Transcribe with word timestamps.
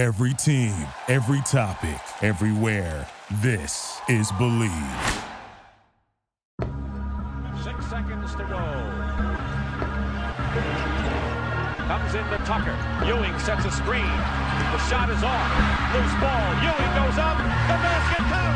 Every 0.00 0.32
team, 0.32 0.72
every 1.08 1.42
topic, 1.42 2.00
everywhere. 2.22 3.06
This 3.42 4.00
is 4.08 4.32
Believe. 4.38 4.72
Six 7.62 7.84
seconds 7.84 8.32
to 8.32 8.44
go. 8.48 8.64
Comes 11.84 12.14
into 12.14 12.38
Tucker. 12.46 12.74
Ewing 13.04 13.38
sets 13.40 13.66
a 13.66 13.70
screen. 13.70 14.16
The 14.72 14.78
shot 14.88 15.10
is 15.10 15.22
off. 15.22 15.52
Loose 15.92 16.16
ball. 16.16 16.48
Ewing 16.64 16.92
goes 16.96 17.18
up. 17.18 17.36
The 17.36 17.76
basket 17.84 18.24
counts. 18.24 18.49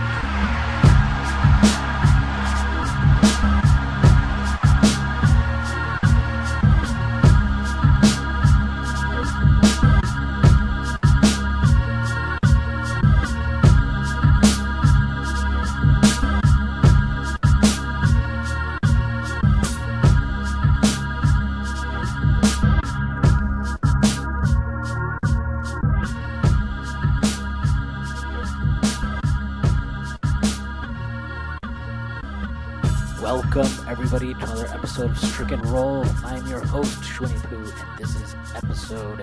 Is 38.25 38.35
episode 38.55 39.21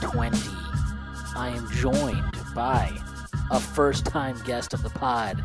20. 0.00 0.38
I 1.34 1.48
am 1.48 1.68
joined 1.72 2.36
by 2.54 2.92
a 3.50 3.58
first 3.58 4.06
time 4.06 4.40
guest 4.44 4.72
of 4.72 4.84
the 4.84 4.90
pod. 4.90 5.42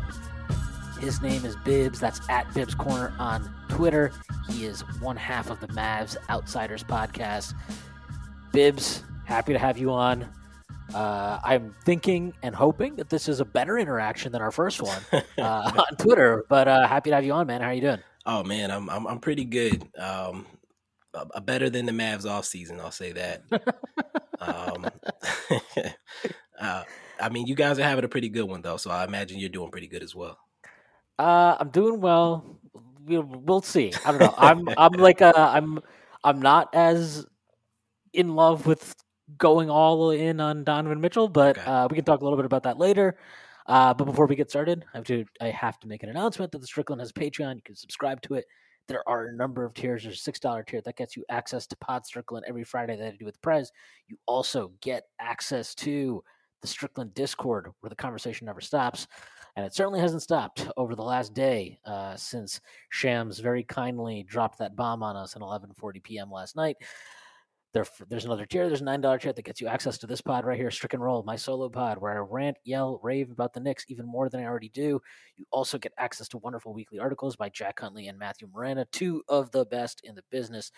His 1.00 1.20
name 1.20 1.44
is 1.44 1.56
Bibs. 1.64 1.98
That's 1.98 2.20
at 2.28 2.52
Bibs 2.54 2.76
Corner 2.76 3.12
on 3.18 3.52
Twitter. 3.68 4.12
He 4.48 4.64
is 4.64 4.82
one 5.00 5.16
half 5.16 5.50
of 5.50 5.58
the 5.58 5.66
Mavs 5.68 6.16
Outsiders 6.28 6.84
podcast. 6.84 7.54
Bibs, 8.52 9.02
happy 9.24 9.54
to 9.54 9.58
have 9.58 9.76
you 9.76 9.90
on. 9.90 10.28
Uh, 10.94 11.40
I'm 11.42 11.74
thinking 11.84 12.32
and 12.44 12.54
hoping 12.54 12.94
that 12.94 13.08
this 13.08 13.28
is 13.28 13.40
a 13.40 13.44
better 13.44 13.76
interaction 13.76 14.30
than 14.30 14.40
our 14.40 14.52
first 14.52 14.80
one 14.80 15.02
uh, 15.38 15.72
on 15.88 15.96
Twitter. 15.96 16.44
But 16.48 16.68
uh, 16.68 16.86
happy 16.86 17.10
to 17.10 17.16
have 17.16 17.24
you 17.24 17.32
on, 17.32 17.48
man. 17.48 17.60
How 17.60 17.68
are 17.68 17.74
you 17.74 17.80
doing? 17.80 17.98
Oh 18.24 18.44
man, 18.44 18.70
I'm 18.70 18.88
I'm, 18.88 19.08
I'm 19.08 19.18
pretty 19.18 19.46
good. 19.46 19.88
Um, 19.98 20.46
a, 21.14 21.26
a 21.36 21.40
better 21.40 21.70
than 21.70 21.86
the 21.86 21.92
Mavs 21.92 22.28
off 22.28 22.44
season, 22.44 22.80
I'll 22.80 22.90
say 22.90 23.12
that. 23.12 23.42
um, 24.40 24.92
uh, 26.60 26.84
I 27.20 27.28
mean, 27.28 27.46
you 27.46 27.54
guys 27.54 27.78
are 27.78 27.84
having 27.84 28.04
a 28.04 28.08
pretty 28.08 28.28
good 28.28 28.44
one 28.48 28.62
though, 28.62 28.76
so 28.76 28.90
I 28.90 29.04
imagine 29.04 29.38
you're 29.38 29.48
doing 29.50 29.70
pretty 29.70 29.88
good 29.88 30.02
as 30.02 30.14
well. 30.14 30.38
Uh, 31.18 31.56
I'm 31.60 31.70
doing 31.70 32.00
well. 32.00 32.58
We'll, 33.04 33.22
we'll 33.22 33.62
see. 33.62 33.98
I 34.04 34.10
don't 34.12 34.20
know. 34.20 34.34
I'm 34.36 34.70
I'm 34.76 34.92
like 34.98 35.20
uh, 35.22 35.32
I'm 35.36 35.80
I'm 36.24 36.40
not 36.40 36.74
as 36.74 37.26
in 38.12 38.34
love 38.34 38.66
with 38.66 38.94
going 39.38 39.70
all 39.70 40.10
in 40.10 40.40
on 40.40 40.64
Donovan 40.64 41.00
Mitchell, 41.00 41.28
but 41.28 41.58
Okay. 41.58 41.66
uh, 41.66 41.88
we 41.90 41.96
can 41.96 42.04
talk 42.04 42.20
a 42.20 42.24
little 42.24 42.36
bit 42.36 42.46
about 42.46 42.62
that 42.64 42.78
later. 42.78 43.16
Uh, 43.66 43.94
but 43.94 44.04
before 44.04 44.26
we 44.26 44.34
get 44.34 44.50
started, 44.50 44.84
I 44.94 44.98
have 44.98 45.04
to 45.06 45.24
I 45.40 45.48
have 45.50 45.78
to 45.80 45.88
make 45.88 46.02
an 46.02 46.08
announcement 46.08 46.52
that 46.52 46.60
the 46.60 46.66
Strickland 46.66 47.00
has 47.00 47.10
a 47.10 47.14
Patreon. 47.14 47.56
You 47.56 47.62
can 47.62 47.76
subscribe 47.76 48.20
to 48.22 48.34
it. 48.34 48.46
There 48.90 49.08
are 49.08 49.26
a 49.26 49.32
number 49.32 49.64
of 49.64 49.72
tiers. 49.72 50.02
There's 50.02 50.16
a 50.16 50.18
six 50.18 50.40
dollar 50.40 50.64
tier 50.64 50.80
that 50.80 50.96
gets 50.96 51.16
you 51.16 51.24
access 51.28 51.64
to 51.68 51.76
Pod 51.76 52.04
Strickland 52.04 52.44
every 52.48 52.64
Friday 52.64 52.96
that 52.96 53.06
I 53.06 53.16
do 53.16 53.24
with 53.24 53.40
Prez. 53.40 53.70
You 54.08 54.16
also 54.26 54.72
get 54.80 55.04
access 55.20 55.76
to 55.76 56.24
the 56.60 56.66
Strickland 56.66 57.14
Discord 57.14 57.68
where 57.78 57.88
the 57.88 57.94
conversation 57.94 58.46
never 58.46 58.60
stops. 58.60 59.06
And 59.54 59.64
it 59.64 59.76
certainly 59.76 60.00
hasn't 60.00 60.22
stopped 60.22 60.68
over 60.76 60.96
the 60.96 61.04
last 61.04 61.34
day 61.34 61.78
uh, 61.84 62.16
since 62.16 62.60
Shams 62.88 63.38
very 63.38 63.62
kindly 63.62 64.24
dropped 64.24 64.58
that 64.58 64.74
bomb 64.74 65.04
on 65.04 65.14
us 65.14 65.36
at 65.36 65.42
11:40 65.42 66.02
p.m. 66.02 66.32
last 66.32 66.56
night. 66.56 66.76
There, 67.72 67.86
there's 68.08 68.24
another 68.24 68.46
tier. 68.46 68.66
There's 68.66 68.80
a 68.80 68.84
nine 68.84 69.00
dollar 69.00 69.18
tier 69.18 69.32
that 69.32 69.44
gets 69.44 69.60
you 69.60 69.68
access 69.68 69.96
to 69.98 70.06
this 70.08 70.20
pod 70.20 70.44
right 70.44 70.58
here, 70.58 70.72
Strick 70.72 70.92
& 70.92 70.98
Roll, 70.98 71.22
my 71.22 71.36
solo 71.36 71.68
pod, 71.68 71.98
where 71.98 72.12
I 72.12 72.18
rant, 72.18 72.56
yell, 72.64 72.98
rave 73.02 73.30
about 73.30 73.52
the 73.52 73.60
Knicks 73.60 73.84
even 73.88 74.06
more 74.06 74.28
than 74.28 74.40
I 74.40 74.46
already 74.46 74.70
do. 74.70 75.00
You 75.36 75.44
also 75.52 75.78
get 75.78 75.92
access 75.96 76.26
to 76.28 76.38
wonderful 76.38 76.74
weekly 76.74 76.98
articles 76.98 77.36
by 77.36 77.48
Jack 77.48 77.78
Huntley 77.78 78.08
and 78.08 78.18
Matthew 78.18 78.48
Miranda, 78.52 78.86
two 78.90 79.22
of 79.28 79.52
the 79.52 79.64
best 79.66 80.00
in 80.02 80.16
the 80.16 80.24
business. 80.32 80.72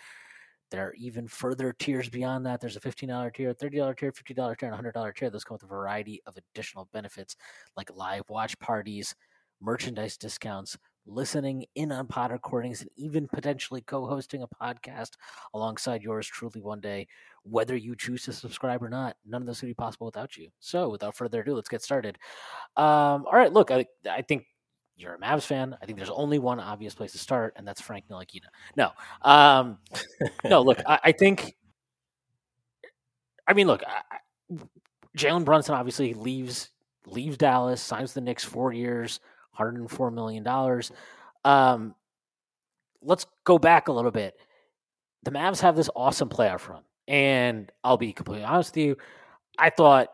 There 0.69 0.87
are 0.87 0.93
even 0.95 1.27
further 1.27 1.73
tiers 1.73 2.09
beyond 2.09 2.45
that. 2.45 2.61
There's 2.61 2.77
a 2.77 2.79
$15 2.79 3.33
tier, 3.33 3.53
$30 3.53 3.97
tier, 3.97 4.11
$50 4.11 4.57
tier, 4.57 4.71
and 4.71 4.93
$100 4.93 5.15
tier. 5.15 5.29
Those 5.29 5.43
come 5.43 5.55
with 5.55 5.63
a 5.63 5.67
variety 5.67 6.21
of 6.27 6.37
additional 6.37 6.89
benefits 6.93 7.35
like 7.75 7.95
live 7.95 8.23
watch 8.29 8.57
parties, 8.59 9.15
merchandise 9.61 10.17
discounts, 10.17 10.77
listening 11.05 11.65
in 11.75 11.91
on 11.91 12.07
pod 12.07 12.31
recordings, 12.31 12.81
and 12.81 12.89
even 12.95 13.27
potentially 13.27 13.81
co 13.81 14.05
hosting 14.05 14.43
a 14.43 14.47
podcast 14.47 15.11
alongside 15.53 16.01
yours 16.01 16.27
truly 16.27 16.61
one 16.61 16.79
day, 16.79 17.07
whether 17.43 17.75
you 17.75 17.95
choose 17.95 18.23
to 18.23 18.33
subscribe 18.33 18.83
or 18.83 18.89
not. 18.89 19.15
None 19.25 19.41
of 19.41 19.47
this 19.47 19.61
would 19.61 19.67
be 19.67 19.73
possible 19.73 20.05
without 20.05 20.37
you. 20.37 20.49
So, 20.59 20.89
without 20.89 21.15
further 21.15 21.41
ado, 21.41 21.55
let's 21.55 21.69
get 21.69 21.81
started. 21.81 22.17
Um, 22.77 23.25
all 23.25 23.33
right, 23.33 23.51
look, 23.51 23.71
I, 23.71 23.85
I 24.09 24.21
think 24.21 24.45
you're 24.95 25.15
a 25.15 25.19
Mavs 25.19 25.45
fan. 25.45 25.75
I 25.81 25.85
think 25.85 25.97
there's 25.97 26.09
only 26.09 26.39
one 26.39 26.59
obvious 26.59 26.95
place 26.95 27.11
to 27.13 27.17
start, 27.17 27.53
and 27.55 27.67
that's 27.67 27.81
Frank 27.81 28.05
Ntilikina. 28.09 28.47
No, 28.75 28.91
um, 29.23 29.79
no, 30.45 30.61
look, 30.61 30.79
I, 30.85 30.99
I 31.05 31.11
think. 31.11 31.55
I 33.45 33.53
mean, 33.53 33.67
look, 33.67 33.83
Jalen 35.17 35.43
Brunson 35.43 35.75
obviously 35.75 36.13
leaves 36.13 36.69
leaves 37.05 37.37
Dallas, 37.37 37.81
signs 37.81 38.13
the 38.13 38.21
Knicks 38.21 38.45
four 38.45 38.71
years, 38.71 39.19
104 39.55 40.11
million 40.11 40.43
dollars. 40.43 40.91
Um, 41.45 41.95
let's 43.01 43.25
go 43.45 43.57
back 43.59 43.87
a 43.87 43.91
little 43.91 44.11
bit. 44.11 44.35
The 45.23 45.31
Mavs 45.31 45.61
have 45.61 45.75
this 45.75 45.89
awesome 45.95 46.29
playoff 46.29 46.67
run, 46.67 46.83
and 47.07 47.71
I'll 47.83 47.97
be 47.97 48.13
completely 48.13 48.43
honest 48.45 48.75
with 48.75 48.83
you. 48.85 48.97
I 49.57 49.69
thought 49.69 50.07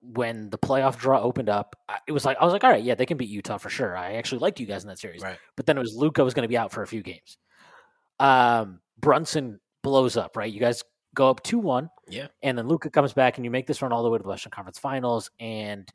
when 0.00 0.48
the 0.50 0.58
playoff 0.58 0.96
draw 0.98 1.20
opened 1.20 1.48
up, 1.48 1.74
I- 1.88 1.98
it 2.06 2.12
was 2.12 2.24
like 2.24 2.36
I 2.40 2.44
was 2.44 2.52
like, 2.52 2.62
all 2.64 2.70
right, 2.70 2.82
yeah, 2.82 2.94
they 2.94 3.06
can 3.06 3.16
beat 3.16 3.28
Utah 3.28 3.58
for 3.58 3.68
sure. 3.70 3.96
I 3.96 4.14
actually 4.14 4.38
liked 4.38 4.60
you 4.60 4.66
guys 4.66 4.82
in 4.84 4.88
that 4.88 4.98
series, 4.98 5.22
Right. 5.22 5.38
but 5.56 5.66
then 5.66 5.76
it 5.76 5.80
was 5.80 5.94
Luka 5.96 6.22
was 6.22 6.34
going 6.34 6.42
to 6.44 6.48
be 6.48 6.56
out 6.56 6.70
for 6.72 6.82
a 6.82 6.86
few 6.86 7.02
games. 7.02 7.36
Um, 8.20 8.80
Brunson 9.00 9.60
blows 9.82 10.16
up, 10.16 10.36
right? 10.36 10.52
You 10.52 10.60
guys 10.60 10.82
go 11.14 11.30
up 11.30 11.42
two 11.42 11.58
one, 11.58 11.90
Yeah. 12.08 12.28
and 12.42 12.56
then 12.56 12.68
Luka 12.68 12.90
comes 12.90 13.12
back, 13.12 13.38
and 13.38 13.44
you 13.44 13.50
make 13.50 13.66
this 13.66 13.82
run 13.82 13.92
all 13.92 14.02
the 14.02 14.10
way 14.10 14.18
to 14.18 14.22
the 14.22 14.28
Western 14.28 14.50
Conference 14.50 14.78
Finals, 14.78 15.30
and 15.40 15.88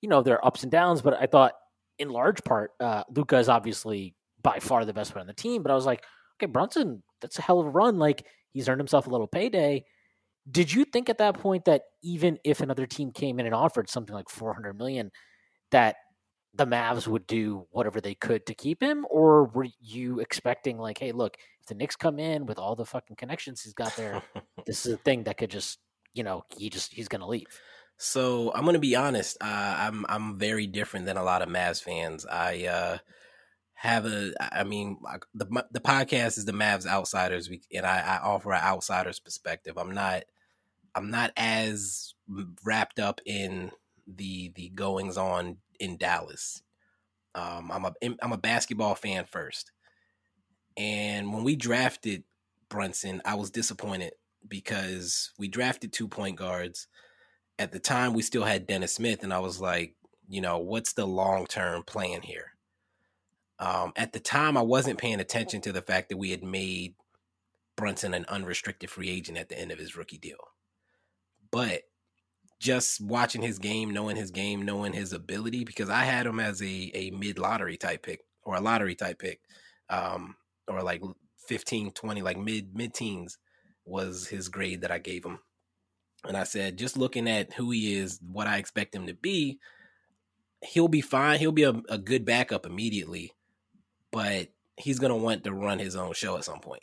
you 0.00 0.08
know 0.08 0.22
there 0.22 0.36
are 0.36 0.46
ups 0.46 0.62
and 0.64 0.72
downs, 0.72 1.02
but 1.02 1.14
I 1.14 1.26
thought 1.26 1.52
in 1.98 2.10
large 2.10 2.42
part, 2.44 2.72
uh, 2.80 3.04
Luka 3.14 3.38
is 3.38 3.48
obviously 3.48 4.14
by 4.42 4.58
far 4.58 4.84
the 4.84 4.92
best 4.92 5.12
player 5.12 5.22
on 5.22 5.26
the 5.26 5.32
team. 5.32 5.62
But 5.62 5.72
I 5.72 5.74
was 5.74 5.86
like, 5.86 6.04
okay, 6.36 6.50
Brunson, 6.50 7.02
that's 7.20 7.38
a 7.38 7.42
hell 7.42 7.60
of 7.60 7.66
a 7.66 7.70
run. 7.70 7.98
Like 7.98 8.24
he's 8.52 8.68
earned 8.68 8.80
himself 8.80 9.06
a 9.06 9.10
little 9.10 9.26
payday. 9.26 9.84
Did 10.48 10.72
you 10.72 10.84
think 10.84 11.08
at 11.08 11.18
that 11.18 11.38
point 11.40 11.64
that 11.64 11.82
even 12.02 12.38
if 12.44 12.60
another 12.60 12.86
team 12.86 13.10
came 13.10 13.40
in 13.40 13.46
and 13.46 13.54
offered 13.54 13.90
something 13.90 14.14
like 14.14 14.28
400 14.28 14.78
million, 14.78 15.10
that 15.72 15.96
the 16.54 16.66
Mavs 16.66 17.06
would 17.06 17.26
do 17.26 17.66
whatever 17.70 18.00
they 18.00 18.14
could 18.14 18.46
to 18.46 18.54
keep 18.54 18.82
him, 18.82 19.04
or 19.10 19.44
were 19.46 19.66
you 19.80 20.20
expecting 20.20 20.78
like, 20.78 20.98
hey, 20.98 21.12
look, 21.12 21.36
if 21.60 21.66
the 21.66 21.74
Knicks 21.74 21.96
come 21.96 22.18
in 22.18 22.46
with 22.46 22.58
all 22.58 22.74
the 22.74 22.86
fucking 22.86 23.16
connections 23.16 23.62
he's 23.62 23.74
got 23.74 23.94
there, 23.96 24.22
this 24.66 24.86
is 24.86 24.94
a 24.94 24.96
thing 24.98 25.24
that 25.24 25.36
could 25.36 25.50
just, 25.50 25.78
you 26.14 26.22
know, 26.22 26.44
he 26.56 26.70
just 26.70 26.92
he's 26.92 27.08
gonna 27.08 27.26
leave. 27.26 27.60
So 27.98 28.52
I'm 28.54 28.64
gonna 28.64 28.78
be 28.78 28.96
honest. 28.96 29.38
Uh, 29.40 29.76
I'm 29.78 30.04
I'm 30.08 30.38
very 30.38 30.66
different 30.66 31.06
than 31.06 31.16
a 31.16 31.24
lot 31.24 31.42
of 31.42 31.48
Mavs 31.48 31.82
fans. 31.82 32.26
I 32.26 32.66
uh, 32.66 32.98
have 33.74 34.06
a. 34.06 34.32
I 34.40 34.64
mean, 34.64 34.98
the 35.34 35.64
the 35.70 35.80
podcast 35.80 36.38
is 36.38 36.44
the 36.44 36.52
Mavs 36.52 36.86
Outsiders, 36.86 37.48
and 37.72 37.86
I, 37.86 38.00
I 38.00 38.18
offer 38.18 38.52
an 38.52 38.62
outsider's 38.62 39.20
perspective. 39.20 39.78
I'm 39.78 39.94
not. 39.94 40.24
I'm 40.94 41.10
not 41.10 41.32
as 41.36 42.14
wrapped 42.64 42.98
up 42.98 43.20
in 43.24 43.70
the 44.06 44.52
the 44.54 44.68
goings 44.70 45.16
on 45.16 45.56
in 45.80 45.96
Dallas. 45.96 46.62
Um, 47.34 47.70
I'm 47.72 47.84
a 47.86 47.94
I'm 48.20 48.32
a 48.32 48.38
basketball 48.38 48.94
fan 48.94 49.24
first, 49.24 49.72
and 50.76 51.32
when 51.32 51.44
we 51.44 51.56
drafted 51.56 52.24
Brunson, 52.68 53.22
I 53.24 53.36
was 53.36 53.50
disappointed 53.50 54.12
because 54.46 55.32
we 55.38 55.48
drafted 55.48 55.92
two 55.92 56.08
point 56.08 56.36
guards 56.36 56.88
at 57.58 57.72
the 57.72 57.78
time 57.78 58.12
we 58.12 58.22
still 58.22 58.44
had 58.44 58.66
Dennis 58.66 58.94
Smith, 58.94 59.22
and 59.22 59.32
I 59.32 59.38
was 59.38 59.60
like, 59.60 59.94
you 60.28 60.40
know, 60.40 60.58
what's 60.58 60.92
the 60.92 61.06
long 61.06 61.46
term 61.46 61.82
plan 61.82 62.22
here? 62.22 62.52
Um, 63.58 63.92
at 63.96 64.12
the 64.12 64.20
time, 64.20 64.56
I 64.56 64.62
wasn't 64.62 64.98
paying 64.98 65.20
attention 65.20 65.60
to 65.62 65.72
the 65.72 65.82
fact 65.82 66.10
that 66.10 66.18
we 66.18 66.30
had 66.30 66.44
made 66.44 66.94
Brunson 67.76 68.14
an 68.14 68.26
unrestricted 68.28 68.90
free 68.90 69.08
agent 69.08 69.38
at 69.38 69.48
the 69.48 69.58
end 69.58 69.72
of 69.72 69.78
his 69.78 69.96
rookie 69.96 70.18
deal. 70.18 70.36
But 71.50 71.82
just 72.58 73.00
watching 73.00 73.42
his 73.42 73.58
game, 73.58 73.92
knowing 73.92 74.16
his 74.16 74.30
game, 74.30 74.62
knowing 74.62 74.92
his 74.92 75.12
ability, 75.12 75.64
because 75.64 75.88
I 75.88 76.04
had 76.04 76.26
him 76.26 76.40
as 76.40 76.60
a, 76.62 76.90
a 76.94 77.10
mid 77.10 77.38
lottery 77.38 77.76
type 77.76 78.02
pick 78.02 78.20
or 78.42 78.56
a 78.56 78.60
lottery 78.60 78.94
type 78.94 79.18
pick, 79.18 79.40
um, 79.88 80.36
or 80.68 80.82
like 80.82 81.02
15, 81.48 81.92
20, 81.92 82.22
like 82.22 82.38
mid 82.38 82.74
mid 82.74 82.94
teens 82.94 83.38
was 83.84 84.26
his 84.26 84.48
grade 84.48 84.80
that 84.82 84.90
I 84.90 84.98
gave 84.98 85.24
him. 85.24 85.38
And 86.26 86.36
I 86.36 86.44
said, 86.44 86.78
just 86.78 86.96
looking 86.96 87.28
at 87.28 87.52
who 87.52 87.70
he 87.70 87.94
is, 87.94 88.20
what 88.32 88.46
I 88.46 88.58
expect 88.58 88.94
him 88.94 89.06
to 89.06 89.14
be, 89.14 89.58
he'll 90.62 90.88
be 90.88 91.00
fine. 91.00 91.38
He'll 91.38 91.52
be 91.52 91.64
a, 91.64 91.74
a 91.88 91.98
good 91.98 92.24
backup 92.24 92.66
immediately, 92.66 93.32
but 94.10 94.48
he's 94.76 94.98
gonna 94.98 95.16
want 95.16 95.44
to 95.44 95.52
run 95.52 95.78
his 95.78 95.96
own 95.96 96.12
show 96.14 96.36
at 96.36 96.44
some 96.44 96.60
point. 96.60 96.82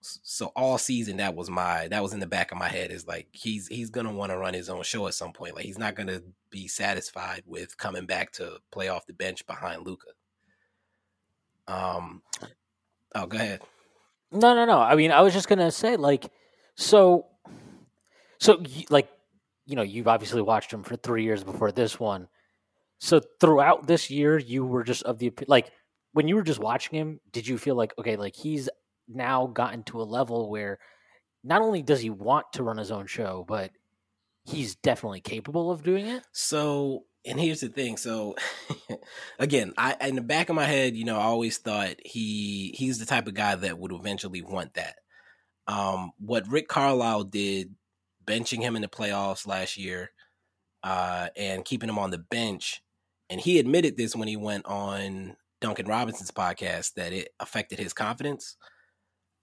So 0.00 0.46
all 0.56 0.78
season 0.78 1.18
that 1.18 1.36
was 1.36 1.48
my 1.48 1.86
that 1.88 2.02
was 2.02 2.12
in 2.12 2.18
the 2.18 2.26
back 2.26 2.50
of 2.50 2.58
my 2.58 2.68
head 2.68 2.90
is 2.90 3.06
like 3.06 3.28
he's 3.30 3.68
he's 3.68 3.90
gonna 3.90 4.12
want 4.12 4.32
to 4.32 4.38
run 4.38 4.52
his 4.52 4.68
own 4.68 4.82
show 4.82 5.06
at 5.06 5.14
some 5.14 5.32
point. 5.32 5.54
Like 5.54 5.64
he's 5.64 5.78
not 5.78 5.94
gonna 5.94 6.22
be 6.50 6.66
satisfied 6.66 7.44
with 7.46 7.78
coming 7.78 8.06
back 8.06 8.32
to 8.32 8.58
play 8.72 8.88
off 8.88 9.06
the 9.06 9.12
bench 9.12 9.46
behind 9.46 9.86
Luka. 9.86 10.08
Um 11.68 12.22
oh 13.14 13.26
go 13.26 13.36
ahead. 13.36 13.60
No, 14.32 14.54
no, 14.54 14.64
no. 14.64 14.78
I 14.78 14.96
mean, 14.96 15.12
I 15.12 15.20
was 15.20 15.34
just 15.34 15.46
gonna 15.46 15.70
say, 15.70 15.96
like, 15.96 16.30
so, 16.74 17.26
so, 18.42 18.60
like, 18.90 19.08
you 19.66 19.76
know, 19.76 19.82
you've 19.82 20.08
obviously 20.08 20.42
watched 20.42 20.72
him 20.72 20.82
for 20.82 20.96
three 20.96 21.22
years 21.22 21.44
before 21.44 21.70
this 21.70 22.00
one. 22.00 22.26
So 22.98 23.20
throughout 23.40 23.86
this 23.86 24.10
year, 24.10 24.36
you 24.36 24.64
were 24.64 24.82
just 24.82 25.04
of 25.04 25.18
the 25.20 25.32
like 25.46 25.70
when 26.12 26.26
you 26.26 26.34
were 26.34 26.42
just 26.42 26.58
watching 26.58 26.98
him. 26.98 27.20
Did 27.30 27.46
you 27.46 27.56
feel 27.56 27.76
like 27.76 27.94
okay, 28.00 28.16
like 28.16 28.34
he's 28.34 28.68
now 29.06 29.46
gotten 29.46 29.84
to 29.84 30.02
a 30.02 30.02
level 30.02 30.50
where 30.50 30.80
not 31.44 31.62
only 31.62 31.82
does 31.82 32.00
he 32.00 32.10
want 32.10 32.46
to 32.54 32.64
run 32.64 32.78
his 32.78 32.90
own 32.90 33.06
show, 33.06 33.44
but 33.46 33.70
he's 34.44 34.74
definitely 34.74 35.20
capable 35.20 35.70
of 35.70 35.84
doing 35.84 36.06
it? 36.06 36.24
So 36.32 37.04
and 37.24 37.40
here's 37.40 37.60
the 37.60 37.68
thing. 37.68 37.96
So 37.96 38.34
again, 39.38 39.72
I 39.78 39.96
in 40.00 40.16
the 40.16 40.20
back 40.20 40.48
of 40.48 40.56
my 40.56 40.64
head, 40.64 40.96
you 40.96 41.04
know, 41.04 41.16
I 41.16 41.24
always 41.24 41.58
thought 41.58 41.94
he 42.04 42.74
he's 42.76 42.98
the 42.98 43.06
type 43.06 43.28
of 43.28 43.34
guy 43.34 43.54
that 43.54 43.78
would 43.78 43.92
eventually 43.92 44.42
want 44.42 44.74
that. 44.74 44.96
Um, 45.68 46.10
what 46.18 46.48
Rick 46.48 46.66
Carlisle 46.66 47.24
did, 47.24 47.74
benching 48.24 48.60
him 48.60 48.76
in 48.76 48.82
the 48.82 48.88
playoffs 48.88 49.46
last 49.46 49.76
year, 49.76 50.10
uh, 50.82 51.28
and 51.36 51.64
keeping 51.64 51.88
him 51.88 51.98
on 51.98 52.10
the 52.10 52.18
bench, 52.18 52.82
and 53.30 53.40
he 53.40 53.58
admitted 53.58 53.96
this 53.96 54.16
when 54.16 54.28
he 54.28 54.36
went 54.36 54.66
on 54.66 55.36
Duncan 55.60 55.86
Robinson's 55.86 56.30
podcast 56.30 56.94
that 56.94 57.12
it 57.12 57.30
affected 57.40 57.78
his 57.78 57.92
confidence. 57.92 58.56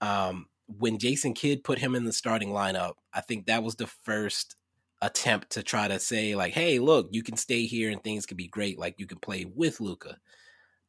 Um, 0.00 0.46
when 0.66 0.98
Jason 0.98 1.34
Kidd 1.34 1.64
put 1.64 1.78
him 1.78 1.94
in 1.94 2.04
the 2.04 2.12
starting 2.12 2.50
lineup, 2.50 2.94
I 3.12 3.20
think 3.20 3.46
that 3.46 3.62
was 3.62 3.74
the 3.74 3.86
first 3.86 4.56
attempt 5.02 5.50
to 5.50 5.62
try 5.62 5.88
to 5.88 5.98
say 5.98 6.34
like, 6.36 6.52
"Hey, 6.52 6.78
look, 6.78 7.08
you 7.10 7.22
can 7.22 7.36
stay 7.36 7.66
here 7.66 7.90
and 7.90 8.02
things 8.02 8.26
can 8.26 8.36
be 8.36 8.48
great. 8.48 8.78
Like 8.78 8.96
you 8.98 9.06
can 9.06 9.18
play 9.18 9.44
with 9.44 9.80
Luka." 9.80 10.18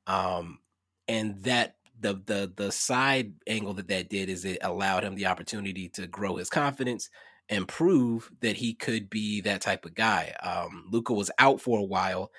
Um, 0.08 0.60
and 1.08 1.42
that 1.44 1.76
the 2.00 2.22
the 2.26 2.52
the 2.56 2.72
side 2.72 3.34
angle 3.48 3.74
that 3.76 3.88
that 3.88 4.10
did 4.10 4.30
is 4.30 4.46
it 4.46 4.58
allowed 4.62 5.04
him 5.04 5.16
the 5.16 5.28
opportunity 5.28 5.88
to 5.90 6.08
grow 6.08 6.36
his 6.36 6.50
confidence 6.50 7.10
and 7.52 7.68
prove 7.68 8.32
that 8.40 8.56
he 8.56 8.74
could 8.74 9.10
be 9.10 9.42
that 9.42 9.62
type 9.62 9.86
of 9.86 9.94
guy. 9.94 10.34
Um, 10.42 10.86
Luka 10.90 11.14
was 11.14 11.30
out 11.38 11.60
for 11.60 11.78
a 11.78 11.84
while, 11.84 12.32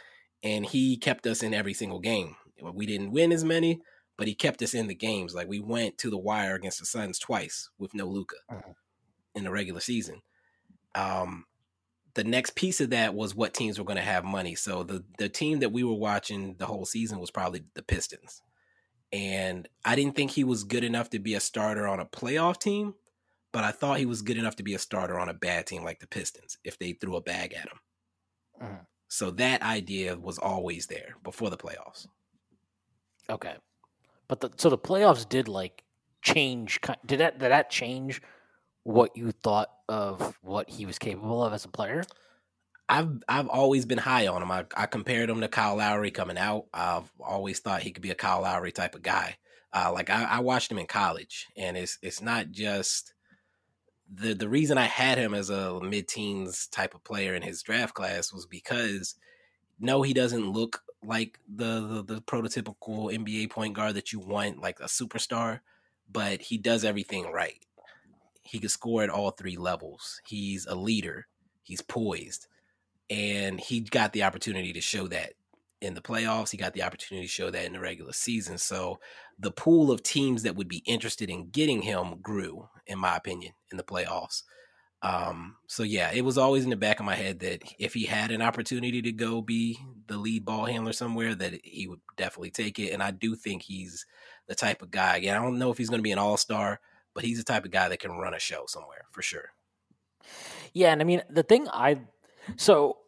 and 0.43 0.65
he 0.65 0.97
kept 0.97 1.27
us 1.27 1.43
in 1.43 1.53
every 1.53 1.75
single 1.75 2.01
game. 2.01 2.35
We 2.61 2.87
didn't 2.87 3.13
win 3.13 3.31
as 3.31 3.45
many, 3.45 3.83
but 4.17 4.27
he 4.27 4.35
kept 4.35 4.63
us 4.63 4.73
in 4.73 4.87
the 4.87 4.95
games. 4.95 5.35
Like 5.35 5.49
we 5.49 5.61
went 5.61 5.99
to 5.99 6.11
the 6.11 6.19
wire 6.19 6.55
against 6.55 6.81
the 6.81 6.87
Suns 6.87 7.19
twice 7.19 7.69
with 7.79 7.93
no 7.95 8.07
Luka 8.07 8.37
uh-huh. 8.49 8.73
in 9.35 9.45
the 9.45 9.51
regular 9.51 9.81
season. 9.81 10.23
Um, 10.95 11.45
the 12.15 12.25
next 12.25 12.55
piece 12.55 12.81
of 12.81 12.91
that 12.91 13.15
was 13.15 13.35
what 13.35 13.55
teams 13.55 13.79
were 13.79 13.85
going 13.85 13.97
to 13.97 14.03
have 14.03 14.25
money. 14.25 14.55
So 14.55 14.83
the 14.83 15.05
the 15.19 15.29
team 15.29 15.61
that 15.61 15.73
we 15.73 15.85
were 15.85 15.95
watching 15.95 16.57
the 16.59 16.67
whole 16.67 16.85
season 16.85 17.19
was 17.19 17.31
probably 17.31 17.65
the 17.75 17.83
Pistons. 17.83 18.43
And 19.13 19.69
I 19.85 19.95
didn't 19.95 20.17
think 20.17 20.31
he 20.31 20.45
was 20.45 20.65
good 20.65 20.85
enough 20.85 21.11
to 21.11 21.19
be 21.19 21.35
a 21.35 21.41
starter 21.41 21.87
on 21.87 22.01
a 22.01 22.07
playoff 22.07 22.59
team, 22.59 22.95
but 23.53 23.65
I 23.65 23.71
thought 23.71 23.99
he 23.99 24.07
was 24.07 24.23
good 24.23 24.39
enough 24.39 24.57
to 24.57 24.63
be 24.63 24.75
a 24.75 24.79
starter 24.79 25.19
on 25.19 25.29
a 25.29 25.35
bad 25.35 25.67
team 25.67 25.85
like 25.85 26.01
the 26.01 26.07
Pistons 26.07 26.59
if 26.65 26.79
they 26.79 26.93
threw 26.93 27.17
a 27.17 27.21
bag 27.21 27.53
at 27.53 27.69
him. 27.69 27.79
Uh-huh. 28.61 28.85
So 29.09 29.31
that 29.33 29.63
idea 29.63 30.17
was 30.17 30.39
always 30.39 30.87
there 30.87 31.17
before 31.23 31.51
the 31.51 31.57
playoffs. 31.57 32.07
Okay. 33.29 33.55
But 34.27 34.41
the 34.41 34.51
so 34.57 34.71
the 34.71 34.79
playoffs 34.79 35.29
did 35.29 35.49
like 35.49 35.85
change 36.23 36.81
did 37.05 37.21
that 37.21 37.39
did 37.39 37.51
that 37.51 37.69
change 37.69 38.23
what 38.85 39.17
you 39.17 39.31
thought 39.33 39.71
of 39.89 40.39
what 40.43 40.71
he 40.71 40.87
was 40.87 40.99
capable 40.99 41.45
of 41.45 41.53
as 41.53 41.65
a 41.65 41.69
player? 41.69 42.05
I've 42.89 43.23
I've 43.29 43.49
always 43.49 43.85
been 43.85 43.99
high 43.99 44.27
on 44.27 44.43
him. 44.43 44.51
I, 44.51 44.65
I 44.75 44.87
compared 44.87 45.31
him 45.31 45.41
to 45.41 45.49
Kyle 45.49 45.77
Lowry 45.77 46.11
coming 46.11 46.39
out. 46.39 46.67
I've 46.73 47.11
always 47.21 47.61
thought 47.61 47.83
he 47.83 47.91
could 47.91 48.03
be 48.03 48.11
a 48.11 48.15
Kyle 48.15 48.43
Lowry 48.43 48.73
type 48.73 48.95
of 48.95 49.03
guy. 49.03 49.37
Uh, 49.75 49.91
like 49.93 50.11
I, 50.11 50.25
I 50.25 50.41
watched 50.41 50.71
him 50.71 50.79
in 50.79 50.87
college, 50.87 51.47
and 51.57 51.77
it's 51.77 51.99
it's 52.03 52.21
not 52.21 52.51
just 52.51 53.15
the 54.15 54.35
the 54.35 54.49
reason 54.49 54.79
I 54.79 54.87
had 54.87 55.19
him 55.19 55.35
as 55.35 55.51
a 55.51 55.81
mid 55.81 56.09
teens 56.09 56.67
type 56.67 56.95
of 56.95 57.05
player 57.05 57.35
in 57.35 57.43
his 57.43 57.63
draft 57.63 57.95
class 57.95 58.33
was 58.33 58.47
because 58.47 59.15
no, 59.81 60.03
he 60.03 60.13
doesn't 60.13 60.51
look 60.51 60.83
like 61.05 61.39
the, 61.49 62.03
the 62.05 62.15
the 62.15 62.21
prototypical 62.21 63.13
NBA 63.13 63.51
point 63.51 63.75
guard 63.75 63.95
that 63.95 64.13
you 64.13 64.21
want, 64.21 64.61
like 64.61 64.81
a 64.81 64.85
superstar, 64.85 65.61
but 66.11 66.43
he 66.43 66.59
does 66.59 66.85
everything 66.85 67.33
right. 67.33 67.65
He 68.43 68.59
can 68.59 68.69
score 68.69 69.03
at 69.03 69.11
all 69.11 69.31
three 69.31 69.57
levels. 69.57 70.21
He's 70.27 70.67
a 70.67 70.75
leader. 70.75 71.27
He's 71.63 71.81
poised. 71.81 72.49
And 73.09 73.61
he 73.61 73.81
got 73.81 74.13
the 74.13 74.25
opportunity 74.25 74.73
to 74.73 74.81
show 74.81 75.07
that 75.09 75.35
in 75.83 75.95
the 75.95 76.01
playoffs. 76.01 76.51
He 76.51 76.57
got 76.57 76.73
the 76.73 76.83
opportunity 76.83 77.27
to 77.27 77.33
show 77.33 77.51
that 77.51 77.65
in 77.65 77.73
the 77.73 77.81
regular 77.81 78.13
season. 78.13 78.57
So 78.57 79.01
the 79.39 79.51
pool 79.51 79.91
of 79.91 80.03
teams 80.03 80.45
that 80.45 80.57
would 80.57 80.69
be 80.69 80.83
interested 80.87 81.29
in 81.29 81.51
getting 81.51 81.83
him 81.83 82.21
grew, 82.23 82.69
in 82.87 82.99
my 82.99 83.17
opinion, 83.17 83.53
in 83.71 83.77
the 83.77 83.83
playoffs. 83.83 84.45
Um, 85.03 85.57
so 85.67 85.83
yeah, 85.83 86.13
it 86.13 86.25
was 86.25 86.39
always 86.39 86.63
in 86.63 86.71
the 86.71 86.77
back 86.77 87.01
of 87.01 87.07
my 87.07 87.17
head 87.17 87.41
that 87.41 87.63
if 87.81 87.93
he 87.93 88.05
had 88.05 88.31
an 88.31 88.41
opportunity 88.41 89.03
to 89.03 89.11
go 89.11 89.43
be 89.43 89.77
the 90.07 90.17
lead 90.17 90.45
ball 90.45 90.65
handler 90.65 90.93
somewhere, 90.93 91.35
that 91.35 91.61
he 91.65 91.89
would 91.89 92.01
definitely 92.17 92.53
take 92.53 92.79
it. 92.79 92.93
And 92.93 93.03
I 93.03 93.11
do 93.11 93.35
think 93.35 93.63
he's 93.63 94.07
the 94.47 94.55
type 94.55 94.81
of 94.81 94.93
guy. 94.93 95.17
Again, 95.17 95.37
I 95.37 95.43
don't 95.43 95.59
know 95.59 95.73
if 95.73 95.79
he's 95.79 95.89
going 95.89 95.99
to 95.99 96.05
be 96.05 96.13
an 96.13 96.19
all 96.19 96.37
star, 96.37 96.79
but 97.15 97.25
he's 97.25 97.39
the 97.39 97.45
type 97.45 97.65
of 97.65 97.73
guy 97.73 97.89
that 97.89 97.99
can 97.99 98.13
run 98.13 98.35
a 98.35 98.39
show 98.39 98.65
somewhere 98.69 99.07
for 99.11 99.23
sure. 99.23 99.51
Yeah, 100.73 100.93
and 100.93 101.03
I 101.03 101.05
mean 101.05 101.23
the 101.29 101.43
thing 101.43 101.67
I 101.69 102.03
so 102.57 102.99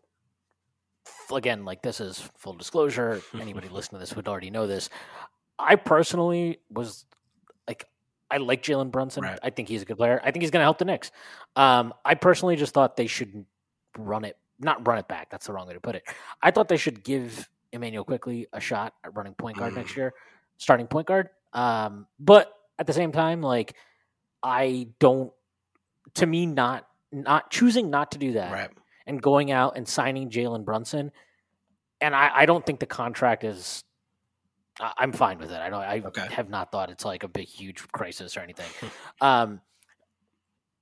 again, 1.32 1.64
like 1.64 1.82
this 1.82 2.00
is 2.00 2.18
full 2.36 2.54
disclosure. 2.54 3.20
Anybody 3.40 3.68
listening 3.68 4.00
to 4.00 4.06
this 4.06 4.16
would 4.16 4.28
already 4.28 4.50
know 4.50 4.66
this. 4.66 4.90
I 5.58 5.76
personally 5.76 6.60
was 6.70 7.04
like, 7.68 7.86
I 8.30 8.38
like 8.38 8.62
Jalen 8.62 8.90
Brunson. 8.90 9.22
Right. 9.22 9.38
I 9.42 9.50
think 9.50 9.68
he's 9.68 9.82
a 9.82 9.84
good 9.84 9.96
player. 9.96 10.20
I 10.22 10.30
think 10.30 10.42
he's 10.42 10.50
going 10.50 10.60
to 10.60 10.64
help 10.64 10.78
the 10.78 10.84
Knicks. 10.84 11.10
Um, 11.56 11.94
I 12.04 12.14
personally 12.14 12.56
just 12.56 12.74
thought 12.74 12.96
they 12.96 13.06
should 13.06 13.44
run 13.96 14.24
it, 14.24 14.36
not 14.58 14.86
run 14.86 14.98
it 14.98 15.08
back. 15.08 15.30
That's 15.30 15.46
the 15.46 15.52
wrong 15.52 15.68
way 15.68 15.74
to 15.74 15.80
put 15.80 15.94
it. 15.94 16.04
I 16.42 16.50
thought 16.50 16.68
they 16.68 16.76
should 16.76 17.04
give 17.04 17.48
Immanuel 17.72 18.04
Quickley 18.04 18.46
a 18.52 18.60
shot 18.60 18.94
at 19.04 19.14
running 19.14 19.34
point 19.34 19.56
guard 19.56 19.72
mm. 19.72 19.76
next 19.76 19.96
year, 19.96 20.14
starting 20.58 20.86
point 20.86 21.06
guard. 21.06 21.28
Um, 21.52 22.06
but 22.18 22.52
at 22.78 22.86
the 22.86 22.92
same 22.92 23.12
time, 23.12 23.42
like 23.42 23.74
I 24.42 24.88
don't. 24.98 25.32
To 26.14 26.26
me, 26.26 26.46
not 26.46 26.86
not 27.10 27.50
choosing 27.50 27.90
not 27.90 28.12
to 28.12 28.18
do 28.18 28.32
that 28.32 28.52
right. 28.52 28.70
And 29.06 29.20
going 29.20 29.50
out 29.50 29.76
and 29.76 29.86
signing 29.86 30.30
Jalen 30.30 30.64
Brunson, 30.64 31.10
and 32.00 32.14
I, 32.14 32.30
I 32.34 32.46
don't 32.46 32.64
think 32.64 32.80
the 32.80 32.86
contract 32.86 33.44
is. 33.44 33.84
I'm 34.80 35.12
fine 35.12 35.38
with 35.38 35.52
it. 35.52 35.60
I 35.60 35.70
don't. 35.70 35.80
I 35.80 36.02
okay. 36.06 36.26
have 36.32 36.50
not 36.50 36.72
thought 36.72 36.90
it's 36.90 37.04
like 37.04 37.22
a 37.22 37.28
big, 37.28 37.46
huge 37.46 37.86
crisis 37.92 38.36
or 38.36 38.40
anything. 38.40 38.66
um, 39.20 39.60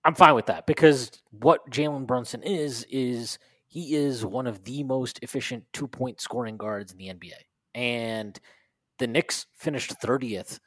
I'm 0.04 0.14
fine 0.14 0.34
with 0.34 0.46
that 0.46 0.66
because 0.66 1.10
what 1.30 1.68
Jalen 1.70 2.06
Brunson 2.06 2.42
is 2.42 2.86
is 2.90 3.38
he 3.68 3.94
is 3.94 4.24
one 4.24 4.46
of 4.46 4.64
the 4.64 4.82
most 4.82 5.18
efficient 5.22 5.64
two 5.72 5.86
point 5.86 6.20
scoring 6.20 6.56
guards 6.56 6.92
in 6.92 6.98
the 6.98 7.08
NBA, 7.08 7.32
and 7.74 8.38
the 8.98 9.06
Knicks 9.06 9.46
finished 9.56 9.94
30th 10.00 10.58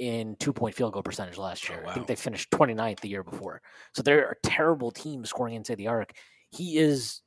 in 0.00 0.34
two 0.36 0.52
point 0.52 0.74
field 0.74 0.92
goal 0.92 1.02
percentage 1.02 1.38
last 1.38 1.64
oh, 1.68 1.72
year. 1.72 1.82
Oh, 1.82 1.86
wow. 1.86 1.90
I 1.90 1.94
think 1.94 2.06
they 2.06 2.16
finished 2.16 2.50
29th 2.50 3.00
the 3.00 3.08
year 3.08 3.22
before. 3.22 3.62
So 3.94 4.02
they're 4.02 4.30
a 4.30 4.48
terrible 4.48 4.90
team 4.90 5.24
scoring 5.24 5.54
inside 5.54 5.76
the 5.76 5.88
arc. 5.88 6.12
He 6.50 6.78
is 6.78 7.22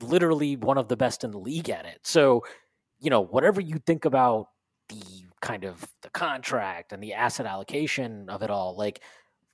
literally 0.00 0.56
one 0.56 0.78
of 0.78 0.88
the 0.88 0.96
best 0.96 1.24
in 1.24 1.30
the 1.30 1.38
league 1.38 1.70
at 1.70 1.86
it. 1.86 2.00
So, 2.02 2.44
you 2.98 3.10
know, 3.10 3.20
whatever 3.20 3.60
you 3.60 3.78
think 3.78 4.04
about 4.04 4.48
the 4.88 5.24
kind 5.40 5.64
of 5.64 5.86
the 6.02 6.10
contract 6.10 6.92
and 6.92 7.02
the 7.02 7.14
asset 7.14 7.46
allocation 7.46 8.28
of 8.28 8.42
it 8.42 8.50
all, 8.50 8.76
like 8.76 9.00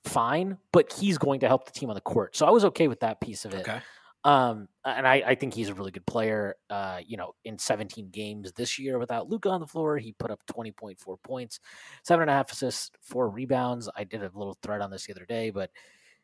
fine, 0.03 0.57
but 0.71 0.91
he's 0.91 1.17
going 1.17 1.39
to 1.41 1.47
help 1.47 1.65
the 1.65 1.71
team 1.71 1.89
on 1.89 1.95
the 1.95 2.01
court. 2.01 2.35
So 2.35 2.45
I 2.45 2.51
was 2.51 2.65
okay 2.65 2.87
with 2.87 3.01
that 3.01 3.21
piece 3.21 3.45
of 3.45 3.53
it. 3.53 3.61
Okay. 3.61 3.79
Um, 4.25 4.69
and 4.85 5.05
I, 5.05 5.15
I, 5.27 5.35
think 5.35 5.53
he's 5.53 5.67
a 5.67 5.73
really 5.73 5.91
good 5.91 6.05
player. 6.05 6.55
Uh, 6.69 6.99
you 7.05 7.17
know, 7.17 7.35
in 7.43 7.59
17 7.59 8.09
games 8.09 8.53
this 8.53 8.79
year 8.79 8.97
without 8.97 9.29
Luka 9.29 9.49
on 9.49 9.59
the 9.59 9.67
floor, 9.67 9.97
he 9.97 10.13
put 10.13 10.31
up 10.31 10.39
20.4 10.47 10.95
points, 11.23 11.59
seven 12.03 12.21
and 12.21 12.31
a 12.31 12.33
half 12.33 12.49
assists, 12.49 12.91
four 13.01 13.27
rebounds. 13.27 13.89
I 13.97 14.05
did 14.05 14.21
a 14.23 14.31
little 14.33 14.57
thread 14.63 14.79
on 14.79 14.91
this 14.91 15.07
the 15.07 15.13
other 15.13 15.25
day, 15.25 15.49
but 15.49 15.71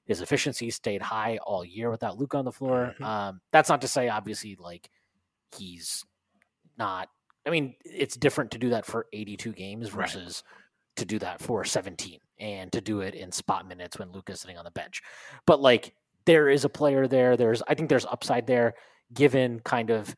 his 0.09 0.21
efficiency 0.21 0.71
stayed 0.71 1.03
high 1.03 1.37
all 1.37 1.63
year 1.63 1.91
without 1.91 2.17
Luka 2.17 2.37
on 2.37 2.45
the 2.45 2.51
floor. 2.51 2.93
Mm-hmm. 2.95 3.03
Um, 3.03 3.41
that's 3.51 3.69
not 3.69 3.81
to 3.81 3.87
say, 3.87 4.09
obviously, 4.09 4.57
like 4.59 4.89
he's 5.55 6.03
not. 6.79 7.09
I 7.45 7.51
mean, 7.51 7.75
it's 7.85 8.17
different 8.17 8.51
to 8.51 8.57
do 8.57 8.71
that 8.71 8.87
for 8.87 9.05
82 9.13 9.53
games 9.53 9.89
versus 9.89 10.43
right. 10.45 10.97
to 10.97 11.05
do 11.05 11.19
that 11.19 11.41
for 11.41 11.63
17 11.63 12.19
and 12.39 12.71
to 12.71 12.81
do 12.81 13.01
it 13.01 13.13
in 13.13 13.31
spot 13.31 13.67
minutes 13.67 13.99
when 13.99 14.11
Luka's 14.11 14.41
sitting 14.41 14.57
on 14.57 14.65
the 14.65 14.71
bench. 14.71 15.03
But 15.45 15.61
like 15.61 15.93
there 16.25 16.49
is 16.49 16.65
a 16.65 16.69
player 16.69 17.07
there. 17.07 17.37
There's 17.37 17.61
I 17.67 17.75
think 17.75 17.89
there's 17.89 18.05
upside 18.05 18.47
there 18.47 18.73
given 19.13 19.59
kind 19.59 19.91
of 19.91 20.15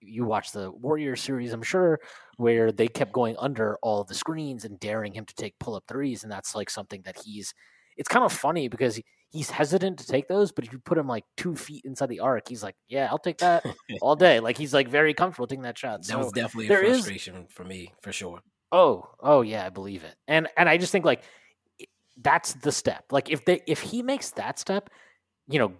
you 0.00 0.24
watch 0.26 0.52
the 0.52 0.70
Warrior 0.70 1.16
series, 1.16 1.54
I'm 1.54 1.62
sure, 1.62 2.00
where 2.36 2.70
they 2.70 2.86
kept 2.86 3.12
going 3.12 3.34
under 3.38 3.78
all 3.82 4.04
the 4.04 4.14
screens 4.14 4.66
and 4.66 4.78
daring 4.78 5.14
him 5.14 5.24
to 5.24 5.34
take 5.34 5.58
pull 5.58 5.74
up 5.74 5.84
threes, 5.88 6.22
and 6.22 6.30
that's 6.30 6.54
like 6.54 6.68
something 6.68 7.00
that 7.06 7.16
he's. 7.24 7.54
It's 7.96 8.08
kind 8.08 8.24
of 8.24 8.32
funny 8.32 8.68
because 8.68 9.00
he's 9.30 9.50
hesitant 9.50 9.98
to 9.98 10.06
take 10.06 10.28
those, 10.28 10.52
but 10.52 10.64
if 10.66 10.72
you 10.72 10.78
put 10.78 10.98
him 10.98 11.06
like 11.08 11.24
two 11.36 11.56
feet 11.56 11.82
inside 11.84 12.08
the 12.10 12.20
arc, 12.20 12.48
he's 12.48 12.62
like, 12.62 12.76
"Yeah, 12.88 13.08
I'll 13.10 13.18
take 13.18 13.38
that 13.38 13.64
all 14.02 14.16
day." 14.16 14.40
Like 14.40 14.56
he's 14.58 14.74
like 14.74 14.88
very 14.88 15.14
comfortable 15.14 15.46
taking 15.46 15.62
that 15.62 15.78
shot. 15.78 16.00
That 16.02 16.06
So 16.06 16.18
was 16.18 16.32
definitely 16.32 16.66
a 16.66 16.68
there 16.68 16.84
is- 16.84 16.98
frustration 16.98 17.46
for 17.48 17.64
me, 17.64 17.92
for 18.02 18.12
sure. 18.12 18.40
Oh, 18.72 19.08
oh 19.20 19.42
yeah, 19.42 19.64
I 19.64 19.70
believe 19.70 20.04
it. 20.04 20.14
And 20.28 20.48
and 20.56 20.68
I 20.68 20.76
just 20.76 20.92
think 20.92 21.04
like 21.04 21.22
that's 22.22 22.54
the 22.54 22.72
step. 22.72 23.04
Like 23.10 23.30
if 23.30 23.44
they 23.44 23.62
if 23.66 23.80
he 23.80 24.02
makes 24.02 24.30
that 24.32 24.58
step, 24.58 24.90
you 25.48 25.58
know, 25.58 25.72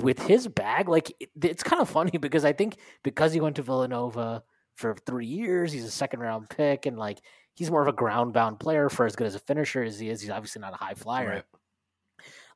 with 0.00 0.20
his 0.20 0.46
bag, 0.48 0.88
like 0.88 1.12
it, 1.20 1.30
it's 1.42 1.62
kind 1.62 1.82
of 1.82 1.88
funny 1.88 2.16
because 2.18 2.44
I 2.44 2.52
think 2.52 2.76
because 3.02 3.32
he 3.32 3.40
went 3.40 3.56
to 3.56 3.62
Villanova 3.62 4.42
for 4.76 4.94
three 5.06 5.26
years, 5.26 5.72
he's 5.72 5.84
a 5.84 5.90
second 5.90 6.20
round 6.20 6.48
pick, 6.48 6.86
and 6.86 6.96
like 6.98 7.18
he's 7.54 7.70
more 7.70 7.82
of 7.82 7.88
a 7.88 7.92
ground 7.92 8.32
bound 8.32 8.58
player 8.58 8.88
for 8.88 9.06
as 9.06 9.16
good 9.16 9.26
as 9.26 9.34
a 9.34 9.40
finisher 9.40 9.82
as 9.82 9.98
he 9.98 10.08
is. 10.08 10.20
He's 10.20 10.30
obviously 10.30 10.60
not 10.60 10.72
a 10.72 10.76
high 10.76 10.94
flyer. 10.94 11.28
Right. 11.28 11.44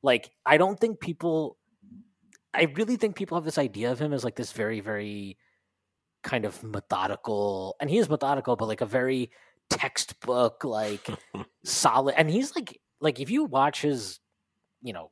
Like 0.03 0.31
I 0.45 0.57
don't 0.57 0.79
think 0.79 1.01
people. 1.01 1.57
I 2.53 2.73
really 2.75 2.97
think 2.97 3.17
people 3.17 3.37
have 3.37 3.45
this 3.45 3.59
idea 3.59 3.91
of 3.91 3.99
him 3.99 4.13
as 4.13 4.23
like 4.23 4.37
this 4.37 4.53
very 4.53 4.81
very 4.81 5.39
kind 6.23 6.45
of 6.45 6.63
methodical, 6.63 7.77
and 7.81 7.91
he 7.91 7.99
is 7.99 8.09
methodical, 8.09 8.57
but 8.57 8.69
like 8.69 8.81
a 8.81 8.87
very 8.87 9.31
textbook 9.71 10.65
like 10.65 11.09
solid. 11.65 12.15
And 12.17 12.31
he's 12.31 12.55
like 12.55 12.81
like 13.01 13.21
if 13.21 13.31
you 13.31 13.45
watch 13.45 13.83
his, 13.83 14.21
you 14.83 14.93
know, 14.93 15.11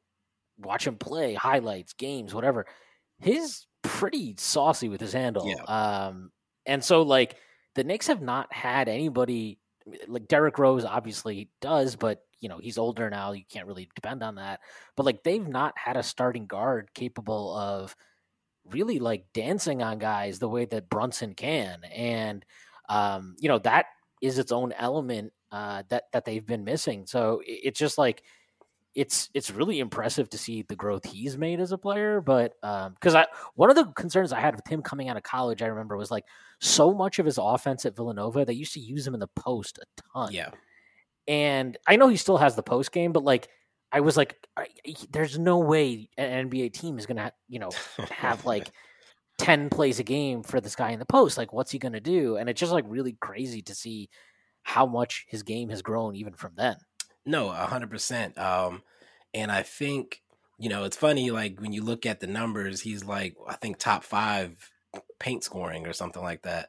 watch 0.58 0.86
him 0.86 0.96
play 0.96 1.34
highlights, 1.34 1.92
games, 1.94 2.34
whatever, 2.34 2.66
he's 3.20 3.66
pretty 3.82 4.34
saucy 4.38 4.88
with 4.88 5.00
his 5.00 5.12
handle. 5.12 5.46
Yeah. 5.46 5.62
Um, 5.64 6.30
and 6.66 6.82
so 6.82 7.02
like 7.02 7.36
the 7.74 7.84
Knicks 7.84 8.06
have 8.06 8.22
not 8.22 8.52
had 8.52 8.88
anybody 8.88 9.58
like 10.08 10.28
Derrick 10.28 10.58
Rose 10.58 10.84
obviously 10.84 11.48
does, 11.60 11.96
but 11.96 12.22
you 12.40 12.48
know 12.48 12.58
he's 12.58 12.78
older 12.78 13.10
now. 13.10 13.32
You 13.32 13.44
can't 13.48 13.66
really 13.66 13.88
depend 13.94 14.22
on 14.22 14.36
that. 14.36 14.60
But 14.96 15.06
like 15.06 15.22
they've 15.22 15.46
not 15.46 15.74
had 15.76 15.96
a 15.96 16.02
starting 16.02 16.46
guard 16.46 16.90
capable 16.94 17.56
of 17.56 17.94
really 18.70 18.98
like 18.98 19.24
dancing 19.34 19.82
on 19.82 19.98
guys 19.98 20.38
the 20.38 20.48
way 20.48 20.64
that 20.66 20.88
Brunson 20.88 21.34
can, 21.34 21.82
and 21.84 22.44
um, 22.88 23.36
you 23.38 23.48
know 23.48 23.58
that 23.60 23.86
is 24.20 24.38
its 24.38 24.52
own 24.52 24.72
element 24.72 25.32
uh, 25.50 25.82
that 25.88 26.04
that 26.12 26.24
they've 26.24 26.46
been 26.46 26.64
missing. 26.64 27.06
So 27.06 27.42
it's 27.44 27.78
just 27.78 27.98
like 27.98 28.22
it's 28.94 29.30
it's 29.32 29.50
really 29.50 29.80
impressive 29.80 30.28
to 30.30 30.38
see 30.38 30.62
the 30.62 30.76
growth 30.76 31.04
he's 31.04 31.38
made 31.38 31.60
as 31.60 31.72
a 31.72 31.78
player. 31.78 32.20
But 32.20 32.54
um, 32.62 32.94
because 32.94 33.14
I 33.14 33.26
one 33.54 33.70
of 33.70 33.76
the 33.76 33.86
concerns 33.86 34.32
I 34.32 34.40
had 34.40 34.54
with 34.54 34.66
him 34.66 34.82
coming 34.82 35.08
out 35.08 35.16
of 35.16 35.22
college, 35.22 35.62
I 35.62 35.66
remember 35.66 35.96
was 35.96 36.10
like 36.10 36.24
so 36.60 36.92
much 36.92 37.18
of 37.18 37.26
his 37.26 37.38
offense 37.40 37.86
at 37.86 37.96
Villanova 37.96 38.44
they 38.44 38.52
used 38.52 38.74
to 38.74 38.80
use 38.80 39.06
him 39.06 39.14
in 39.14 39.20
the 39.20 39.28
post 39.28 39.78
a 39.78 40.02
ton. 40.12 40.32
Yeah. 40.32 40.50
And 41.26 41.78
I 41.86 41.96
know 41.96 42.08
he 42.08 42.16
still 42.16 42.36
has 42.36 42.54
the 42.56 42.62
post 42.62 42.92
game, 42.92 43.12
but 43.12 43.24
like 43.24 43.48
I 43.90 44.00
was 44.00 44.16
like, 44.16 44.36
I, 44.56 44.66
he- 44.84 45.08
there's 45.10 45.38
no 45.38 45.58
way 45.58 46.08
an 46.18 46.50
NBA 46.50 46.72
team 46.72 46.98
is 46.98 47.06
gonna 47.06 47.32
you 47.48 47.58
know 47.58 47.70
have 48.10 48.44
like. 48.52 48.70
10 49.38 49.70
plays 49.70 49.98
a 49.98 50.04
game 50.04 50.42
for 50.42 50.60
this 50.60 50.76
guy 50.76 50.90
in 50.90 50.98
the 51.00 51.06
post 51.06 51.36
like 51.38 51.52
what's 51.52 51.70
he 51.72 51.78
going 51.78 51.94
to 51.94 52.00
do 52.00 52.36
and 52.36 52.48
it's 52.48 52.60
just 52.60 52.70
like 52.70 52.84
really 52.86 53.16
crazy 53.20 53.60
to 53.62 53.74
see 53.74 54.08
how 54.62 54.86
much 54.86 55.24
his 55.26 55.42
game 55.42 55.70
has 55.70 55.82
grown 55.82 56.14
even 56.14 56.34
from 56.34 56.52
then 56.54 56.76
No, 57.24 57.50
a 57.50 57.66
hundred 57.66 57.90
percent. 57.90 58.38
Um, 58.38 58.82
and 59.34 59.50
I 59.52 59.62
think 59.62 60.22
you 60.58 60.68
know 60.68 60.84
it's 60.84 60.96
funny. 60.96 61.30
Like 61.30 61.60
when 61.60 61.72
you 61.72 61.82
look 61.82 62.06
at 62.06 62.20
the 62.20 62.26
numbers, 62.26 62.80
he's 62.80 63.04
like 63.04 63.36
I 63.48 63.54
think 63.54 63.78
top 63.78 64.04
five 64.04 64.70
paint 65.18 65.44
scoring 65.44 65.86
or 65.86 65.92
something 65.92 66.22
like 66.22 66.42
that. 66.42 66.68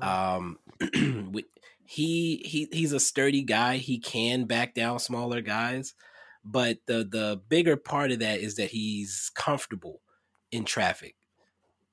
Um, 0.00 0.58
he 1.86 2.42
he 2.44 2.68
he's 2.72 2.92
a 2.92 3.00
sturdy 3.00 3.42
guy. 3.42 3.76
He 3.78 3.98
can 3.98 4.44
back 4.44 4.74
down 4.74 4.98
smaller 4.98 5.40
guys, 5.40 5.94
but 6.44 6.78
the 6.86 7.04
the 7.10 7.40
bigger 7.48 7.76
part 7.76 8.10
of 8.12 8.18
that 8.20 8.40
is 8.40 8.56
that 8.56 8.70
he's 8.70 9.30
comfortable 9.34 10.00
in 10.52 10.64
traffic, 10.64 11.16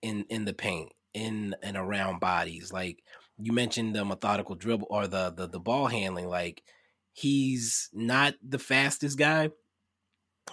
in 0.01 0.25
in 0.29 0.45
the 0.45 0.53
paint, 0.53 0.91
in 1.13 1.55
and 1.63 1.77
around 1.77 2.19
bodies. 2.19 2.72
Like 2.74 3.03
you 3.39 3.53
mentioned, 3.53 3.95
the 3.95 4.05
methodical 4.05 4.55
dribble 4.55 4.88
or 4.89 5.07
the 5.07 5.31
the 5.31 5.48
the 5.48 5.60
ball 5.60 5.88
handling. 5.88 6.27
Like 6.27 6.63
he's 7.13 7.89
not 7.93 8.36
the 8.48 8.60
fastest 8.60 9.17
guy, 9.17 9.51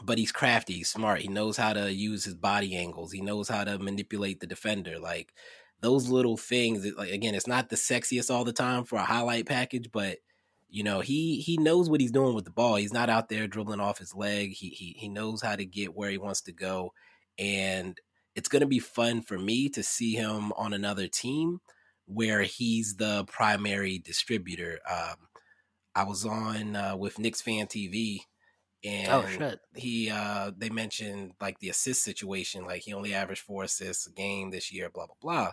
but 0.03 0.19
he's 0.19 0.33
crafty, 0.33 0.75
he's 0.75 0.91
smart. 0.91 1.21
He 1.21 1.29
knows 1.29 1.57
how 1.57 1.73
to 1.73 1.93
use 1.93 2.25
his 2.25 2.35
body 2.35 2.77
angles. 2.77 3.13
He 3.13 3.21
knows 3.21 3.49
how 3.49 3.65
to 3.65 3.79
manipulate 3.79 4.41
the 4.41 4.47
defender. 4.47 4.99
Like 4.99 5.33
those 5.81 6.09
little 6.09 6.37
things. 6.37 6.87
Like 6.97 7.11
again, 7.11 7.35
it's 7.35 7.47
not 7.47 7.69
the 7.69 7.77
sexiest 7.77 8.31
all 8.31 8.45
the 8.45 8.53
time 8.53 8.85
for 8.85 8.97
a 8.97 9.05
highlight 9.05 9.47
package, 9.47 9.91
but 9.93 10.19
you 10.69 10.85
know 10.85 11.01
he 11.01 11.41
he 11.41 11.57
knows 11.57 11.91
what 11.91 12.01
he's 12.01 12.13
doing 12.13 12.35
with 12.35 12.45
the 12.45 12.51
ball. 12.51 12.77
He's 12.77 12.93
not 12.93 13.11
out 13.11 13.29
there 13.29 13.49
dribbling 13.49 13.81
off 13.81 13.99
his 13.99 14.15
leg. 14.15 14.53
He 14.53 14.69
he 14.69 14.95
he 14.97 15.09
knows 15.09 15.43
how 15.43 15.57
to 15.57 15.65
get 15.65 15.95
where 15.95 16.11
he 16.11 16.19
wants 16.19 16.43
to 16.43 16.53
go, 16.53 16.93
and 17.39 17.99
it's 18.37 18.49
going 18.49 18.61
to 18.61 18.67
be 18.67 18.79
fun 18.79 19.23
for 19.23 19.39
me 19.39 19.69
to 19.71 19.83
see 19.83 20.15
him 20.15 20.53
on 20.53 20.73
another 20.73 21.09
team 21.09 21.61
where 22.07 22.43
he's 22.43 22.97
the 22.97 23.25
primary 23.25 23.99
distributor. 23.99 24.79
Um, 24.89 25.17
I 25.95 26.05
was 26.05 26.25
on 26.25 26.77
uh, 26.77 26.97
with 26.97 27.19
Knicks 27.19 27.41
Fan 27.43 27.67
TV, 27.67 28.21
and 28.85 29.09
oh 29.09 29.27
shit. 29.27 29.61
he 29.75 30.11
uh 30.11 30.51
they 30.57 30.71
mentioned 30.71 31.33
like 31.41 31.59
the 31.59 31.69
assist 31.69 32.03
situation 32.03 32.65
like 32.65 32.81
he 32.83 32.95
only 32.95 33.13
averaged 33.13 33.43
four 33.43 33.65
assists 33.65 34.07
a 34.07 34.11
game 34.11 34.51
this 34.51 34.73
year 34.73 34.89
blah 34.89 35.07
blah 35.07 35.17
blah. 35.21 35.53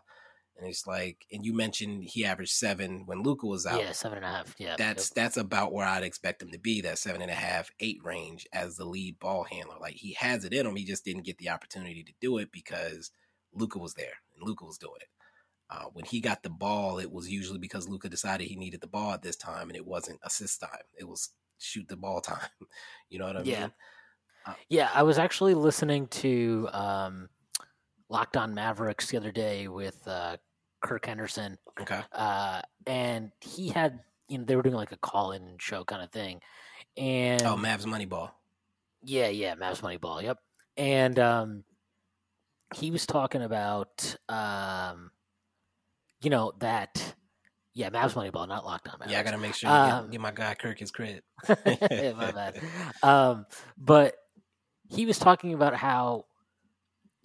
And 0.58 0.68
it's 0.68 0.88
like 0.88 1.26
and 1.32 1.46
you 1.46 1.54
mentioned 1.54 2.06
he 2.06 2.26
averaged 2.26 2.54
seven 2.54 3.04
when 3.06 3.22
Luka 3.22 3.46
was 3.46 3.66
out. 3.66 3.82
Yeah 3.82 3.92
seven 3.92 4.20
and 4.20 4.26
a 4.26 4.30
half. 4.30 4.56
Yeah 4.58 4.76
that's 4.78 5.10
that's 5.10 5.38
about 5.38 5.74
where 5.74 5.86
I'd 5.86 6.04
expect 6.04 6.42
him 6.42 6.52
to 6.52 6.60
be 6.60 6.82
that 6.82 7.00
seven 7.00 7.22
and 7.22 7.30
a 7.30 7.36
half 7.36 7.70
eight 7.80 8.00
range 8.04 8.48
as 8.54 8.78
the 8.78 8.86
lead 8.86 9.20
ball 9.20 9.44
handler. 9.44 9.76
Like 9.80 9.96
he 9.96 10.14
has 10.14 10.46
it 10.46 10.54
in 10.54 10.66
him 10.66 10.76
he 10.76 10.86
just 10.86 11.04
didn't 11.04 11.26
get 11.26 11.38
the 11.38 11.50
opportunity 11.50 12.04
to 12.04 12.14
do 12.22 12.38
it 12.38 12.52
because 12.52 13.12
Luka 13.54 13.78
was 13.78 13.96
there 13.96 14.14
and 14.36 14.48
Luka 14.48 14.66
was 14.66 14.78
doing 14.78 15.00
it 15.02 15.10
uh, 15.70 15.86
when 15.94 16.06
he 16.06 16.20
got 16.22 16.44
the 16.44 16.50
ball 16.50 17.00
it 17.00 17.12
was 17.12 17.30
usually 17.30 17.60
because 17.60 17.88
Luka 17.90 18.08
decided 18.10 18.48
he 18.48 18.56
needed 18.56 18.82
the 18.82 18.88
ball 18.88 19.12
at 19.12 19.22
this 19.22 19.36
time 19.36 19.70
and 19.70 19.76
it 19.76 19.86
wasn't 19.86 20.20
assist 20.24 20.62
time. 20.62 20.70
It 20.98 21.08
was 21.08 21.30
shoot 21.60 21.88
the 21.88 21.98
ball 21.98 22.22
time. 22.22 22.48
You 23.10 23.20
know 23.20 23.26
what 23.26 23.38
I 23.38 23.42
Yeah. 23.44 23.62
mean? 23.62 23.72
Yeah, 24.70 24.90
I 24.94 25.04
was 25.04 25.18
actually 25.18 25.56
listening 25.56 26.08
to 26.08 26.70
um, 26.72 27.28
Locked 28.08 28.38
On 28.38 28.54
Mavericks 28.54 29.08
the 29.10 29.18
other 29.18 29.32
day 29.34 29.68
with 29.68 30.08
uh, 30.08 30.38
Kirk 30.82 31.06
Henderson, 31.06 31.58
okay. 31.82 32.00
Uh, 32.14 32.62
and 32.86 33.32
he 33.42 33.68
had 33.68 34.00
you 34.30 34.38
know 34.38 34.46
they 34.46 34.56
were 34.56 34.62
doing 34.62 34.76
like 34.76 34.94
a 34.94 34.98
call-in 34.98 35.58
show 35.60 35.84
kind 35.84 36.02
of 36.02 36.12
thing, 36.12 36.40
and 36.96 37.42
oh 37.44 37.58
Mavs 37.58 37.84
Moneyball. 37.84 38.32
Yeah, 39.04 39.28
yeah, 39.28 39.56
Mavs 39.56 39.82
Moneyball, 39.82 40.24
yep, 40.24 40.38
and 40.78 41.20
um, 41.20 41.64
he 42.74 42.90
was 42.90 43.06
talking 43.06 43.42
about 43.42 44.16
um, 44.30 45.12
you 46.22 46.30
know 46.30 46.54
that 46.60 47.16
yeah, 47.74 47.90
Mavs 47.92 48.14
Moneyball, 48.14 48.48
not 48.48 48.66
Locked 48.66 48.88
On 48.88 48.94
Mavericks. 48.94 49.12
Yeah, 49.12 49.20
I 49.20 49.24
gotta 49.24 49.38
make 49.38 49.54
sure 49.54 49.70
you 49.70 49.76
Um, 49.76 50.04
get, 50.06 50.12
get 50.14 50.22
my 50.22 50.32
guy 50.32 50.56
Kirk 50.56 50.80
his 50.80 50.90
credit. 50.92 51.24
My 51.48 52.32
bad. 52.32 52.60
Um, 53.04 53.46
but 53.78 54.16
he 54.90 55.06
was 55.06 55.20
talking 55.20 55.54
about 55.54 55.76
how 55.76 56.26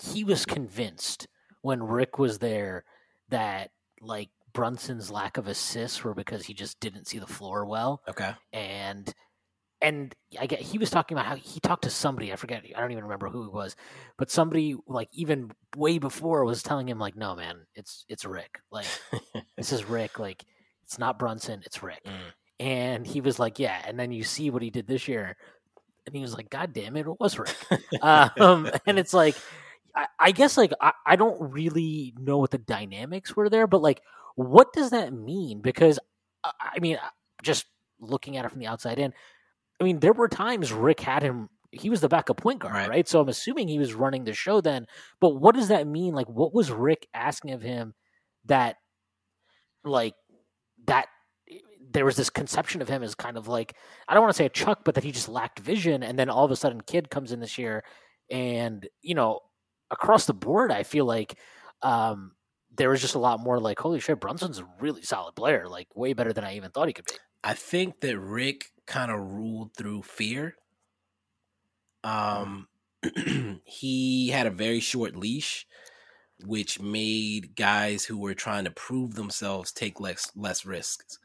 he 0.02 0.24
was 0.24 0.44
convinced 0.44 1.26
when 1.62 1.82
Rick 1.82 2.18
was 2.18 2.38
there 2.38 2.84
that 3.30 3.70
like 4.00 4.28
Brunson's 4.52 5.10
lack 5.10 5.38
of 5.38 5.46
assists 5.48 6.04
were 6.04 6.12
because 6.14 6.44
he 6.44 6.52
just 6.54 6.78
didn't 6.80 7.06
see 7.06 7.18
the 7.18 7.26
floor 7.26 7.64
well, 7.64 8.02
Okay. 8.08 8.32
and 8.52 9.14
and 9.82 10.14
I 10.38 10.46
get 10.46 10.60
he 10.60 10.78
was 10.78 10.90
talking 10.90 11.16
about 11.16 11.26
how 11.26 11.34
he 11.34 11.60
talked 11.60 11.82
to 11.84 11.90
somebody 11.90 12.32
I 12.32 12.36
forget 12.36 12.64
I 12.74 12.80
don't 12.80 12.92
even 12.92 13.04
remember 13.04 13.28
who 13.28 13.44
it 13.44 13.52
was, 13.52 13.76
but 14.16 14.30
somebody 14.30 14.76
like 14.86 15.08
even 15.12 15.50
way 15.76 15.98
before 15.98 16.44
was 16.44 16.62
telling 16.62 16.88
him 16.88 16.98
like 16.98 17.16
no 17.16 17.34
man 17.34 17.66
it's 17.74 18.04
it's 18.08 18.24
Rick 18.24 18.60
like 18.70 18.86
this 19.56 19.72
is 19.72 19.84
Rick 19.84 20.18
like 20.18 20.44
it's 20.84 20.98
not 20.98 21.18
Brunson 21.18 21.62
it's 21.66 21.82
Rick. 21.82 22.04
Mm. 22.06 22.32
and 22.60 23.06
he 23.06 23.20
was 23.20 23.38
like 23.38 23.58
yeah 23.58 23.82
and 23.86 23.98
then 23.98 24.12
you 24.12 24.22
see 24.22 24.50
what 24.50 24.62
he 24.62 24.70
did 24.70 24.86
this 24.86 25.08
year 25.08 25.36
and 26.06 26.14
he 26.14 26.22
was 26.22 26.34
like 26.34 26.48
god 26.48 26.72
damn 26.72 26.96
it 26.96 27.06
it 27.06 27.20
was 27.20 27.38
Rick. 27.38 27.56
Um 28.00 28.70
and 28.86 28.98
it's 28.98 29.12
like 29.12 29.36
I, 29.94 30.06
I 30.18 30.30
guess 30.30 30.56
like 30.56 30.72
I, 30.80 30.92
I 31.04 31.16
don't 31.16 31.52
really 31.52 32.14
know 32.18 32.38
what 32.38 32.50
the 32.52 32.58
dynamics 32.58 33.34
were 33.36 33.50
there 33.50 33.66
but 33.66 33.82
like 33.82 34.00
what 34.34 34.72
does 34.72 34.90
that 34.90 35.12
mean? 35.12 35.60
Because 35.60 35.98
I, 36.44 36.52
I 36.76 36.78
mean 36.80 36.98
just 37.42 37.66
looking 38.00 38.36
at 38.36 38.44
it 38.44 38.50
from 38.50 38.60
the 38.60 38.66
outside 38.66 38.98
in 38.98 39.12
I 39.80 39.84
mean 39.84 40.00
there 40.00 40.12
were 40.12 40.28
times 40.28 40.72
Rick 40.72 41.00
had 41.00 41.22
him 41.22 41.48
he 41.74 41.88
was 41.88 42.02
the 42.02 42.08
backup 42.08 42.36
point 42.36 42.58
guard, 42.60 42.74
Right. 42.74 42.88
right. 42.88 43.08
So 43.08 43.20
I'm 43.20 43.28
assuming 43.30 43.66
he 43.66 43.78
was 43.78 43.94
running 43.94 44.24
the 44.24 44.34
show 44.34 44.60
then. 44.60 44.86
But 45.20 45.36
what 45.36 45.54
does 45.54 45.68
that 45.68 45.86
mean? 45.86 46.12
Like, 46.14 46.28
what 46.28 46.52
was 46.52 46.70
Rick 46.70 47.08
asking 47.14 47.52
of 47.52 47.62
him 47.62 47.94
that, 48.44 48.76
like, 49.84 50.14
that 50.86 51.06
there 51.90 52.04
was 52.04 52.16
this 52.16 52.30
conception 52.30 52.80
of 52.82 52.88
him 52.88 53.02
as 53.02 53.14
kind 53.14 53.36
of 53.36 53.48
like 53.48 53.74
I 54.08 54.14
don't 54.14 54.22
want 54.22 54.32
to 54.32 54.36
say 54.36 54.46
a 54.46 54.50
Chuck, 54.50 54.80
but 54.84 54.94
that 54.94 55.04
he 55.04 55.12
just 55.12 55.28
lacked 55.28 55.60
vision, 55.60 56.02
and 56.02 56.18
then 56.18 56.30
all 56.30 56.44
of 56.44 56.50
a 56.50 56.56
sudden, 56.56 56.80
Kidd 56.80 57.10
comes 57.10 57.32
in 57.32 57.40
this 57.40 57.58
year, 57.58 57.84
And, 58.30 58.88
you 59.02 59.14
know, 59.14 59.40
across 59.90 60.26
the 60.26 60.34
board, 60.34 60.72
I 60.72 60.84
feel 60.84 61.04
like 61.04 61.38
um, 61.82 62.32
there 62.74 62.90
was 62.90 63.00
just 63.02 63.14
a 63.14 63.18
lot 63.18 63.40
more 63.40 63.60
like, 63.60 63.78
holy 63.78 64.00
shit, 64.00 64.20
Brunson's 64.20 64.58
a 64.60 64.68
really 64.80 65.02
solid 65.02 65.34
player, 65.36 65.68
like 65.68 65.88
way 65.94 66.14
better 66.14 66.32
than 66.32 66.44
I 66.44 66.56
even 66.56 66.70
thought 66.70 66.88
he 66.88 66.94
could 66.94 67.06
be. 67.06 67.14
I 67.44 67.54
think 67.54 68.00
that 68.00 68.18
Rick 68.18 68.71
kind 68.86 69.10
of 69.10 69.20
ruled 69.20 69.74
through 69.76 70.02
fear. 70.02 70.56
Um, 72.04 72.68
he 73.64 74.28
had 74.28 74.46
a 74.46 74.50
very 74.50 74.80
short 74.80 75.16
leash, 75.16 75.66
which 76.44 76.80
made 76.80 77.54
guys 77.56 78.04
who 78.04 78.18
were 78.18 78.34
trying 78.34 78.64
to 78.64 78.70
prove 78.70 79.14
themselves 79.14 79.72
take 79.72 80.00
less 80.00 80.30
less 80.36 80.64
risks. 80.64 81.18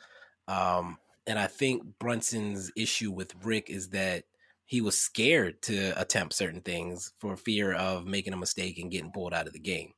Um, 0.47 0.97
and 1.25 1.37
I 1.37 1.47
think 1.47 1.83
Brunson's 1.99 2.71
issue 2.75 3.11
with 3.11 3.33
Rick 3.43 3.69
is 3.69 3.89
that 3.89 4.23
he 4.65 4.81
was 4.81 4.99
scared 4.99 5.61
to 5.63 5.99
attempt 5.99 6.33
certain 6.33 6.61
things 6.61 7.13
for 7.19 7.35
fear 7.35 7.73
of 7.73 8.05
making 8.05 8.33
a 8.33 8.37
mistake 8.37 8.79
and 8.79 8.91
getting 8.91 9.11
pulled 9.11 9.33
out 9.33 9.47
of 9.47 9.53
the 9.53 9.59
game. 9.59 9.93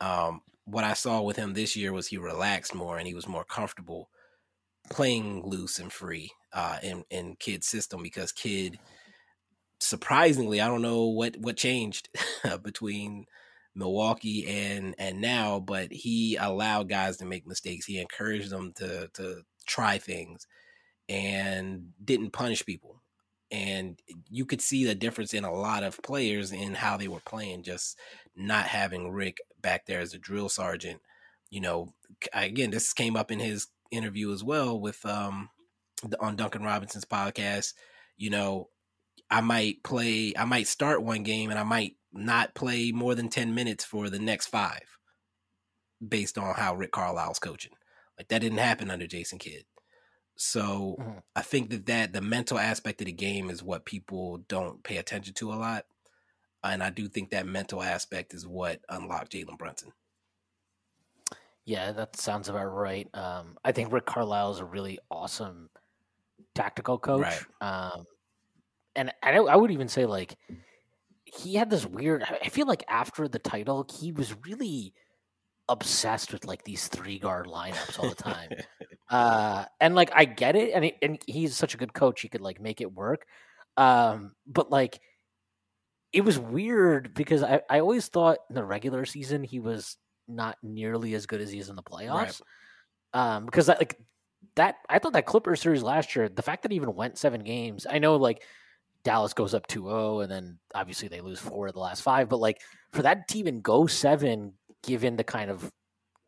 Um, 0.00 0.42
what 0.64 0.84
I 0.84 0.94
saw 0.94 1.22
with 1.22 1.36
him 1.36 1.52
this 1.52 1.76
year 1.76 1.92
was 1.92 2.08
he 2.08 2.16
relaxed 2.18 2.74
more 2.74 2.98
and 2.98 3.06
he 3.06 3.14
was 3.14 3.28
more 3.28 3.44
comfortable 3.44 4.08
playing 4.90 5.42
loose 5.44 5.78
and 5.78 5.92
free 5.92 6.30
uh, 6.52 6.78
in 6.82 7.04
in 7.10 7.36
Kidd's 7.38 7.66
system 7.66 8.02
because 8.02 8.32
Kidd, 8.32 8.78
surprisingly, 9.80 10.60
I 10.60 10.68
don't 10.68 10.82
know 10.82 11.06
what 11.06 11.36
what 11.38 11.56
changed 11.56 12.08
between 12.62 13.26
Milwaukee 13.74 14.46
and 14.46 14.94
and 14.98 15.20
now, 15.20 15.60
but 15.60 15.92
he 15.92 16.36
allowed 16.36 16.88
guys 16.88 17.16
to 17.18 17.24
make 17.24 17.46
mistakes. 17.46 17.86
He 17.86 18.00
encouraged 18.00 18.50
them 18.50 18.72
to 18.76 19.08
to 19.14 19.42
try 19.66 19.98
things 19.98 20.46
and 21.08 21.92
didn't 22.02 22.32
punish 22.32 22.64
people. 22.64 23.02
And 23.50 24.00
you 24.30 24.46
could 24.46 24.62
see 24.62 24.84
the 24.84 24.94
difference 24.94 25.34
in 25.34 25.44
a 25.44 25.52
lot 25.52 25.82
of 25.82 26.02
players 26.02 26.52
in 26.52 26.74
how 26.74 26.96
they 26.96 27.08
were 27.08 27.20
playing, 27.20 27.64
just 27.64 27.98
not 28.34 28.66
having 28.66 29.10
Rick 29.10 29.38
back 29.60 29.84
there 29.84 30.00
as 30.00 30.14
a 30.14 30.18
drill 30.18 30.48
sergeant. 30.48 31.00
You 31.50 31.60
know, 31.60 31.94
again, 32.32 32.70
this 32.70 32.94
came 32.94 33.14
up 33.14 33.30
in 33.30 33.40
his 33.40 33.68
interview 33.92 34.32
as 34.32 34.42
well 34.42 34.80
with 34.80 35.04
um 35.06 35.50
on 36.20 36.36
Duncan 36.36 36.62
Robinson's 36.62 37.04
podcast. 37.04 37.74
You 38.16 38.30
know, 38.30 38.68
I 39.30 39.40
might 39.40 39.82
play, 39.82 40.34
I 40.36 40.44
might 40.44 40.66
start 40.66 41.02
one 41.02 41.22
game 41.22 41.50
and 41.50 41.58
I 41.58 41.62
might 41.62 41.96
not 42.12 42.54
play 42.54 42.92
more 42.92 43.14
than 43.14 43.28
10 43.28 43.54
minutes 43.54 43.84
for 43.84 44.10
the 44.10 44.18
next 44.18 44.48
five 44.48 44.98
based 46.06 46.36
on 46.36 46.54
how 46.54 46.74
Rick 46.74 46.92
Carlisle's 46.92 47.38
coaching. 47.38 47.72
Like 48.18 48.28
that 48.28 48.40
didn't 48.40 48.58
happen 48.58 48.90
under 48.90 49.06
Jason 49.06 49.38
Kidd. 49.38 49.64
So 50.36 50.96
mm-hmm. 51.00 51.18
I 51.36 51.42
think 51.42 51.70
that 51.70 51.86
that 51.86 52.12
the 52.12 52.20
mental 52.20 52.58
aspect 52.58 53.00
of 53.00 53.06
the 53.06 53.12
game 53.12 53.50
is 53.50 53.62
what 53.62 53.84
people 53.84 54.38
don't 54.48 54.82
pay 54.82 54.96
attention 54.96 55.34
to 55.34 55.52
a 55.52 55.54
lot, 55.54 55.84
and 56.64 56.82
I 56.82 56.90
do 56.90 57.06
think 57.08 57.30
that 57.30 57.46
mental 57.46 57.82
aspect 57.82 58.34
is 58.34 58.46
what 58.46 58.80
unlocked 58.88 59.32
Jalen 59.32 59.58
Brunson. 59.58 59.92
Yeah, 61.64 61.92
that 61.92 62.16
sounds 62.16 62.48
about 62.48 62.66
right. 62.66 63.08
Um, 63.14 63.56
I 63.64 63.72
think 63.72 63.92
Rick 63.92 64.06
Carlisle 64.06 64.52
is 64.52 64.60
a 64.60 64.64
really 64.64 64.98
awesome 65.10 65.70
tactical 66.54 66.98
coach, 66.98 67.22
right. 67.60 67.92
um, 67.94 68.04
and 68.96 69.12
I, 69.22 69.36
I 69.36 69.56
would 69.56 69.70
even 69.70 69.88
say 69.88 70.06
like 70.06 70.36
he 71.24 71.54
had 71.54 71.70
this 71.70 71.86
weird. 71.86 72.24
I 72.24 72.48
feel 72.48 72.66
like 72.66 72.84
after 72.88 73.28
the 73.28 73.38
title, 73.38 73.86
he 74.00 74.12
was 74.12 74.34
really 74.44 74.92
obsessed 75.68 76.32
with 76.32 76.44
like 76.44 76.64
these 76.64 76.88
three 76.88 77.18
guard 77.18 77.46
lineups 77.46 77.98
all 77.98 78.08
the 78.08 78.14
time. 78.16 78.50
uh, 79.08 79.64
and 79.80 79.94
like 79.94 80.10
I 80.14 80.24
get 80.24 80.56
it, 80.56 80.72
and 80.74 80.84
he, 80.84 80.94
and 81.00 81.18
he's 81.26 81.56
such 81.56 81.74
a 81.74 81.78
good 81.78 81.94
coach, 81.94 82.22
he 82.22 82.28
could 82.28 82.40
like 82.40 82.60
make 82.60 82.80
it 82.80 82.92
work. 82.92 83.24
Um, 83.76 84.32
but 84.46 84.70
like 84.70 85.00
it 86.12 86.22
was 86.22 86.38
weird 86.38 87.14
because 87.14 87.42
I, 87.42 87.62
I 87.70 87.80
always 87.80 88.08
thought 88.08 88.38
in 88.50 88.54
the 88.54 88.64
regular 88.64 89.04
season 89.06 89.44
he 89.44 89.60
was 89.60 89.96
not 90.28 90.56
nearly 90.62 91.14
as 91.14 91.26
good 91.26 91.40
as 91.40 91.50
he 91.50 91.58
is 91.58 91.68
in 91.68 91.76
the 91.76 91.82
playoffs. 91.82 92.40
Right. 93.14 93.34
Um, 93.34 93.46
because 93.46 93.66
that, 93.66 93.78
like 93.78 93.98
that, 94.56 94.76
I 94.88 94.98
thought 94.98 95.12
that 95.12 95.26
Clippers 95.26 95.60
series 95.60 95.82
last 95.82 96.16
year, 96.16 96.28
the 96.28 96.42
fact 96.42 96.62
that 96.62 96.72
he 96.72 96.76
even 96.76 96.94
went 96.94 97.18
seven 97.18 97.42
games, 97.42 97.86
I 97.88 97.98
know 97.98 98.16
like 98.16 98.42
Dallas 99.04 99.34
goes 99.34 99.54
up 99.54 99.66
2-0 99.66 100.22
and 100.22 100.32
then 100.32 100.58
obviously 100.74 101.08
they 101.08 101.20
lose 101.20 101.38
four 101.38 101.66
of 101.66 101.74
the 101.74 101.80
last 101.80 102.02
five, 102.02 102.28
but 102.28 102.40
like 102.40 102.60
for 102.92 103.02
that 103.02 103.28
team 103.28 103.46
and 103.46 103.62
go 103.62 103.86
seven 103.86 104.54
given 104.82 105.16
the 105.16 105.24
kind 105.24 105.50
of 105.50 105.70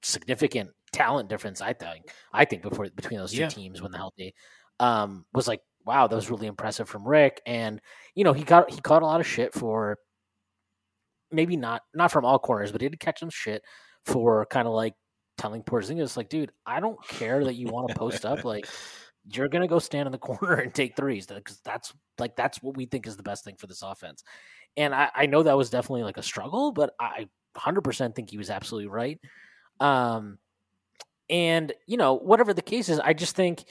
significant 0.03 0.71
talent 0.95 1.29
difference 1.29 1.61
I 1.61 1.73
think 1.73 2.11
I 2.33 2.45
think 2.45 2.63
before 2.63 2.89
between 2.95 3.19
those 3.19 3.33
two 3.33 3.41
yeah. 3.41 3.49
teams 3.49 3.83
when 3.83 3.91
the 3.91 3.99
healthy 3.99 4.35
um, 4.79 5.25
was 5.35 5.49
like 5.49 5.61
wow 5.85 6.07
that 6.07 6.15
was 6.15 6.31
really 6.31 6.47
impressive 6.47 6.89
from 6.89 7.07
Rick 7.07 7.43
and 7.47 7.81
you 8.15 8.25
know 8.25 8.33
he 8.33 8.45
got 8.45 8.71
he 8.71 8.81
caught 8.81 9.03
a 9.03 9.07
lot 9.07 9.21
of 9.21 9.27
shit 9.27 9.53
for 9.53 9.99
maybe 11.31 11.57
not 11.57 11.83
not 11.95 12.13
from 12.13 12.25
all 12.25 12.39
corners 12.39 12.73
but 12.73 12.81
he 12.81 12.89
did 12.89 13.01
catch 13.01 13.21
some 13.21 13.31
shit 13.31 13.63
for 14.05 14.47
kind 14.47 14.69
of 14.69 14.75
like 14.75 14.95
telling 15.37 15.63
Porzingis 15.63 16.17
like 16.17 16.29
dude 16.29 16.53
I 16.67 16.81
don't 16.81 17.03
care 17.09 17.45
that 17.45 17.55
you 17.55 17.67
want 17.69 17.89
to 17.89 17.95
post 17.95 18.25
up 18.25 18.45
like 18.45 18.69
you're 19.33 19.49
gonna 19.49 19.69
go 19.69 19.79
stand 19.79 20.07
in 20.07 20.13
the 20.13 20.19
corner 20.19 20.55
and 20.55 20.73
take 20.73 20.97
threes 20.97 21.27
because 21.27 21.61
that's 21.65 21.93
like 22.19 22.37
that's 22.37 22.63
what 22.63 22.77
we 22.77 22.87
think 22.87 23.07
is 23.07 23.17
the 23.17 23.23
best 23.23 23.45
thing 23.45 23.57
for 23.57 23.67
this 23.67 23.83
offense 23.83 24.23
and 24.77 24.95
I, 24.95 25.11
I 25.15 25.27
know 25.27 25.43
that 25.43 25.57
was 25.57 25.71
definitely 25.71 26.03
like 26.03 26.19
a 26.19 26.23
struggle 26.23 26.73
but 26.73 26.95
I 27.01 27.29
100% 27.55 28.15
think 28.15 28.31
he 28.31 28.39
was 28.39 28.51
absolutely 28.51 28.89
right. 28.89 29.21
Um, 29.81 30.39
and, 31.31 31.73
you 31.87 31.97
know, 31.97 32.15
whatever 32.15 32.53
the 32.53 32.63
case 32.63 32.89
is, 32.89 33.01
I 33.01 33.13
just 33.13 33.37
think, 33.37 33.65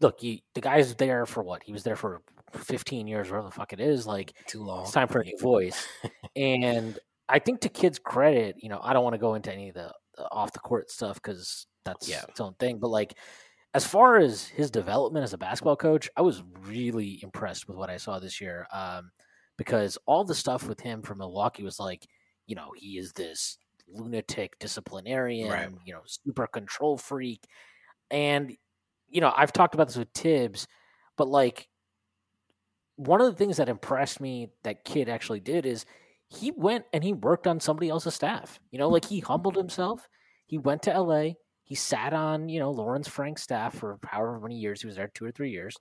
look, 0.00 0.22
you, 0.22 0.38
the 0.54 0.60
guy's 0.60 0.94
there 0.96 1.26
for 1.26 1.42
what? 1.42 1.62
He 1.62 1.72
was 1.72 1.84
there 1.84 1.96
for 1.96 2.22
15 2.58 3.06
years, 3.06 3.30
whatever 3.30 3.48
the 3.48 3.54
fuck 3.54 3.72
it 3.72 3.80
is. 3.80 4.06
Like, 4.06 4.32
too 4.46 4.62
long. 4.62 4.82
It's 4.82 4.92
time 4.92 5.08
for 5.08 5.20
a 5.20 5.24
new 5.24 5.38
voice. 5.38 5.86
and 6.36 6.98
I 7.28 7.38
think 7.38 7.60
to 7.60 7.68
Kidd's 7.68 7.98
credit, 7.98 8.56
you 8.58 8.68
know, 8.68 8.80
I 8.82 8.92
don't 8.92 9.04
want 9.04 9.14
to 9.14 9.20
go 9.20 9.34
into 9.34 9.52
any 9.52 9.68
of 9.68 9.74
the, 9.74 9.92
the 10.16 10.24
off 10.30 10.52
the 10.52 10.58
court 10.60 10.90
stuff 10.90 11.16
because 11.16 11.66
that's 11.84 12.08
yeah. 12.08 12.24
its 12.28 12.40
own 12.40 12.54
thing. 12.58 12.78
But, 12.78 12.88
like, 12.88 13.14
as 13.74 13.86
far 13.86 14.18
as 14.18 14.46
his 14.46 14.70
development 14.70 15.24
as 15.24 15.32
a 15.32 15.38
basketball 15.38 15.76
coach, 15.76 16.08
I 16.16 16.22
was 16.22 16.42
really 16.62 17.20
impressed 17.22 17.68
with 17.68 17.76
what 17.76 17.90
I 17.90 17.96
saw 17.96 18.18
this 18.18 18.40
year. 18.40 18.66
Um, 18.72 19.10
because 19.56 19.98
all 20.06 20.24
the 20.24 20.34
stuff 20.34 20.66
with 20.66 20.80
him 20.80 21.02
from 21.02 21.18
Milwaukee 21.18 21.62
was 21.62 21.78
like, 21.78 22.06
you 22.46 22.56
know, 22.56 22.72
he 22.76 22.98
is 22.98 23.12
this 23.12 23.58
lunatic 23.88 24.58
disciplinarian, 24.58 25.50
right. 25.50 25.68
you 25.84 25.92
know, 25.92 26.02
super 26.06 26.46
control 26.46 26.96
freak. 26.96 27.46
And, 28.10 28.56
you 29.08 29.20
know, 29.20 29.32
I've 29.36 29.52
talked 29.52 29.74
about 29.74 29.88
this 29.88 29.96
with 29.96 30.12
Tibbs, 30.12 30.66
but 31.16 31.28
like 31.28 31.68
one 32.96 33.20
of 33.20 33.26
the 33.26 33.36
things 33.36 33.56
that 33.56 33.68
impressed 33.68 34.20
me 34.20 34.50
that 34.62 34.84
Kidd 34.84 35.08
actually 35.08 35.40
did 35.40 35.66
is 35.66 35.84
he 36.28 36.50
went 36.50 36.84
and 36.92 37.02
he 37.02 37.12
worked 37.12 37.46
on 37.46 37.60
somebody 37.60 37.88
else's 37.88 38.14
staff. 38.14 38.60
You 38.70 38.78
know, 38.78 38.88
like 38.88 39.06
he 39.06 39.20
humbled 39.20 39.56
himself. 39.56 40.08
He 40.46 40.58
went 40.58 40.82
to 40.82 40.98
LA. 40.98 41.30
He 41.64 41.74
sat 41.74 42.12
on, 42.12 42.48
you 42.48 42.60
know, 42.60 42.70
Lawrence 42.70 43.08
Frank's 43.08 43.42
staff 43.42 43.74
for 43.74 43.98
however 44.04 44.38
many 44.40 44.56
years 44.56 44.80
he 44.80 44.86
was 44.86 44.96
there, 44.96 45.08
two 45.08 45.24
or 45.24 45.32
three 45.32 45.50
years. 45.50 45.76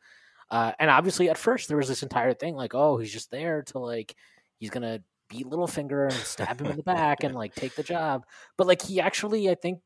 Uh, 0.49 0.71
and 0.79 0.89
obviously, 0.89 1.29
at 1.29 1.37
first, 1.37 1.67
there 1.67 1.77
was 1.77 1.87
this 1.87 2.03
entire 2.03 2.33
thing 2.33 2.55
like, 2.55 2.73
oh, 2.73 2.97
he's 2.97 3.11
just 3.11 3.31
there 3.31 3.63
to 3.63 3.79
like, 3.79 4.15
he's 4.59 4.69
gonna 4.69 4.99
beat 5.29 5.47
Littlefinger 5.47 6.03
and 6.05 6.13
stab 6.13 6.61
him 6.61 6.67
in 6.67 6.77
the 6.77 6.83
back 6.83 7.23
and 7.23 7.35
like 7.35 7.53
take 7.55 7.75
the 7.75 7.83
job. 7.83 8.25
But 8.57 8.67
like 8.67 8.81
he 8.81 9.01
actually, 9.01 9.49
I 9.49 9.55
think, 9.55 9.79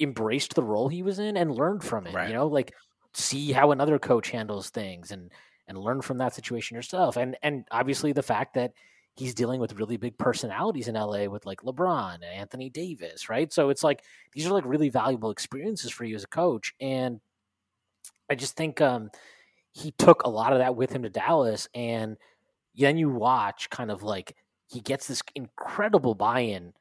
embraced 0.00 0.54
the 0.54 0.62
role 0.62 0.88
he 0.88 1.02
was 1.02 1.18
in 1.18 1.36
and 1.36 1.54
learned 1.54 1.84
from 1.84 2.06
it. 2.06 2.14
Right. 2.14 2.28
You 2.28 2.34
know, 2.34 2.46
like 2.46 2.74
see 3.12 3.52
how 3.52 3.70
another 3.70 3.98
coach 3.98 4.30
handles 4.30 4.70
things 4.70 5.12
and 5.12 5.30
and 5.68 5.78
learn 5.78 6.02
from 6.02 6.18
that 6.18 6.34
situation 6.34 6.74
yourself. 6.74 7.16
And 7.16 7.36
and 7.42 7.64
obviously 7.70 8.12
the 8.12 8.22
fact 8.22 8.54
that 8.54 8.72
he's 9.16 9.34
dealing 9.34 9.60
with 9.60 9.78
really 9.78 9.96
big 9.96 10.18
personalities 10.18 10.88
in 10.88 10.94
LA 10.94 11.26
with 11.26 11.46
like 11.46 11.62
LeBron 11.62 12.14
and 12.14 12.24
Anthony 12.24 12.68
Davis, 12.68 13.28
right? 13.28 13.52
So 13.52 13.70
it's 13.70 13.84
like 13.84 14.02
these 14.32 14.46
are 14.46 14.52
like 14.52 14.64
really 14.66 14.88
valuable 14.88 15.30
experiences 15.30 15.90
for 15.90 16.04
you 16.04 16.16
as 16.16 16.24
a 16.24 16.28
coach. 16.28 16.74
And 16.80 17.20
I 18.28 18.34
just 18.34 18.56
think 18.56 18.80
um 18.80 19.10
he 19.72 19.90
took 19.92 20.22
a 20.22 20.30
lot 20.30 20.52
of 20.52 20.58
that 20.58 20.76
with 20.76 20.92
him 20.92 21.02
to 21.02 21.10
Dallas 21.10 21.68
and 21.74 22.16
then 22.76 22.98
you 22.98 23.10
watch 23.10 23.70
kind 23.70 23.90
of 23.90 24.02
like 24.02 24.36
he 24.68 24.80
gets 24.80 25.06
this 25.06 25.22
incredible 25.34 26.14
buy-in 26.14 26.72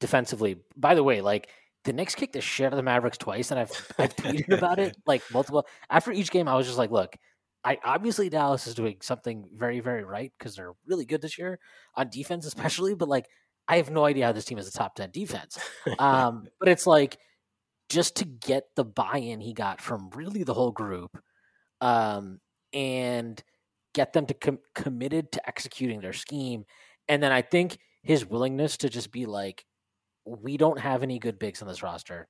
defensively. 0.00 0.56
By 0.76 0.94
the 0.94 1.02
way, 1.02 1.20
like 1.20 1.48
the 1.84 1.92
Knicks 1.92 2.14
kicked 2.14 2.34
the 2.34 2.40
shit 2.40 2.66
out 2.66 2.72
of 2.72 2.76
the 2.76 2.82
Mavericks 2.82 3.18
twice, 3.18 3.50
and 3.50 3.58
I've 3.58 3.92
I've 3.98 4.14
tweeted 4.16 4.56
about 4.56 4.78
it 4.78 4.96
like 5.06 5.22
multiple. 5.32 5.66
After 5.90 6.12
each 6.12 6.30
game, 6.30 6.48
I 6.48 6.54
was 6.54 6.66
just 6.66 6.78
like, 6.78 6.90
look, 6.90 7.16
I 7.64 7.78
obviously 7.84 8.28
Dallas 8.28 8.66
is 8.66 8.74
doing 8.74 8.96
something 9.02 9.48
very 9.54 9.80
very 9.80 10.04
right 10.04 10.32
because 10.38 10.56
they're 10.56 10.72
really 10.86 11.04
good 11.04 11.22
this 11.22 11.38
year 11.38 11.58
on 11.94 12.10
defense, 12.10 12.46
especially. 12.46 12.94
But 12.94 13.08
like, 13.08 13.26
I 13.68 13.76
have 13.76 13.90
no 13.90 14.04
idea 14.04 14.26
how 14.26 14.32
this 14.32 14.44
team 14.44 14.58
is 14.58 14.68
a 14.68 14.72
top 14.72 14.94
ten 14.94 15.10
defense. 15.10 15.58
Um, 15.98 16.46
but 16.58 16.68
it's 16.68 16.86
like 16.86 17.18
just 17.88 18.16
to 18.16 18.24
get 18.24 18.64
the 18.74 18.84
buy-in 18.84 19.40
he 19.40 19.52
got 19.52 19.80
from 19.80 20.10
really 20.14 20.44
the 20.44 20.54
whole 20.54 20.72
group, 20.72 21.16
um, 21.80 22.40
and 22.72 23.42
get 23.94 24.12
them 24.12 24.26
to 24.26 24.34
com- 24.34 24.58
committed 24.74 25.32
to 25.32 25.46
executing 25.46 26.00
their 26.00 26.12
scheme. 26.12 26.64
And 27.08 27.22
then 27.22 27.32
I 27.32 27.42
think 27.42 27.78
his 28.02 28.26
willingness 28.26 28.78
to 28.78 28.88
just 28.88 29.12
be 29.12 29.26
like, 29.26 29.64
we 30.24 30.56
don't 30.56 30.78
have 30.78 31.02
any 31.02 31.18
good 31.18 31.38
bigs 31.38 31.62
on 31.62 31.68
this 31.68 31.82
roster. 31.82 32.28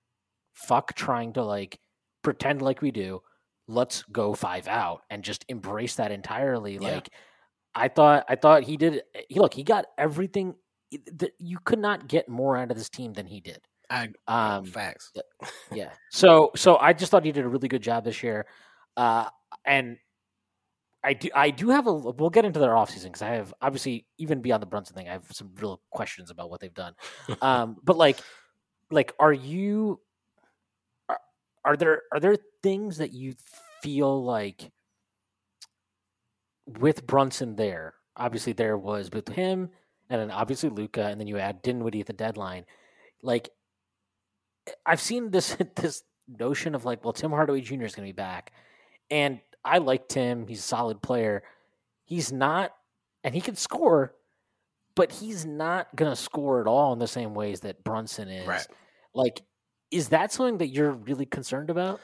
Fuck 0.55 0.95
trying 0.95 1.35
to 1.35 1.45
like 1.45 1.79
pretend 2.23 2.63
like 2.63 2.83
we 2.83 2.91
do. 2.91 3.21
Let's 3.73 4.03
go 4.05 4.35
five 4.35 4.69
out 4.69 5.03
and 5.11 5.23
just 5.23 5.45
embrace 5.49 5.97
that 5.97 6.13
entirely. 6.13 6.75
Yeah. 6.75 6.81
Like, 6.81 7.09
I 7.75 7.89
thought 7.89 8.25
I 8.29 8.37
thought 8.37 8.65
he 8.65 8.77
did. 8.77 9.03
He 9.29 9.39
look, 9.41 9.55
he 9.55 9.63
got 9.63 9.87
everything. 9.99 10.55
That 11.15 11.33
you 11.39 11.59
could 11.65 11.79
not 11.79 12.07
get 12.07 12.29
more 12.29 12.55
out 12.55 12.71
of 12.71 12.77
this 12.77 12.91
team 12.91 13.15
than 13.15 13.27
he 13.27 13.41
did. 13.41 13.61
I 13.89 14.09
um, 14.27 14.67
facts. 14.67 15.13
yeah. 15.73 15.91
So 16.11 16.51
so 16.55 16.77
I 16.77 16.93
just 16.93 17.11
thought 17.11 17.25
he 17.25 17.33
did 17.33 17.45
a 17.45 17.49
really 17.49 17.69
good 17.69 17.83
job 17.83 18.05
this 18.05 18.23
year, 18.23 18.47
uh, 18.97 19.29
and 19.65 19.97
I 21.05 21.15
do 21.15 21.29
I 21.35 21.51
do 21.51 21.71
have 21.71 21.87
a. 21.87 21.93
We'll 21.93 22.31
get 22.31 22.45
into 22.45 22.61
their 22.61 22.71
offseason 22.71 23.05
because 23.05 23.23
I 23.23 23.31
have 23.31 23.53
obviously 23.61 24.07
even 24.19 24.41
beyond 24.41 24.63
the 24.63 24.67
Brunson 24.67 24.95
thing, 24.95 25.09
I 25.09 25.13
have 25.13 25.27
some 25.33 25.51
real 25.61 25.81
questions 25.91 26.31
about 26.31 26.49
what 26.49 26.61
they've 26.61 26.73
done. 26.73 26.95
um, 27.41 27.77
but 27.85 27.97
like, 27.97 28.19
like, 28.91 29.13
are 29.19 29.33
you? 29.33 30.01
Are, 31.09 31.19
are 31.65 31.77
there 31.77 32.03
are 32.13 32.21
there 32.21 32.37
things 32.63 32.99
that 32.99 33.13
you 33.13 33.35
feel 33.83 34.25
like 34.25 34.71
with 36.67 37.07
Brunson 37.07 37.57
there? 37.57 37.95
Obviously, 38.17 38.53
there 38.53 38.77
was 38.77 39.11
with 39.13 39.29
him, 39.29 39.71
and 40.09 40.21
then 40.21 40.31
obviously 40.31 40.69
Luka, 40.69 41.05
and 41.05 41.21
then 41.21 41.27
you 41.27 41.39
add 41.39 41.63
Dinwiddie 41.63 42.01
at 42.01 42.07
the 42.07 42.13
deadline. 42.13 42.65
Like, 43.23 43.51
I've 44.87 45.01
seen 45.01 45.31
this 45.31 45.57
this 45.77 46.03
notion 46.29 46.75
of 46.75 46.85
like, 46.85 47.05
well, 47.05 47.13
Tim 47.13 47.31
Hardaway 47.31 47.61
Jr. 47.61 47.85
is 47.85 47.95
going 47.95 48.07
to 48.07 48.13
be 48.13 48.17
back, 48.17 48.53
and 49.11 49.41
I 49.65 49.79
like 49.79 50.09
Tim. 50.09 50.47
He's 50.47 50.61
a 50.61 50.63
solid 50.63 51.03
player. 51.03 51.43
He's 52.05 52.33
not, 52.33 52.73
and 53.25 53.35
he 53.35 53.41
can 53.41 53.57
score, 53.57 54.15
but 54.95 55.13
he's 55.13 55.47
not 55.47 55.95
going 55.97 56.11
to 56.11 56.17
score 56.17 56.61
at 56.61 56.67
all 56.67 56.93
in 56.93 56.99
the 56.99 57.07
same 57.07 57.35
ways 57.35 57.61
that 57.61 57.85
Brunson 57.85 58.29
is. 58.29 58.47
Right. 58.47 58.67
Like, 59.15 59.43
is 59.91 60.09
that 60.09 60.33
something 60.33 60.59
that 60.59 60.69
you're 60.69 60.91
really 60.91 61.27
concerned 61.27 61.71
about? 61.71 62.01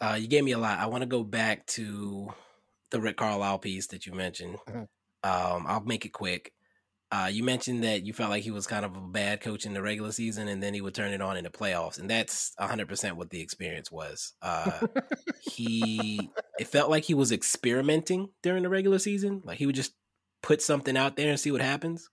Uh, 0.00 0.14
you 0.14 0.26
gave 0.26 0.44
me 0.44 0.52
a 0.52 0.58
lot. 0.58 0.78
I 0.78 0.86
want 0.86 1.02
to 1.02 1.06
go 1.06 1.22
back 1.22 1.66
to 1.68 2.32
the 2.90 3.00
Rick 3.00 3.16
Carlisle 3.16 3.58
piece 3.58 3.88
that 3.88 4.06
you 4.06 4.12
mentioned. 4.12 4.58
Mm-hmm. 4.68 4.82
Um, 5.24 5.64
I'll 5.66 5.84
make 5.84 6.04
it 6.04 6.12
quick. 6.12 6.52
Uh, 7.12 7.28
you 7.30 7.44
mentioned 7.44 7.84
that 7.84 8.06
you 8.06 8.14
felt 8.14 8.30
like 8.30 8.42
he 8.42 8.50
was 8.50 8.66
kind 8.66 8.86
of 8.86 8.96
a 8.96 9.00
bad 9.00 9.42
coach 9.42 9.66
in 9.66 9.74
the 9.74 9.82
regular 9.82 10.12
season, 10.12 10.48
and 10.48 10.62
then 10.62 10.72
he 10.72 10.80
would 10.80 10.94
turn 10.94 11.12
it 11.12 11.20
on 11.20 11.36
in 11.36 11.44
the 11.44 11.50
playoffs, 11.50 12.00
and 12.00 12.08
that's 12.08 12.52
100% 12.58 13.12
what 13.12 13.28
the 13.28 13.40
experience 13.40 13.92
was. 13.92 14.32
Uh, 14.40 14.86
he, 15.42 16.30
it 16.58 16.68
felt 16.68 16.88
like 16.88 17.04
he 17.04 17.12
was 17.12 17.30
experimenting 17.30 18.30
during 18.42 18.62
the 18.62 18.70
regular 18.70 18.98
season, 18.98 19.42
like 19.44 19.58
he 19.58 19.66
would 19.66 19.74
just 19.74 19.92
put 20.42 20.62
something 20.62 20.96
out 20.96 21.16
there 21.16 21.28
and 21.28 21.38
see 21.38 21.52
what 21.52 21.60
happens, 21.60 22.08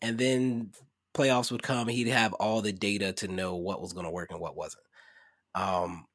and 0.00 0.18
then 0.18 0.70
playoffs 1.14 1.50
would 1.50 1.64
come, 1.64 1.88
and 1.88 1.96
he'd 1.96 2.06
have 2.06 2.32
all 2.34 2.62
the 2.62 2.72
data 2.72 3.12
to 3.14 3.26
know 3.26 3.56
what 3.56 3.82
was 3.82 3.92
going 3.92 4.06
to 4.06 4.12
work 4.12 4.30
and 4.30 4.40
what 4.40 4.56
wasn't. 4.56 4.84
Um, 5.56 6.06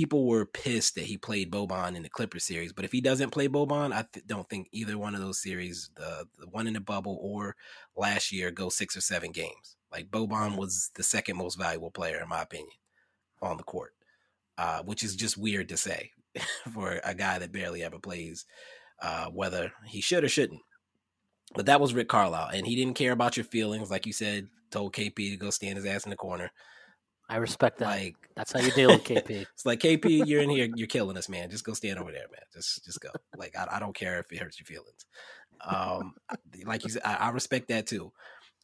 people 0.00 0.26
were 0.26 0.46
pissed 0.46 0.94
that 0.94 1.04
he 1.04 1.18
played 1.18 1.50
Boban 1.50 1.94
in 1.94 2.02
the 2.02 2.08
Clippers 2.08 2.44
series, 2.44 2.72
but 2.72 2.86
if 2.86 2.92
he 2.92 3.02
doesn't 3.02 3.32
play 3.32 3.48
Boban, 3.48 3.92
I 3.92 4.06
th- 4.10 4.26
don't 4.26 4.48
think 4.48 4.68
either 4.72 4.96
one 4.96 5.14
of 5.14 5.20
those 5.20 5.42
series, 5.42 5.90
the 5.94 6.26
the 6.38 6.46
one 6.46 6.66
in 6.66 6.72
the 6.72 6.80
bubble 6.80 7.18
or 7.20 7.54
last 7.94 8.32
year, 8.32 8.50
go 8.50 8.70
six 8.70 8.96
or 8.96 9.02
seven 9.02 9.30
games. 9.30 9.76
Like 9.92 10.10
Boban 10.10 10.56
was 10.56 10.90
the 10.94 11.02
second 11.02 11.36
most 11.36 11.58
valuable 11.58 11.90
player 11.90 12.18
in 12.18 12.30
my 12.30 12.40
opinion 12.40 12.78
on 13.42 13.58
the 13.58 13.62
court, 13.62 13.92
uh, 14.56 14.82
which 14.84 15.02
is 15.02 15.14
just 15.14 15.36
weird 15.36 15.68
to 15.68 15.76
say 15.76 16.12
for 16.72 16.98
a 17.04 17.14
guy 17.14 17.38
that 17.38 17.52
barely 17.52 17.82
ever 17.82 17.98
plays, 17.98 18.46
uh, 19.02 19.26
whether 19.26 19.70
he 19.84 20.00
should 20.00 20.24
or 20.24 20.30
shouldn't. 20.30 20.62
But 21.54 21.66
that 21.66 21.80
was 21.80 21.92
Rick 21.92 22.08
Carlisle, 22.08 22.52
and 22.54 22.66
he 22.66 22.74
didn't 22.74 22.96
care 22.96 23.12
about 23.12 23.36
your 23.36 23.44
feelings, 23.44 23.90
like 23.90 24.06
you 24.06 24.14
said. 24.14 24.48
Told 24.70 24.94
KP 24.94 25.30
to 25.30 25.36
go 25.36 25.50
stand 25.50 25.76
his 25.76 25.84
ass 25.84 26.04
in 26.04 26.10
the 26.10 26.16
corner. 26.16 26.52
I 27.30 27.36
respect 27.36 27.78
that. 27.78 27.86
Like 27.86 28.16
that's 28.34 28.52
how 28.52 28.60
you 28.60 28.72
deal 28.72 28.88
with 28.88 29.04
KP. 29.04 29.30
it's 29.54 29.64
like 29.64 29.78
KP, 29.78 30.26
you're 30.26 30.42
in 30.42 30.50
here, 30.50 30.68
you're 30.74 30.88
killing 30.88 31.16
us, 31.16 31.28
man. 31.28 31.48
Just 31.48 31.64
go 31.64 31.72
stand 31.74 31.98
over 31.98 32.10
there, 32.10 32.26
man. 32.30 32.42
Just 32.52 32.84
just 32.84 33.00
go. 33.00 33.10
Like 33.36 33.56
I, 33.56 33.76
I 33.76 33.78
don't 33.78 33.94
care 33.94 34.18
if 34.18 34.32
it 34.32 34.38
hurts 34.38 34.58
your 34.58 34.66
feelings. 34.66 35.06
Um, 35.64 36.14
like 36.64 36.84
you 36.84 36.90
said, 36.90 37.02
I, 37.04 37.14
I 37.14 37.30
respect 37.30 37.68
that 37.68 37.86
too. 37.86 38.12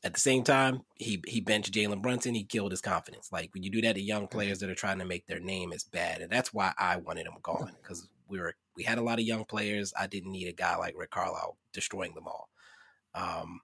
At 0.03 0.15
the 0.15 0.21
same 0.21 0.43
time, 0.43 0.83
he 0.97 1.23
he 1.27 1.41
benched 1.41 1.73
Jalen 1.73 2.03
Brunson. 2.03 2.35
He 2.35 2.45
killed 2.45 2.73
his 2.73 2.81
confidence. 2.81 3.31
Like 3.31 3.51
when 3.55 3.63
you 3.63 3.71
do 3.71 3.83
that 3.83 3.95
to 3.95 4.03
young 4.03 4.23
mm-hmm. 4.23 4.37
players 4.37 4.59
that 4.59 4.71
are 4.71 4.75
trying 4.75 4.99
to 4.99 5.05
make 5.05 5.27
their 5.27 5.41
name, 5.41 5.73
it's 5.73 5.85
bad, 5.85 6.21
and 6.21 6.31
that's 6.31 6.53
why 6.53 6.73
I 6.77 6.97
wanted 6.97 7.27
him 7.27 7.35
gone 7.43 7.73
because 7.81 8.09
we 8.29 8.41
were 8.41 8.55
we 8.77 8.83
had 8.83 8.99
a 8.99 9.03
lot 9.03 9.21
of 9.21 9.25
young 9.25 9.45
players. 9.45 9.93
I 9.99 10.09
didn't 10.09 10.33
need 10.33 10.49
a 10.49 10.53
guy 10.53 10.77
like 10.77 10.95
Rick 10.97 11.11
Carlisle 11.11 11.57
destroying 11.73 12.15
them 12.15 12.27
all. 12.27 12.49
Um, 13.15 13.61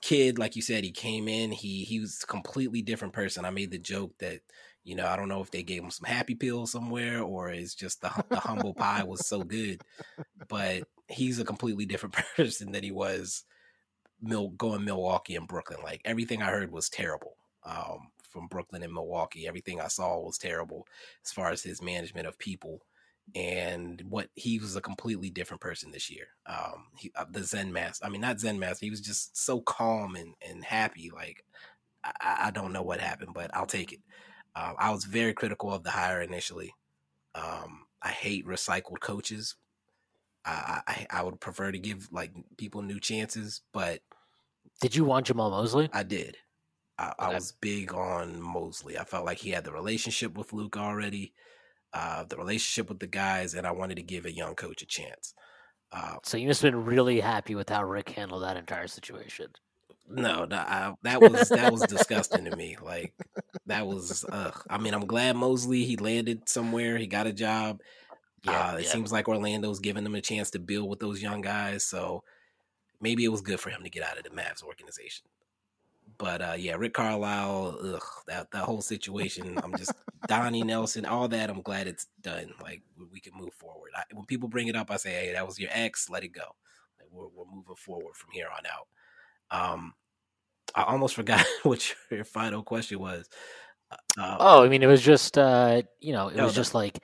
Kidd, 0.00 0.38
like 0.38 0.56
you 0.56 0.62
said, 0.62 0.84
he 0.84 0.92
came 0.92 1.28
in. 1.28 1.52
He 1.52 1.84
he 1.84 2.00
was 2.00 2.20
a 2.22 2.26
completely 2.26 2.82
different 2.82 3.14
person. 3.14 3.44
I 3.44 3.50
made 3.50 3.70
the 3.70 3.78
joke 3.78 4.12
that 4.18 4.40
you 4.84 4.94
know 4.94 5.06
I 5.06 5.16
don't 5.16 5.28
know 5.28 5.42
if 5.42 5.50
they 5.50 5.62
gave 5.62 5.82
him 5.82 5.90
some 5.90 6.08
happy 6.08 6.34
pills 6.34 6.72
somewhere 6.72 7.22
or 7.22 7.50
it's 7.50 7.74
just 7.74 8.00
the 8.00 8.10
the 8.28 8.40
humble 8.40 8.74
pie 8.74 9.04
was 9.04 9.26
so 9.26 9.42
good, 9.42 9.82
but 10.48 10.84
he's 11.08 11.38
a 11.38 11.44
completely 11.44 11.86
different 11.86 12.14
person 12.36 12.72
than 12.72 12.82
he 12.82 12.92
was 12.92 13.44
Mil- 14.22 14.50
going 14.50 14.84
Milwaukee 14.84 15.36
and 15.36 15.48
Brooklyn. 15.48 15.80
Like 15.82 16.00
everything 16.04 16.42
I 16.42 16.50
heard 16.50 16.72
was 16.72 16.88
terrible 16.88 17.36
um, 17.64 18.08
from 18.22 18.48
Brooklyn 18.48 18.82
and 18.82 18.92
Milwaukee. 18.92 19.46
Everything 19.46 19.80
I 19.80 19.88
saw 19.88 20.18
was 20.18 20.38
terrible 20.38 20.86
as 21.24 21.32
far 21.32 21.50
as 21.50 21.62
his 21.62 21.82
management 21.82 22.26
of 22.26 22.38
people 22.38 22.82
and 23.34 24.02
what 24.08 24.28
he 24.34 24.58
was 24.58 24.76
a 24.76 24.80
completely 24.80 25.30
different 25.30 25.60
person 25.60 25.90
this 25.90 26.10
year. 26.10 26.28
Um, 26.46 26.86
he, 26.96 27.12
uh, 27.14 27.26
the 27.30 27.44
Zen 27.44 27.72
master. 27.72 28.04
I 28.04 28.08
mean, 28.08 28.20
not 28.20 28.40
Zen 28.40 28.58
master. 28.58 28.86
He 28.86 28.90
was 28.90 29.00
just 29.00 29.36
so 29.36 29.60
calm 29.60 30.16
and 30.16 30.34
and 30.48 30.64
happy. 30.64 31.10
Like 31.14 31.44
I, 32.04 32.46
I 32.46 32.50
don't 32.50 32.72
know 32.72 32.82
what 32.82 33.00
happened, 33.00 33.32
but 33.34 33.50
I'll 33.54 33.66
take 33.66 33.92
it. 33.92 34.00
Um, 34.56 34.74
I 34.78 34.90
was 34.90 35.04
very 35.04 35.32
critical 35.32 35.72
of 35.72 35.84
the 35.84 35.90
hire 35.90 36.20
initially. 36.20 36.74
Um, 37.34 37.86
I 38.02 38.08
hate 38.08 38.46
recycled 38.46 39.00
coaches. 39.00 39.56
I, 40.44 40.80
I 40.86 41.06
I 41.10 41.22
would 41.22 41.40
prefer 41.40 41.70
to 41.70 41.78
give 41.78 42.08
like 42.10 42.32
people 42.56 42.82
new 42.82 42.98
chances, 42.98 43.60
but 43.72 44.00
did 44.80 44.96
you 44.96 45.04
want 45.04 45.26
Jamahl 45.26 45.50
Mosley? 45.50 45.90
I 45.92 46.02
did. 46.02 46.36
I, 46.98 47.12
I 47.18 47.34
was 47.34 47.52
big 47.60 47.94
on 47.94 48.40
Mosley. 48.40 48.98
I 48.98 49.04
felt 49.04 49.24
like 49.24 49.38
he 49.38 49.50
had 49.50 49.64
the 49.64 49.72
relationship 49.72 50.36
with 50.36 50.52
Luke 50.52 50.76
already 50.76 51.34
uh, 51.92 52.24
the 52.24 52.36
relationship 52.36 52.88
with 52.88 53.00
the 53.00 53.06
guys, 53.06 53.54
and 53.54 53.66
I 53.66 53.72
wanted 53.72 53.96
to 53.96 54.02
give 54.02 54.24
a 54.24 54.32
young 54.32 54.54
coach 54.54 54.82
a 54.82 54.86
chance. 54.86 55.34
Uh, 55.92 56.16
so 56.22 56.36
you 56.36 56.46
must 56.46 56.62
have 56.62 56.72
been 56.72 56.84
really 56.84 57.20
happy 57.20 57.54
with 57.54 57.68
how 57.68 57.84
Rick 57.84 58.10
handled 58.10 58.44
that 58.44 58.56
entire 58.56 58.86
situation. 58.86 59.48
No, 60.08 60.44
no 60.44 60.56
I, 60.56 60.94
that 61.02 61.20
was 61.20 61.48
that 61.48 61.72
was 61.72 61.82
disgusting 61.82 62.44
to 62.44 62.56
me. 62.56 62.76
Like 62.80 63.14
that 63.66 63.86
was. 63.86 64.24
I 64.32 64.78
mean, 64.78 64.94
I'm 64.94 65.06
glad 65.06 65.36
Mosley 65.36 65.84
he 65.84 65.96
landed 65.96 66.48
somewhere. 66.48 66.98
He 66.98 67.06
got 67.06 67.26
a 67.26 67.32
job. 67.32 67.80
Yeah, 68.44 68.72
uh, 68.72 68.76
it 68.76 68.84
yeah. 68.84 68.90
seems 68.90 69.12
like 69.12 69.28
Orlando's 69.28 69.80
giving 69.80 70.04
him 70.04 70.14
a 70.14 70.20
chance 70.20 70.50
to 70.50 70.58
build 70.58 70.88
with 70.88 70.98
those 70.98 71.22
young 71.22 71.42
guys. 71.42 71.84
So 71.84 72.22
maybe 73.00 73.24
it 73.24 73.28
was 73.28 73.42
good 73.42 73.60
for 73.60 73.70
him 73.70 73.82
to 73.82 73.90
get 73.90 74.02
out 74.02 74.16
of 74.16 74.24
the 74.24 74.30
Mavs 74.30 74.62
organization. 74.62 75.26
But 76.18 76.42
uh, 76.42 76.54
yeah, 76.58 76.76
Rick 76.76 76.94
Carlisle, 76.94 77.78
ugh, 77.82 78.02
that 78.26 78.50
that 78.50 78.64
whole 78.64 78.82
situation. 78.82 79.58
I'm 79.62 79.76
just 79.76 79.92
Donnie 80.28 80.62
Nelson, 80.62 81.06
all 81.06 81.28
that. 81.28 81.50
I'm 81.50 81.62
glad 81.62 81.86
it's 81.86 82.06
done. 82.20 82.52
Like 82.62 82.82
we 83.12 83.20
can 83.20 83.32
move 83.34 83.54
forward. 83.54 83.90
I, 83.96 84.02
when 84.12 84.26
people 84.26 84.48
bring 84.48 84.68
it 84.68 84.76
up, 84.76 84.90
I 84.90 84.96
say, 84.96 85.10
"Hey, 85.10 85.32
that 85.32 85.46
was 85.46 85.58
your 85.58 85.70
ex. 85.72 86.10
Let 86.10 86.24
it 86.24 86.28
go. 86.28 86.54
Like, 86.98 87.08
we're 87.10 87.28
we're 87.28 87.50
moving 87.50 87.76
forward 87.76 88.16
from 88.16 88.30
here 88.32 88.48
on 88.48 88.64
out." 88.66 89.74
Um, 89.74 89.94
I 90.74 90.82
almost 90.84 91.14
forgot 91.16 91.44
what 91.62 91.94
your 92.10 92.24
final 92.24 92.62
question 92.62 92.98
was. 92.98 93.28
Uh, 93.90 94.22
uh 94.22 94.36
oh, 94.40 94.64
I 94.64 94.68
mean, 94.68 94.82
it 94.82 94.86
was 94.86 95.02
just 95.02 95.38
uh, 95.38 95.82
you 96.00 96.12
know, 96.12 96.28
it 96.28 96.40
was 96.40 96.54
just 96.54 96.74
like 96.74 96.98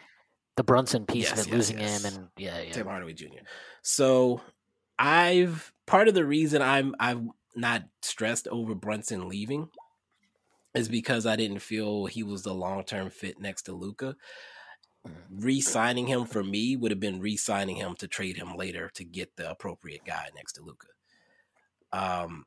the 0.57 0.65
Brunson 0.65 1.07
piece 1.07 1.31
yes, 1.31 1.33
of 1.33 1.39
it, 1.39 1.51
yes, 1.51 1.55
losing 1.55 1.79
yes. 1.79 2.05
him, 2.05 2.15
and 2.15 2.29
yeah, 2.37 2.61
yeah, 2.61 2.73
Tim 2.73 2.87
Hardaway 2.87 3.13
Jr. 3.13 3.45
So 3.83 4.41
I've 4.99 5.73
part 5.87 6.09
of 6.09 6.15
the 6.15 6.25
reason 6.25 6.63
I'm 6.63 6.95
I've 6.99 7.23
not 7.57 7.85
stressed 8.03 8.49
over 8.49 8.75
Brunson 8.75 9.29
leaving 9.29 9.69
is 10.75 10.89
because 10.89 11.27
I 11.27 11.37
didn't 11.37 11.61
feel 11.61 12.07
he 12.07 12.23
was 12.23 12.43
the 12.43 12.55
long 12.55 12.85
term 12.85 13.11
fit 13.11 13.41
next 13.41 13.63
to 13.63 13.73
Luka. 13.73 14.17
Mm-hmm. 15.07 15.41
Re-signing 15.41 16.07
him 16.07 16.27
for 16.27 16.45
me 16.45 16.77
would 16.77 16.91
have 16.91 17.01
been 17.01 17.21
re-signing 17.21 17.77
him 17.77 17.95
to 17.97 18.09
trade 18.09 18.37
him 18.37 18.57
later 18.57 18.91
to 18.95 19.05
get 19.05 19.37
the 19.37 19.51
appropriate 19.51 20.05
guy 20.05 20.29
next 20.35 20.55
to 20.55 20.63
Luka. 20.63 20.89
Um, 21.93 22.45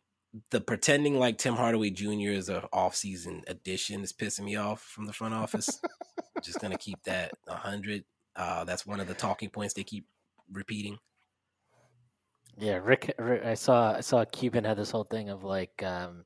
the 0.51 0.61
pretending 0.61 1.17
like 1.17 1.37
Tim 1.37 1.55
Hardaway 1.55 1.89
Jr. 1.89 2.31
is 2.31 2.49
an 2.49 2.61
off-season 2.71 3.43
addition 3.47 4.01
is 4.01 4.13
pissing 4.13 4.43
me 4.43 4.55
off 4.55 4.81
from 4.81 5.05
the 5.05 5.13
front 5.13 5.33
office. 5.33 5.81
Just 6.43 6.59
gonna 6.61 6.77
keep 6.77 7.01
that 7.03 7.31
hundred. 7.47 8.03
Uh, 8.35 8.63
that's 8.63 8.85
one 8.85 8.99
of 8.99 9.07
the 9.07 9.13
talking 9.13 9.49
points 9.49 9.73
they 9.73 9.83
keep 9.83 10.05
repeating. 10.51 10.99
Yeah, 12.59 12.79
Rick, 12.83 13.13
Rick, 13.17 13.45
I 13.45 13.53
saw 13.53 13.93
I 13.93 14.01
saw 14.01 14.25
Cuban 14.25 14.65
had 14.65 14.77
this 14.77 14.91
whole 14.91 15.05
thing 15.05 15.29
of 15.29 15.43
like, 15.43 15.81
um, 15.81 16.25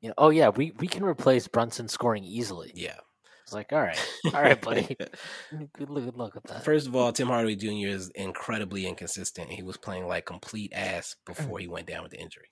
you 0.00 0.08
know, 0.08 0.14
oh 0.16 0.30
yeah, 0.30 0.48
we 0.48 0.72
we 0.78 0.86
can 0.86 1.04
replace 1.04 1.46
Brunson 1.48 1.86
scoring 1.86 2.24
easily. 2.24 2.72
Yeah, 2.74 2.96
it's 3.42 3.52
like, 3.52 3.70
all 3.70 3.82
right, 3.82 4.16
all 4.34 4.40
right, 4.40 4.60
buddy. 4.60 4.96
good, 5.74 5.90
look, 5.90 6.04
good 6.04 6.16
luck 6.16 6.34
with 6.34 6.44
that. 6.44 6.64
First 6.64 6.86
of 6.86 6.96
all, 6.96 7.12
Tim 7.12 7.28
Hardaway 7.28 7.56
Jr. 7.56 7.88
is 7.88 8.08
incredibly 8.14 8.86
inconsistent. 8.86 9.50
He 9.50 9.62
was 9.62 9.76
playing 9.76 10.06
like 10.06 10.24
complete 10.24 10.72
ass 10.74 11.14
before 11.26 11.58
he 11.58 11.68
went 11.68 11.88
down 11.88 12.02
with 12.02 12.12
the 12.12 12.20
injury. 12.20 12.48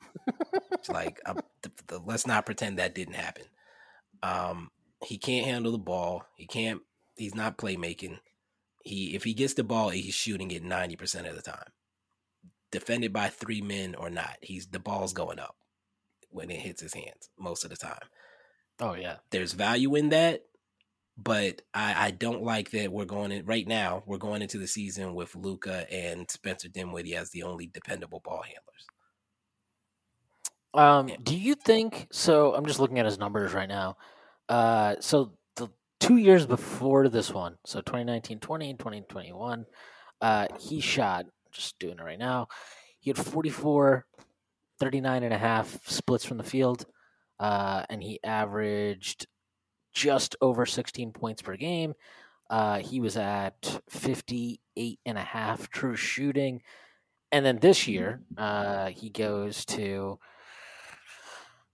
it's 0.72 0.90
like, 0.90 1.18
uh, 1.24 1.34
the, 1.62 1.70
the, 1.86 1.98
let's 1.98 2.26
not 2.26 2.44
pretend 2.44 2.78
that 2.78 2.94
didn't 2.94 3.14
happen. 3.14 3.44
Um, 4.22 4.70
he 5.02 5.16
can't 5.16 5.46
handle 5.46 5.72
the 5.72 5.78
ball. 5.78 6.24
He 6.36 6.46
can't. 6.46 6.82
He's 7.16 7.34
not 7.34 7.56
playmaking. 7.56 8.18
He 8.84 9.14
if 9.14 9.24
he 9.24 9.32
gets 9.32 9.54
the 9.54 9.64
ball, 9.64 9.88
he's 9.88 10.14
shooting 10.14 10.50
it 10.50 10.62
ninety 10.62 10.96
percent 10.96 11.26
of 11.26 11.36
the 11.36 11.42
time 11.42 11.72
defended 12.72 13.12
by 13.12 13.28
three 13.28 13.62
men 13.62 13.94
or 13.94 14.10
not, 14.10 14.38
he's 14.42 14.66
the 14.68 14.80
ball's 14.80 15.14
going 15.14 15.38
up 15.38 15.56
when 16.30 16.50
it 16.50 16.60
hits 16.60 16.82
his 16.82 16.94
hands 16.94 17.30
most 17.38 17.64
of 17.64 17.70
the 17.70 17.76
time. 17.76 18.08
Oh 18.80 18.94
yeah. 18.94 19.18
There's 19.30 19.52
value 19.52 19.94
in 19.96 20.10
that, 20.10 20.44
but 21.16 21.62
I, 21.74 22.06
I 22.08 22.10
don't 22.12 22.42
like 22.42 22.70
that 22.72 22.92
we're 22.92 23.04
going 23.06 23.32
in 23.32 23.46
right 23.46 23.66
now. 23.68 24.02
We're 24.06 24.18
going 24.18 24.42
into 24.42 24.58
the 24.58 24.68
season 24.68 25.14
with 25.14 25.36
Luka 25.36 25.86
and 25.92 26.30
Spencer 26.30 26.68
Dinwiddie 26.68 27.16
as 27.16 27.30
the 27.30 27.44
only 27.44 27.66
dependable 27.68 28.20
ball 28.20 28.42
handlers. 28.42 28.90
Um, 30.74 31.08
Yeah. 31.08 31.16
do 31.22 31.36
you 31.36 31.54
think 31.54 32.08
so? 32.12 32.54
I'm 32.54 32.66
just 32.66 32.80
looking 32.80 32.98
at 32.98 33.04
his 33.06 33.18
numbers 33.18 33.52
right 33.52 33.68
now. 33.68 33.96
Uh, 34.48 34.96
so 35.00 35.36
the 35.56 35.68
two 36.00 36.16
years 36.16 36.46
before 36.46 37.08
this 37.08 37.30
one, 37.30 37.58
so 37.66 37.80
2019 37.80 38.40
20, 38.40 38.74
2021, 38.74 39.66
uh, 40.20 40.46
he 40.58 40.80
shot, 40.80 41.26
just 41.52 41.78
doing 41.78 41.98
it 41.98 42.02
right 42.02 42.18
now, 42.18 42.48
he 42.98 43.10
had 43.10 43.18
44, 43.18 44.06
39 44.78 45.22
and 45.22 45.34
a 45.34 45.38
half 45.38 45.78
splits 45.86 46.24
from 46.24 46.38
the 46.38 46.44
field, 46.44 46.86
uh, 47.38 47.84
and 47.88 48.02
he 48.02 48.20
averaged 48.24 49.26
just 49.92 50.36
over 50.40 50.66
16 50.66 51.12
points 51.12 51.42
per 51.42 51.56
game. 51.56 51.94
Uh, 52.50 52.78
he 52.78 53.00
was 53.00 53.16
at 53.16 53.80
58 53.88 55.00
and 55.06 55.18
a 55.18 55.22
half 55.22 55.70
true 55.70 55.96
shooting. 55.96 56.62
And 57.30 57.46
then 57.46 57.58
this 57.58 57.88
year, 57.88 58.20
uh, 58.36 58.88
he 58.88 59.08
goes 59.08 59.64
to 59.66 60.18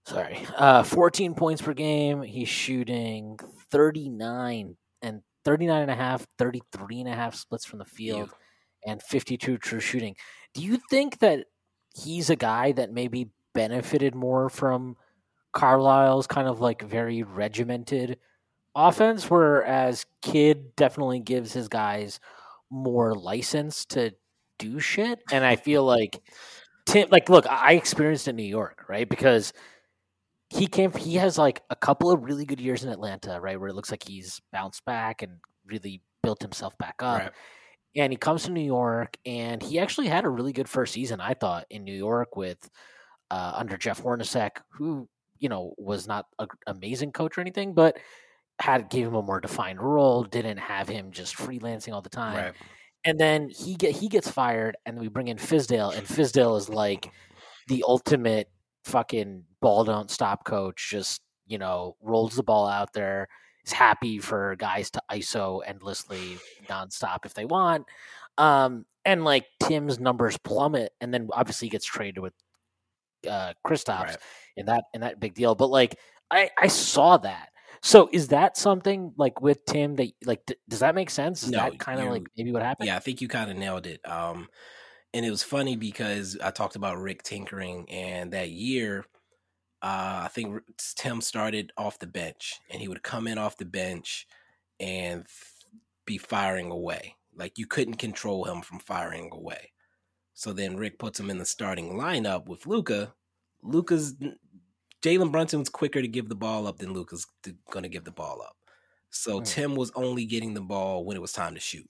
sorry, 0.09 0.45
uh, 0.57 0.83
14 0.83 1.35
points 1.35 1.61
per 1.61 1.73
game. 1.73 2.21
He's 2.21 2.49
shooting 2.49 3.37
39 3.71 4.75
and 5.01 5.21
39 5.45 5.81
and 5.81 5.91
a 5.91 5.95
half, 5.95 6.25
33 6.37 7.01
and 7.01 7.09
a 7.09 7.15
half 7.15 7.35
splits 7.35 7.65
from 7.65 7.79
the 7.79 7.85
field, 7.85 8.29
and 8.89 9.01
52 9.01 9.57
true 9.57 9.79
shooting. 9.79 10.15
Do 10.53 10.61
you 10.61 10.79
think 10.89 11.19
that 11.19 11.45
he's 11.95 12.29
a 12.29 12.35
guy 12.35 12.71
that 12.73 12.91
maybe 12.91 13.29
benefited 13.53 14.15
more 14.15 14.49
from 14.49 14.95
Carlisle's 15.53 16.27
kind 16.27 16.47
of 16.47 16.61
like 16.61 16.81
very 16.81 17.23
regimented 17.23 18.17
offense, 18.75 19.29
whereas 19.29 20.05
Kidd 20.21 20.75
definitely 20.75 21.19
gives 21.19 21.53
his 21.53 21.67
guys 21.67 22.19
more 22.69 23.13
license 23.13 23.85
to 23.85 24.11
do 24.57 24.79
shit? 24.79 25.19
And 25.31 25.43
I 25.43 25.55
feel 25.55 25.83
like 25.83 26.21
Tim, 26.85 27.09
like, 27.11 27.29
look, 27.29 27.45
I 27.49 27.73
experienced 27.73 28.27
it 28.27 28.31
in 28.31 28.35
New 28.35 28.43
York, 28.43 28.85
right? 28.87 29.09
Because 29.09 29.53
he 30.49 30.67
came, 30.67 30.91
he 30.91 31.15
has 31.15 31.37
like 31.37 31.61
a 31.69 31.75
couple 31.75 32.11
of 32.11 32.23
really 32.23 32.45
good 32.45 32.59
years 32.59 32.83
in 32.83 32.89
Atlanta, 32.89 33.39
right, 33.39 33.59
where 33.59 33.69
it 33.69 33.75
looks 33.75 33.91
like 33.91 34.07
he's 34.07 34.41
bounced 34.51 34.83
back 34.85 35.21
and 35.21 35.33
really 35.65 36.01
built 36.23 36.41
himself 36.41 36.77
back 36.77 36.95
up. 37.01 37.19
Right. 37.19 37.31
And 37.95 38.13
he 38.13 38.17
comes 38.17 38.43
to 38.43 38.51
New 38.51 38.61
York, 38.61 39.17
and 39.25 39.61
he 39.63 39.79
actually 39.79 40.07
had 40.07 40.23
a 40.25 40.29
really 40.29 40.53
good 40.53 40.69
first 40.69 40.93
season, 40.93 41.19
I 41.19 41.33
thought, 41.33 41.65
in 41.69 41.83
New 41.83 41.95
York 41.95 42.35
with 42.35 42.69
uh, 43.31 43.53
under 43.55 43.77
Jeff 43.77 44.01
Hornacek, 44.03 44.51
who 44.69 45.07
you 45.39 45.49
know 45.49 45.73
was 45.77 46.07
not 46.07 46.25
an 46.37 46.47
amazing 46.67 47.11
coach 47.11 47.37
or 47.37 47.41
anything, 47.41 47.73
but 47.73 47.97
had 48.59 48.89
gave 48.89 49.07
him 49.07 49.15
a 49.15 49.21
more 49.21 49.39
defined 49.39 49.81
role. 49.81 50.23
Didn't 50.23 50.57
have 50.57 50.87
him 50.87 51.11
just 51.11 51.35
freelancing 51.35 51.93
all 51.93 52.01
the 52.01 52.09
time 52.09 52.35
Right. 52.35 52.53
and 53.05 53.19
then 53.19 53.49
he 53.49 53.75
get 53.75 53.95
he 53.95 54.07
gets 54.07 54.29
fired, 54.29 54.77
and 54.85 54.99
we 54.99 55.07
bring 55.07 55.27
in 55.29 55.37
Fizdale, 55.37 55.95
and 55.97 56.05
Fizdale 56.07 56.57
is 56.57 56.69
like 56.69 57.11
the 57.67 57.83
ultimate 57.87 58.49
fucking 58.83 59.45
ball 59.61 59.83
don't 59.83 60.11
stop 60.11 60.45
coach. 60.45 60.89
Just 60.91 61.21
you 61.47 61.57
know, 61.57 61.95
rolls 62.01 62.35
the 62.35 62.43
ball 62.43 62.67
out 62.67 62.93
there. 62.93 63.27
Is 63.69 63.73
happy 63.73 64.17
for 64.17 64.55
guys 64.55 64.89
to 64.91 65.01
ISO 65.11 65.61
endlessly, 65.65 66.39
nonstop 66.67 67.25
if 67.25 67.35
they 67.35 67.45
want. 67.45 67.85
Um, 68.37 68.85
and 69.05 69.23
like 69.23 69.45
Tim's 69.61 69.99
numbers 69.99 70.37
plummet, 70.37 70.91
and 70.99 71.13
then 71.13 71.29
obviously 71.31 71.69
gets 71.69 71.85
traded 71.85 72.17
with 72.17 72.33
uh 73.29 73.53
Kristaps 73.65 74.03
Right. 74.07 74.17
in 74.57 74.65
that 74.65 74.85
in 74.93 75.01
that 75.01 75.19
big 75.19 75.35
deal. 75.35 75.53
But 75.53 75.69
like 75.69 75.99
I 76.31 76.49
I 76.59 76.67
saw 76.67 77.17
that. 77.17 77.49
So 77.81 78.09
is 78.11 78.29
that 78.29 78.57
something 78.57 79.13
like 79.17 79.39
with 79.39 79.63
Tim 79.65 79.95
that 79.97 80.11
like 80.25 80.41
does 80.67 80.79
that 80.79 80.95
make 80.95 81.11
sense? 81.11 81.43
Is 81.43 81.51
No, 81.51 81.59
that 81.59 81.77
kind 81.79 81.99
of 81.99 82.09
like 82.09 82.23
maybe 82.35 82.51
what 82.51 82.63
happened? 82.63 82.87
Yeah, 82.87 82.95
I 82.95 82.99
think 82.99 83.21
you 83.21 83.27
kind 83.27 83.51
of 83.51 83.57
nailed 83.57 83.85
it. 83.85 84.01
Um, 84.09 84.49
and 85.13 85.25
it 85.25 85.29
was 85.29 85.43
funny 85.43 85.75
because 85.75 86.37
I 86.43 86.51
talked 86.51 86.75
about 86.75 86.97
Rick 86.97 87.23
tinkering, 87.23 87.89
and 87.89 88.31
that 88.33 88.49
year, 88.49 89.05
uh, 89.81 90.21
I 90.25 90.29
think 90.29 90.61
Tim 90.95 91.21
started 91.21 91.71
off 91.77 91.99
the 91.99 92.07
bench, 92.07 92.59
and 92.69 92.81
he 92.81 92.87
would 92.87 93.03
come 93.03 93.27
in 93.27 93.37
off 93.37 93.57
the 93.57 93.65
bench 93.65 94.27
and 94.79 95.25
be 96.05 96.17
firing 96.17 96.71
away. 96.71 97.15
Like 97.35 97.57
you 97.57 97.67
couldn't 97.67 97.95
control 97.95 98.45
him 98.45 98.61
from 98.61 98.79
firing 98.79 99.29
away. 99.31 99.71
So 100.33 100.53
then 100.53 100.77
Rick 100.77 100.99
puts 100.99 101.19
him 101.19 101.29
in 101.29 101.37
the 101.37 101.45
starting 101.45 101.93
lineup 101.93 102.47
with 102.47 102.65
Luka. 102.65 103.13
Luka's 103.61 104.15
Jalen 105.01 105.31
Brunson's 105.31 105.69
quicker 105.69 106.01
to 106.01 106.07
give 106.07 106.29
the 106.29 106.35
ball 106.35 106.67
up 106.67 106.77
than 106.79 106.93
Luka's 106.93 107.25
going 107.71 107.83
to 107.83 107.89
give 107.89 108.03
the 108.05 108.11
ball 108.11 108.41
up. 108.41 108.55
So 109.09 109.39
Hmm. 109.39 109.43
Tim 109.43 109.75
was 109.75 109.91
only 109.95 110.25
getting 110.25 110.53
the 110.53 110.61
ball 110.61 111.05
when 111.05 111.17
it 111.17 111.21
was 111.21 111.31
time 111.33 111.53
to 111.55 111.59
shoot 111.59 111.89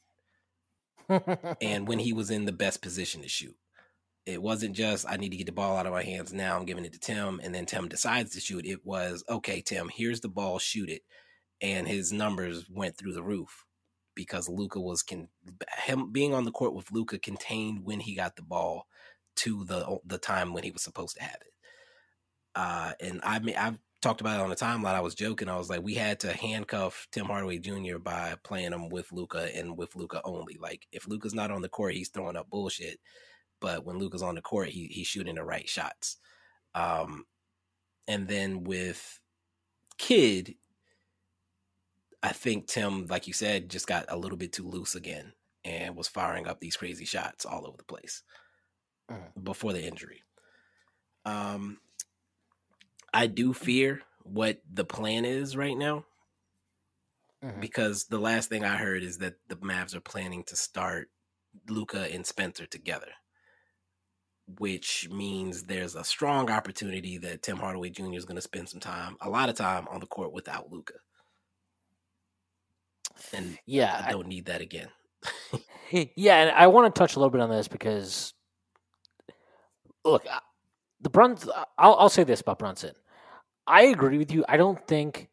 and 1.62 1.88
when 1.88 2.00
he 2.00 2.14
was 2.14 2.30
in 2.32 2.46
the 2.46 2.52
best 2.52 2.82
position 2.82 3.22
to 3.22 3.28
shoot. 3.30 3.56
It 4.26 4.42
wasn't 4.42 4.76
just 4.76 5.06
I 5.10 5.18
need 5.18 5.30
to 5.30 5.38
get 5.38 5.46
the 5.48 5.52
ball 5.52 5.78
out 5.78 5.86
of 5.86 5.94
my 5.94 6.04
hands 6.04 6.34
now. 6.34 6.58
I'm 6.58 6.66
giving 6.66 6.86
it 6.86 6.94
to 6.94 7.00
Tim, 7.00 7.40
and 7.44 7.54
then 7.54 7.66
Tim 7.66 7.88
decides 7.88 8.32
to 8.34 8.40
shoot. 8.40 8.66
It 8.66 8.86
was 8.86 9.24
okay, 9.30 9.62
Tim. 9.62 9.90
Here's 9.94 10.22
the 10.22 10.30
ball, 10.30 10.60
shoot 10.60 10.90
it, 10.90 11.02
and 11.62 11.88
his 11.88 12.12
numbers 12.12 12.66
went 12.70 12.98
through 12.98 13.14
the 13.14 13.24
roof 13.24 13.66
because 14.16 14.50
Luka 14.50 14.80
was 14.80 15.02
can 15.02 15.30
him 15.86 16.12
being 16.12 16.34
on 16.34 16.46
the 16.46 16.52
court 16.52 16.74
with 16.74 16.92
Luka 16.92 17.18
contained 17.18 17.86
when 17.86 18.02
he 18.02 18.16
got 18.16 18.36
the 18.36 18.44
ball 18.44 18.86
to 19.38 19.64
the 19.64 19.98
the 20.06 20.18
time 20.18 20.54
when 20.54 20.64
he 20.64 20.72
was 20.72 20.84
supposed 20.84 21.16
to 21.16 21.24
have 21.24 21.40
it. 21.42 21.54
Uh, 22.56 22.92
and 23.00 23.22
I 23.24 23.40
mean, 23.40 23.56
I've 23.56 23.78
talked 24.02 24.22
about 24.22 24.40
it 24.40 24.44
on 24.44 24.50
the 24.50 24.56
timeline. 24.56 24.96
I 24.96 25.02
was 25.02 25.16
joking. 25.16 25.50
I 25.50 25.58
was 25.58 25.70
like, 25.70 25.82
we 25.82 25.96
had 25.96 26.20
to 26.22 26.34
handcuff 26.34 27.08
Tim 27.12 27.26
Hardaway 27.26 27.60
Jr. 27.60 27.98
by 27.98 28.36
playing 28.44 28.74
him 28.74 28.90
with 28.90 29.12
Luka 29.12 29.56
and 29.56 29.78
with 29.78 29.96
Luka 29.96 30.22
only. 30.24 30.58
Like, 30.60 30.88
if 30.92 31.08
Luka's 31.08 31.34
not 31.34 31.52
on 31.52 31.62
the 31.62 31.70
court, 31.70 31.94
he's 31.94 32.10
throwing 32.10 32.36
up 32.36 32.50
bullshit. 32.50 33.00
But 33.62 33.86
when 33.86 33.98
Luka's 34.00 34.22
on 34.24 34.36
the 34.36 34.42
court, 34.42 34.70
he 34.70 34.88
he's 34.88 35.08
shooting 35.08 35.36
the 35.36 35.44
right 35.44 35.68
shots. 35.68 36.18
Um, 36.76 37.26
and 38.08 38.28
then 38.28 38.64
with 38.64 39.20
Kidd, 39.98 40.56
I 42.22 42.32
think 42.34 42.68
Tim, 42.68 43.06
like 43.08 43.28
you 43.28 43.34
said, 43.34 43.70
just 43.70 43.88
got 43.88 44.06
a 44.10 44.18
little 44.18 44.38
bit 44.38 44.52
too 44.54 44.68
loose 44.68 44.96
again 44.96 45.34
and 45.64 45.96
was 45.96 46.08
firing 46.08 46.48
up 46.48 46.60
these 46.60 46.76
crazy 46.78 47.06
shots 47.06 47.46
all 47.46 47.66
over 47.66 47.78
the 47.78 47.84
place 47.84 48.24
Mm. 49.10 49.34
before 49.44 49.74
the 49.74 49.84
injury. 49.84 50.24
Um, 51.26 51.80
I 53.14 53.28
do 53.28 53.54
fear 53.54 54.02
what 54.24 54.62
the 54.72 54.86
plan 54.86 55.26
is 55.26 55.56
right 55.56 55.78
now 55.78 56.06
Mhm. 57.42 57.60
because 57.60 58.06
the 58.06 58.20
last 58.20 58.50
thing 58.50 58.64
I 58.64 58.78
heard 58.78 59.04
is 59.04 59.18
that 59.20 59.36
the 59.48 59.58
Mavs 59.58 59.94
are 59.96 60.02
planning 60.02 60.44
to 60.46 60.56
start 60.56 61.12
Luka 61.68 62.12
and 62.14 62.26
Spencer 62.26 62.66
together, 62.66 63.12
which 64.58 65.08
means 65.12 65.64
there's 65.64 65.96
a 65.96 66.04
strong 66.04 66.50
opportunity 66.50 67.18
that 67.20 67.44
Tim 67.44 67.58
Hardaway 67.58 67.90
Jr. 67.90 68.14
is 68.14 68.26
going 68.26 68.36
to 68.36 68.42
spend 68.42 68.68
some 68.70 68.80
time, 68.80 69.16
a 69.22 69.30
lot 69.30 69.50
of 69.50 69.56
time 69.56 69.88
on 69.92 70.00
the 70.00 70.08
court 70.08 70.34
without 70.34 70.72
Luka. 70.72 70.96
And 73.34 73.58
Yeah, 73.66 74.04
I 74.06 74.12
don't 74.12 74.28
need 74.28 74.46
that 74.46 74.62
again. 74.62 74.88
Yeah, 76.16 76.42
and 76.42 76.52
I 76.52 76.68
want 76.68 76.94
to 76.94 76.98
touch 77.00 77.16
a 77.16 77.20
little 77.20 77.32
bit 77.32 77.42
on 77.42 77.50
this 77.50 77.68
because, 77.68 78.34
look, 80.06 80.24
I- 80.30 80.40
the 81.02 81.10
Brunson. 81.10 81.52
I'll, 81.78 81.96
I'll 81.96 82.10
say 82.10 82.24
this 82.24 82.42
about 82.42 82.60
Brunson. 82.60 82.94
I 83.66 83.84
agree 83.84 84.18
with 84.18 84.32
you. 84.32 84.44
I 84.50 84.58
don't 84.58 84.86
think, 84.88 85.30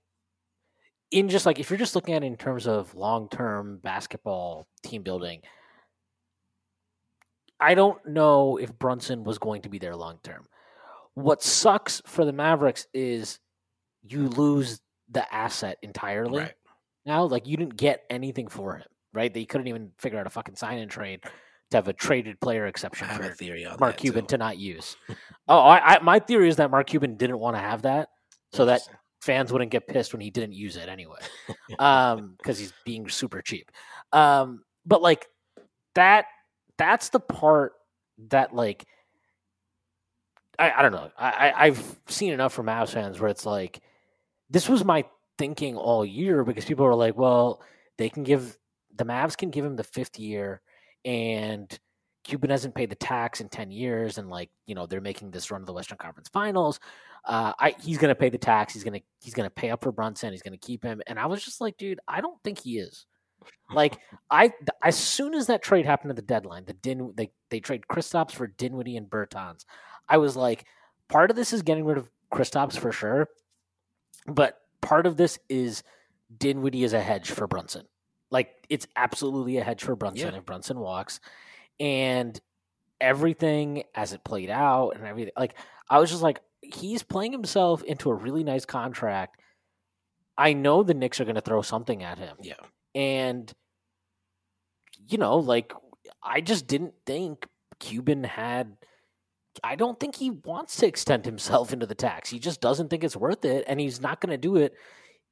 in 1.10 1.28
just 1.28 1.44
like 1.44 1.58
if 1.58 1.70
you're 1.70 1.78
just 1.78 1.94
looking 1.94 2.14
at 2.14 2.22
it 2.22 2.26
in 2.26 2.36
terms 2.36 2.66
of 2.66 2.94
long 2.94 3.28
term 3.28 3.80
basketball 3.82 4.66
team 4.82 5.02
building, 5.02 5.42
I 7.60 7.74
don't 7.74 8.04
know 8.06 8.56
if 8.58 8.78
Brunson 8.78 9.24
was 9.24 9.38
going 9.38 9.62
to 9.62 9.68
be 9.68 9.78
there 9.78 9.96
long 9.96 10.18
term. 10.22 10.46
What 11.14 11.42
sucks 11.42 12.02
for 12.06 12.24
the 12.24 12.32
Mavericks 12.32 12.86
is 12.92 13.38
you 14.02 14.28
lose 14.28 14.80
the 15.10 15.32
asset 15.34 15.78
entirely 15.82 16.40
Right. 16.40 16.54
now. 17.06 17.24
Like 17.24 17.46
you 17.46 17.56
didn't 17.56 17.76
get 17.76 18.02
anything 18.10 18.48
for 18.48 18.76
him, 18.76 18.86
right? 19.14 19.32
They 19.32 19.44
couldn't 19.46 19.68
even 19.68 19.92
figure 19.98 20.18
out 20.18 20.26
a 20.26 20.30
fucking 20.30 20.56
sign 20.56 20.78
and 20.78 20.90
trade 20.90 21.22
to 21.70 21.76
have 21.78 21.88
a 21.88 21.92
traded 21.92 22.38
player 22.40 22.66
exception 22.66 23.08
for 23.08 23.22
Mark 23.80 23.96
Cuban 23.96 24.26
to 24.26 24.38
not 24.38 24.58
use. 24.58 24.96
oh, 25.48 25.58
I, 25.60 25.94
I 25.94 25.98
my 26.00 26.18
theory 26.18 26.48
is 26.48 26.56
that 26.56 26.70
Mark 26.70 26.86
Cuban 26.88 27.16
didn't 27.16 27.38
want 27.38 27.56
to 27.56 27.60
have 27.60 27.82
that, 27.82 28.10
so 28.52 28.66
that 28.66 28.82
fans 29.22 29.50
wouldn't 29.52 29.70
get 29.70 29.88
pissed 29.88 30.12
when 30.12 30.20
he 30.20 30.30
didn't 30.30 30.52
use 30.52 30.76
it 30.76 30.88
anyway, 30.88 31.18
um, 31.78 32.34
because 32.36 32.58
he's 32.58 32.72
being 32.84 33.08
super 33.08 33.40
cheap. 33.42 33.70
Um, 34.12 34.62
but 34.84 35.02
like 35.02 35.26
that, 35.94 36.26
that's 36.78 37.10
the 37.10 37.20
part 37.20 37.72
that 38.28 38.54
like 38.54 38.86
I, 40.58 40.72
I 40.72 40.82
don't 40.82 40.92
know. 40.92 41.10
I, 41.18 41.52
I've 41.54 41.96
seen 42.08 42.32
enough 42.32 42.52
from 42.52 42.66
Mavs 42.66 42.90
fans 42.90 43.20
where 43.20 43.30
it's 43.30 43.44
like 43.44 43.80
this 44.48 44.68
was 44.68 44.84
my 44.84 45.04
thinking 45.38 45.76
all 45.76 46.04
year 46.04 46.44
because 46.44 46.64
people 46.64 46.86
were 46.86 46.94
like, 46.94 47.16
well, 47.16 47.62
they 47.98 48.08
can 48.08 48.22
give 48.22 48.56
the 48.94 49.04
Mavs 49.04 49.36
can 49.36 49.50
give 49.50 49.64
him 49.64 49.76
the 49.76 49.84
fifth 49.84 50.18
year 50.18 50.62
and 51.04 51.78
Cuban 52.24 52.50
hasn't 52.50 52.74
paid 52.74 52.90
the 52.90 52.96
tax 52.96 53.40
in 53.40 53.48
10 53.48 53.70
years 53.70 54.18
and 54.18 54.28
like, 54.28 54.50
you 54.66 54.74
know, 54.74 54.86
they're 54.86 55.00
making 55.00 55.30
this 55.30 55.50
run 55.50 55.60
to 55.60 55.64
the 55.66 55.72
Western 55.72 55.98
Conference 55.98 56.28
Finals. 56.28 56.80
Uh, 57.24 57.52
I, 57.58 57.74
he's 57.80 57.98
going 57.98 58.08
to 58.08 58.18
pay 58.18 58.30
the 58.30 58.38
tax. 58.38 58.72
He's 58.72 58.82
going 58.82 58.98
to, 58.98 59.06
he's 59.22 59.34
going 59.34 59.48
to 59.48 59.54
pay 59.54 59.70
up 59.70 59.82
for 59.82 59.92
Brunson. 59.92 60.32
He's 60.32 60.42
going 60.42 60.58
to 60.58 60.66
keep 60.66 60.82
him. 60.82 61.02
And 61.06 61.18
I 61.18 61.26
was 61.26 61.44
just 61.44 61.60
like, 61.60 61.76
dude, 61.76 62.00
I 62.08 62.20
don't 62.20 62.42
think 62.42 62.58
he 62.58 62.78
is. 62.78 63.06
Like 63.72 63.98
I, 64.30 64.52
as 64.82 64.96
soon 64.96 65.34
as 65.34 65.46
that 65.48 65.62
trade 65.62 65.86
happened 65.86 66.10
at 66.10 66.16
the 66.16 66.22
deadline, 66.22 66.64
the 66.66 66.72
Din, 66.72 67.12
they, 67.16 67.30
they 67.50 67.60
trade 67.60 67.84
Kristaps 67.90 68.32
for 68.32 68.46
Dinwiddie 68.46 68.96
and 68.96 69.08
Bertans. 69.10 69.64
I 70.08 70.18
was 70.18 70.36
like, 70.36 70.64
part 71.08 71.30
of 71.30 71.36
this 71.36 71.52
is 71.52 71.62
getting 71.62 71.84
rid 71.84 71.98
of 71.98 72.10
Kristaps 72.32 72.78
for 72.78 72.92
sure. 72.92 73.28
But 74.26 74.60
part 74.80 75.06
of 75.06 75.16
this 75.16 75.38
is 75.48 75.82
Dinwiddie 76.36 76.84
is 76.84 76.92
a 76.92 77.00
hedge 77.00 77.30
for 77.30 77.46
Brunson. 77.46 77.86
Like 78.30 78.50
it's 78.68 78.86
absolutely 78.96 79.58
a 79.58 79.64
hedge 79.64 79.82
for 79.82 79.96
Brunson 79.96 80.32
Yeah. 80.32 80.38
if 80.38 80.44
Brunson 80.44 80.78
walks. 80.78 81.20
And 81.78 82.40
everything 83.00 83.84
as 83.94 84.12
it 84.12 84.24
played 84.24 84.48
out 84.50 84.90
and 84.96 85.04
everything 85.06 85.32
like 85.36 85.54
I 85.90 85.98
was 85.98 86.10
just 86.10 86.22
like, 86.22 86.40
he's 86.62 87.02
playing 87.02 87.32
himself 87.32 87.82
into 87.84 88.10
a 88.10 88.14
really 88.14 88.42
nice 88.42 88.64
contract. 88.64 89.40
I 90.38 90.52
know 90.52 90.82
the 90.82 90.94
Knicks 90.94 91.20
are 91.20 91.24
gonna 91.24 91.40
throw 91.40 91.62
something 91.62 92.02
at 92.02 92.18
him. 92.18 92.36
Yeah. 92.42 92.54
And 92.96 93.52
you 95.06 95.18
know, 95.18 95.36
like 95.36 95.74
I 96.22 96.40
just 96.40 96.66
didn't 96.66 96.94
think 97.04 97.46
Cuban 97.78 98.24
had 98.24 98.78
I 99.62 99.76
don't 99.76 100.00
think 100.00 100.16
he 100.16 100.30
wants 100.30 100.76
to 100.78 100.86
extend 100.86 101.24
himself 101.24 101.72
into 101.72 101.86
the 101.86 101.94
tax. 101.94 102.30
He 102.30 102.38
just 102.38 102.60
doesn't 102.60 102.88
think 102.88 103.04
it's 103.04 103.16
worth 103.16 103.44
it, 103.44 103.64
and 103.68 103.78
he's 103.78 104.00
not 104.00 104.20
going 104.20 104.30
to 104.30 104.38
do 104.38 104.56
it 104.56 104.72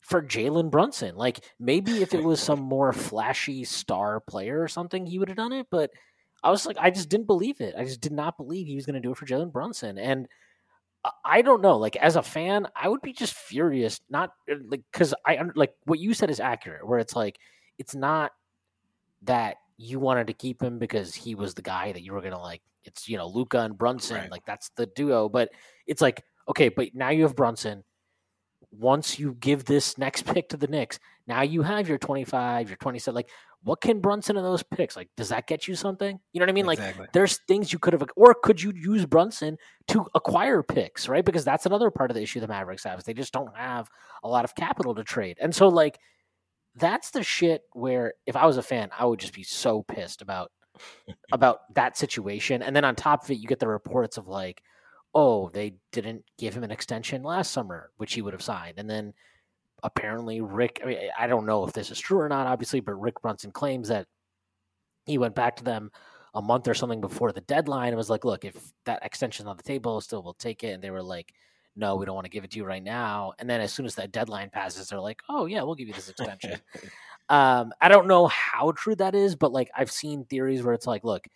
for 0.00 0.22
Jalen 0.22 0.70
Brunson. 0.70 1.16
Like 1.16 1.40
maybe 1.58 2.02
if 2.02 2.12
it 2.12 2.22
was 2.22 2.40
some 2.40 2.60
more 2.60 2.92
flashy 2.92 3.64
star 3.64 4.20
player 4.20 4.60
or 4.62 4.68
something, 4.68 5.06
he 5.06 5.18
would 5.18 5.28
have 5.28 5.36
done 5.38 5.52
it. 5.52 5.66
But 5.70 5.90
I 6.42 6.50
was 6.50 6.66
like, 6.66 6.76
I 6.78 6.90
just 6.90 7.08
didn't 7.08 7.26
believe 7.26 7.62
it. 7.62 7.74
I 7.76 7.84
just 7.84 8.02
did 8.02 8.12
not 8.12 8.36
believe 8.36 8.66
he 8.66 8.74
was 8.74 8.84
going 8.84 8.94
to 8.94 9.00
do 9.00 9.12
it 9.12 9.16
for 9.16 9.24
Jalen 9.26 9.52
Brunson, 9.52 9.96
and 9.96 10.28
I- 11.24 11.42
don't 11.42 11.60
know. 11.62 11.76
Like 11.76 11.96
as 11.96 12.16
a 12.16 12.22
fan, 12.22 12.66
I 12.74 12.88
would 12.88 13.02
be 13.02 13.12
just 13.12 13.34
furious. 13.34 14.00
Not 14.08 14.30
uh, 14.50 14.54
like 14.68 14.82
because 14.92 15.14
I 15.26 15.38
like 15.54 15.74
what 15.84 15.98
you 15.98 16.14
said 16.14 16.30
is 16.30 16.40
accurate. 16.40 16.86
Where 16.86 16.98
it's 16.98 17.14
like 17.16 17.38
it's 17.78 17.94
not 17.94 18.32
that 19.22 19.56
you 19.76 19.98
wanted 19.98 20.28
to 20.28 20.32
keep 20.32 20.62
him 20.62 20.78
because 20.78 21.14
he 21.14 21.34
was 21.34 21.54
the 21.54 21.62
guy 21.62 21.92
that 21.92 22.02
you 22.02 22.12
were 22.12 22.20
gonna 22.22 22.40
like. 22.40 22.62
It's 22.84 23.08
you 23.08 23.16
know 23.16 23.26
Luka 23.28 23.60
and 23.60 23.76
Brunson, 23.76 24.16
Right. 24.16 24.30
like 24.30 24.44
that's 24.46 24.70
the 24.76 24.86
duo. 24.86 25.28
But 25.28 25.50
it's 25.86 26.00
like 26.02 26.22
okay, 26.48 26.68
but 26.68 26.94
now 26.94 27.10
you 27.10 27.22
have 27.22 27.36
Brunson. 27.36 27.84
Once 28.70 29.18
you 29.18 29.34
give 29.38 29.64
this 29.64 29.96
next 29.98 30.22
pick 30.26 30.48
to 30.50 30.56
the 30.56 30.66
Knicks, 30.66 30.98
now 31.26 31.42
you 31.42 31.62
have 31.62 31.88
your 31.88 31.98
twenty 31.98 32.24
five, 32.24 32.68
your 32.68 32.76
twenty 32.76 32.98
seven. 32.98 33.14
Like, 33.16 33.28
what 33.64 33.80
can 33.80 34.00
Brunson 34.00 34.36
in 34.36 34.42
those 34.42 34.62
picks? 34.62 34.94
Like, 34.94 35.08
does 35.16 35.30
that 35.30 35.46
get 35.46 35.66
you 35.66 35.74
something? 35.74 36.20
You 36.32 36.38
know 36.38 36.44
what 36.44 36.50
I 36.50 36.52
mean? 36.52 36.66
Like, 36.66 36.78
there's 37.12 37.38
things 37.48 37.72
you 37.72 37.78
could 37.78 37.94
have, 37.94 38.04
or 38.14 38.34
could 38.34 38.62
you 38.62 38.72
use 38.74 39.06
Brunson 39.06 39.56
to 39.88 40.06
acquire 40.14 40.62
picks, 40.62 41.08
right? 41.08 41.24
Because 41.24 41.44
that's 41.44 41.64
another 41.64 41.90
part 41.90 42.10
of 42.10 42.14
the 42.14 42.22
issue 42.22 42.40
the 42.40 42.48
Mavericks 42.48 42.84
have 42.84 42.98
is 42.98 43.04
they 43.04 43.14
just 43.14 43.32
don't 43.32 43.56
have 43.56 43.88
a 44.22 44.28
lot 44.28 44.44
of 44.44 44.54
capital 44.54 44.94
to 44.94 45.02
trade, 45.02 45.38
and 45.40 45.54
so 45.54 45.68
like 45.68 45.98
that's 46.76 47.10
the 47.10 47.22
shit 47.22 47.62
where 47.72 48.14
if 48.26 48.36
I 48.36 48.46
was 48.46 48.56
a 48.56 48.62
fan, 48.62 48.90
I 48.98 49.06
would 49.06 49.20
just 49.20 49.34
be 49.34 49.44
so 49.44 49.82
pissed 49.82 50.20
about 50.20 50.50
about 51.32 51.60
that 51.74 51.96
situation. 51.96 52.62
And 52.62 52.76
then 52.76 52.84
on 52.84 52.94
top 52.94 53.24
of 53.24 53.30
it, 53.30 53.38
you 53.38 53.48
get 53.48 53.60
the 53.60 53.68
reports 53.68 54.18
of 54.18 54.28
like, 54.28 54.62
oh, 55.14 55.48
they 55.50 55.76
didn't 55.92 56.24
give 56.38 56.54
him 56.54 56.64
an 56.64 56.70
extension 56.70 57.22
last 57.22 57.52
summer, 57.52 57.90
which 57.96 58.14
he 58.14 58.22
would 58.22 58.34
have 58.34 58.42
signed, 58.42 58.74
and 58.76 58.90
then 58.90 59.14
apparently 59.84 60.40
Rick. 60.40 60.80
I 60.82 60.86
mean, 60.86 60.98
I 61.16 61.26
don't 61.28 61.46
know 61.46 61.64
if 61.64 61.72
this 61.72 61.90
is 61.90 62.00
true 62.00 62.18
or 62.18 62.28
not, 62.28 62.46
obviously, 62.46 62.80
but 62.80 62.94
Rick 62.94 63.20
Brunson 63.22 63.52
claims 63.52 63.88
that 63.88 64.06
he 65.06 65.18
went 65.18 65.34
back 65.34 65.56
to 65.56 65.64
them 65.64 65.90
a 66.34 66.42
month 66.42 66.66
or 66.66 66.74
something 66.74 67.00
before 67.00 67.30
the 67.30 67.42
deadline 67.42 67.88
and 67.88 67.96
was 67.96 68.10
like, 68.10 68.24
look, 68.24 68.44
if 68.44 68.56
that 68.86 69.04
extension's 69.04 69.46
on 69.46 69.56
the 69.56 69.62
table, 69.62 70.00
still 70.00 70.22
we'll 70.22 70.34
take 70.34 70.64
it. 70.64 70.72
And 70.72 70.82
they 70.82 70.90
were 70.90 71.02
like, 71.02 71.32
no, 71.76 71.96
we 71.96 72.06
don't 72.06 72.14
want 72.14 72.24
to 72.24 72.30
give 72.30 72.44
it 72.44 72.50
to 72.52 72.58
you 72.58 72.64
right 72.64 72.82
now. 72.82 73.32
And 73.38 73.48
then 73.48 73.60
as 73.60 73.72
soon 73.72 73.86
as 73.86 73.94
that 73.96 74.10
deadline 74.10 74.50
passes, 74.50 74.88
they're 74.88 75.00
like, 75.00 75.20
oh 75.28 75.46
yeah, 75.46 75.62
we'll 75.62 75.74
give 75.74 75.88
you 75.88 75.94
this 75.94 76.08
extension. 76.08 76.58
um, 77.28 77.72
I 77.80 77.88
don't 77.88 78.08
know 78.08 78.26
how 78.28 78.72
true 78.72 78.96
that 78.96 79.14
is, 79.14 79.36
but 79.36 79.52
like 79.52 79.70
I've 79.76 79.90
seen 79.90 80.24
theories 80.24 80.62
where 80.62 80.74
it's 80.74 80.86
like, 80.86 81.04
look, 81.04 81.26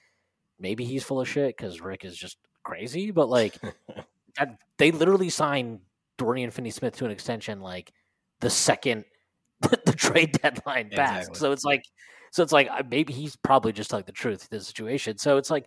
maybe 0.58 0.84
he's 0.84 1.04
full 1.04 1.20
of 1.20 1.28
shit 1.28 1.56
because 1.56 1.80
Rick 1.80 2.04
is 2.04 2.16
just 2.16 2.38
crazy, 2.64 3.10
but 3.10 3.28
like 3.28 3.56
that, 4.36 4.58
they 4.78 4.90
literally 4.90 5.30
signed 5.30 5.80
Dorian 6.16 6.50
Finney-Smith 6.50 6.96
to 6.96 7.04
an 7.04 7.10
extension 7.10 7.60
like 7.60 7.92
the 8.40 8.50
second 8.50 9.04
the 9.60 9.92
trade 9.92 10.38
deadline 10.40 10.90
passed. 10.90 11.28
Exactly. 11.30 11.38
So 11.38 11.52
it's 11.52 11.64
like, 11.64 11.84
so 12.30 12.42
it's 12.42 12.52
like 12.52 12.68
uh, 12.70 12.82
maybe 12.88 13.12
he's 13.12 13.36
probably 13.36 13.72
just 13.72 13.92
like 13.92 14.06
the 14.06 14.12
truth 14.12 14.44
of 14.44 14.50
the 14.50 14.60
situation. 14.60 15.18
So 15.18 15.36
it's 15.36 15.50
like 15.50 15.66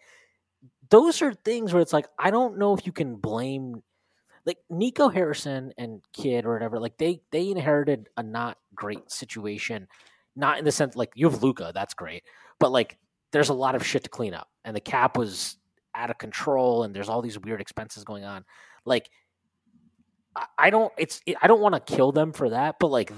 those 0.89 1.21
are 1.21 1.33
things 1.33 1.73
where 1.73 1.81
it's 1.81 1.93
like 1.93 2.07
I 2.19 2.31
don't 2.31 2.57
know 2.57 2.73
if 2.73 2.85
you 2.85 2.91
can 2.91 3.15
blame 3.15 3.81
like 4.45 4.57
Nico 4.69 5.09
Harrison 5.09 5.73
and 5.77 6.01
Kidd 6.13 6.45
or 6.45 6.53
whatever. 6.53 6.79
Like 6.79 6.97
they 6.97 7.21
they 7.31 7.49
inherited 7.49 8.09
a 8.17 8.23
not 8.23 8.57
great 8.75 9.11
situation, 9.11 9.87
not 10.35 10.59
in 10.59 10.65
the 10.65 10.71
sense 10.71 10.95
like 10.95 11.11
you 11.15 11.29
have 11.29 11.43
Luka, 11.43 11.71
that's 11.73 11.93
great, 11.93 12.23
but 12.59 12.71
like 12.71 12.97
there's 13.31 13.49
a 13.49 13.53
lot 13.53 13.75
of 13.75 13.85
shit 13.85 14.03
to 14.03 14.09
clean 14.09 14.33
up, 14.33 14.49
and 14.65 14.75
the 14.75 14.81
cap 14.81 15.17
was 15.17 15.57
out 15.95 16.09
of 16.09 16.17
control, 16.17 16.83
and 16.83 16.95
there's 16.95 17.09
all 17.09 17.21
these 17.21 17.39
weird 17.39 17.61
expenses 17.61 18.03
going 18.03 18.23
on. 18.23 18.45
Like 18.85 19.09
I- 20.57 20.69
don't 20.69 20.91
it's 20.97 21.21
I 21.41 21.47
don't 21.47 21.61
want 21.61 21.75
to 21.75 21.93
kill 21.95 22.11
them 22.11 22.33
for 22.33 22.49
that, 22.51 22.77
but 22.79 22.87
like 22.87 23.11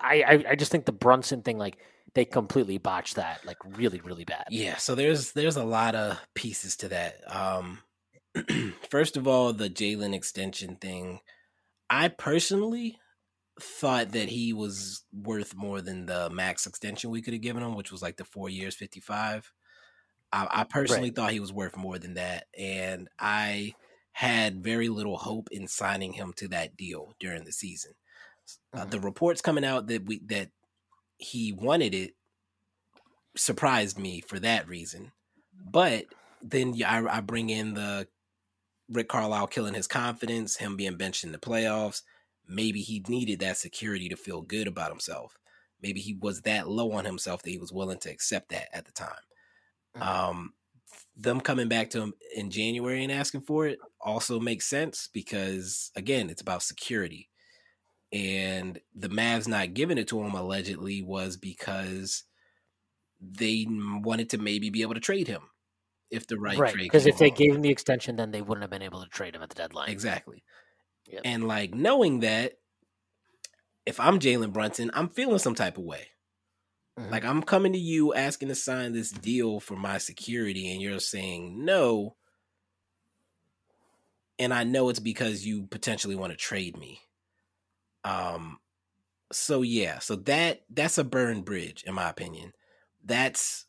I, 0.00 0.22
I 0.22 0.44
I 0.50 0.54
just 0.56 0.70
think 0.70 0.84
the 0.86 0.92
Brunson 0.92 1.42
thing 1.42 1.58
like 1.58 1.78
they 2.14 2.24
completely 2.24 2.78
botched 2.78 3.16
that 3.16 3.44
like 3.46 3.56
really 3.76 4.00
really 4.00 4.24
bad. 4.24 4.46
Yeah, 4.50 4.76
so 4.76 4.94
there's 4.94 5.32
there's 5.32 5.56
a 5.56 5.64
lot 5.64 5.94
of 5.94 6.18
pieces 6.34 6.76
to 6.76 6.88
that. 6.88 7.20
Um 7.34 7.78
first 8.90 9.16
of 9.16 9.26
all, 9.28 9.52
the 9.52 9.68
Jalen 9.68 10.14
extension 10.14 10.76
thing. 10.76 11.20
I 11.90 12.08
personally 12.08 12.98
thought 13.60 14.12
that 14.12 14.30
he 14.30 14.52
was 14.54 15.04
worth 15.12 15.54
more 15.54 15.82
than 15.82 16.06
the 16.06 16.30
max 16.30 16.66
extension 16.66 17.10
we 17.10 17.20
could 17.20 17.34
have 17.34 17.42
given 17.42 17.62
him, 17.62 17.74
which 17.74 17.92
was 17.92 18.00
like 18.00 18.16
the 18.16 18.24
four 18.24 18.48
years, 18.48 18.74
fifty 18.74 19.00
five. 19.00 19.52
I, 20.32 20.46
I 20.50 20.64
personally 20.64 21.08
Right. 21.10 21.16
thought 21.16 21.32
he 21.32 21.40
was 21.40 21.52
worth 21.52 21.76
more 21.76 21.98
than 21.98 22.14
that, 22.14 22.46
and 22.58 23.08
I 23.18 23.74
had 24.12 24.62
very 24.62 24.88
little 24.88 25.16
hope 25.16 25.48
in 25.50 25.66
signing 25.66 26.12
him 26.12 26.32
to 26.34 26.48
that 26.48 26.76
deal 26.76 27.14
during 27.18 27.44
the 27.44 27.52
season. 27.52 27.92
Uh, 28.72 28.84
the 28.84 29.00
reports 29.00 29.40
coming 29.40 29.64
out 29.64 29.86
that 29.86 30.04
we 30.04 30.18
that 30.26 30.50
he 31.18 31.52
wanted 31.52 31.94
it 31.94 32.14
surprised 33.36 33.98
me 33.98 34.20
for 34.20 34.38
that 34.38 34.68
reason. 34.68 35.12
But 35.54 36.06
then 36.42 36.74
I, 36.84 37.18
I 37.18 37.20
bring 37.20 37.50
in 37.50 37.74
the 37.74 38.08
Rick 38.88 39.08
Carlisle 39.08 39.46
killing 39.48 39.74
his 39.74 39.86
confidence, 39.86 40.56
him 40.56 40.76
being 40.76 40.96
benched 40.96 41.24
in 41.24 41.32
the 41.32 41.38
playoffs. 41.38 42.02
Maybe 42.46 42.82
he 42.82 43.04
needed 43.08 43.40
that 43.40 43.56
security 43.56 44.08
to 44.08 44.16
feel 44.16 44.42
good 44.42 44.66
about 44.66 44.90
himself. 44.90 45.38
Maybe 45.80 46.00
he 46.00 46.14
was 46.14 46.42
that 46.42 46.68
low 46.68 46.92
on 46.92 47.04
himself 47.04 47.42
that 47.42 47.50
he 47.50 47.58
was 47.58 47.72
willing 47.72 47.98
to 48.00 48.10
accept 48.10 48.50
that 48.50 48.68
at 48.76 48.84
the 48.84 48.92
time. 48.92 49.22
Mhm. 49.96 50.02
Um, 50.02 50.54
them 51.16 51.40
coming 51.40 51.68
back 51.68 51.90
to 51.90 52.00
him 52.00 52.14
in 52.34 52.50
January 52.50 53.02
and 53.02 53.12
asking 53.12 53.42
for 53.42 53.66
it 53.66 53.78
also 54.00 54.40
makes 54.40 54.66
sense 54.66 55.08
because 55.12 55.90
again, 55.96 56.30
it's 56.30 56.42
about 56.42 56.62
security. 56.62 57.28
And 58.12 58.78
the 58.94 59.08
Mavs 59.08 59.48
not 59.48 59.74
giving 59.74 59.96
it 59.98 60.08
to 60.08 60.22
him 60.22 60.34
allegedly 60.34 61.02
was 61.02 61.36
because 61.36 62.24
they 63.20 63.66
wanted 63.68 64.30
to 64.30 64.38
maybe 64.38 64.70
be 64.70 64.82
able 64.82 64.94
to 64.94 65.00
trade 65.00 65.28
him 65.28 65.42
if 66.10 66.26
the 66.26 66.38
right, 66.38 66.58
right 66.58 66.72
trade 66.74 66.82
because 66.84 67.06
if 67.06 67.18
they 67.18 67.30
gave 67.30 67.54
him 67.54 67.62
the 67.62 67.70
extension 67.70 68.16
then 68.16 68.30
they 68.32 68.42
wouldn't 68.42 68.62
have 68.62 68.70
been 68.70 68.82
able 68.82 69.02
to 69.02 69.08
trade 69.08 69.34
him 69.34 69.42
at 69.42 69.48
the 69.48 69.54
deadline 69.54 69.88
exactly 69.88 70.44
Yep. 71.06 71.22
and 71.24 71.48
like 71.48 71.74
knowing 71.74 72.20
that 72.20 72.54
if 73.86 73.98
i'm 73.98 74.18
jalen 74.20 74.52
brunson 74.52 74.90
i'm 74.94 75.08
feeling 75.08 75.38
some 75.38 75.54
type 75.54 75.78
of 75.78 75.84
way 75.84 76.08
Mhm. 76.98 77.10
like 77.10 77.24
i'm 77.24 77.42
coming 77.42 77.72
to 77.72 77.78
you 77.78 78.12
asking 78.14 78.48
to 78.48 78.54
sign 78.54 78.92
this 78.92 79.10
deal 79.10 79.60
for 79.60 79.76
my 79.76 79.98
security 79.98 80.70
and 80.72 80.82
you're 80.82 81.00
saying 81.00 81.64
no. 81.64 82.16
And 84.38 84.52
i 84.52 84.64
know 84.64 84.88
it's 84.88 84.98
because 85.00 85.46
you 85.46 85.66
potentially 85.66 86.16
want 86.16 86.32
to 86.32 86.36
trade 86.36 86.76
me. 86.76 87.00
Um 88.04 88.58
so 89.32 89.62
yeah 89.62 89.98
so 89.98 90.16
that 90.16 90.62
that's 90.70 90.98
a 90.98 91.04
burned 91.04 91.44
bridge 91.44 91.84
in 91.86 91.94
my 91.94 92.08
opinion. 92.10 92.52
That's 93.04 93.66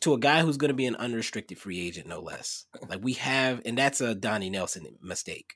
to 0.00 0.14
a 0.14 0.18
guy 0.18 0.42
who's 0.42 0.56
going 0.58 0.70
to 0.70 0.74
be 0.74 0.86
an 0.86 0.96
unrestricted 0.96 1.58
free 1.58 1.86
agent 1.86 2.08
no 2.08 2.20
less. 2.20 2.66
Like 2.88 3.02
we 3.02 3.14
have 3.14 3.62
and 3.66 3.78
that's 3.78 4.00
a 4.00 4.14
donnie 4.14 4.50
nelson 4.50 4.86
mistake. 5.02 5.54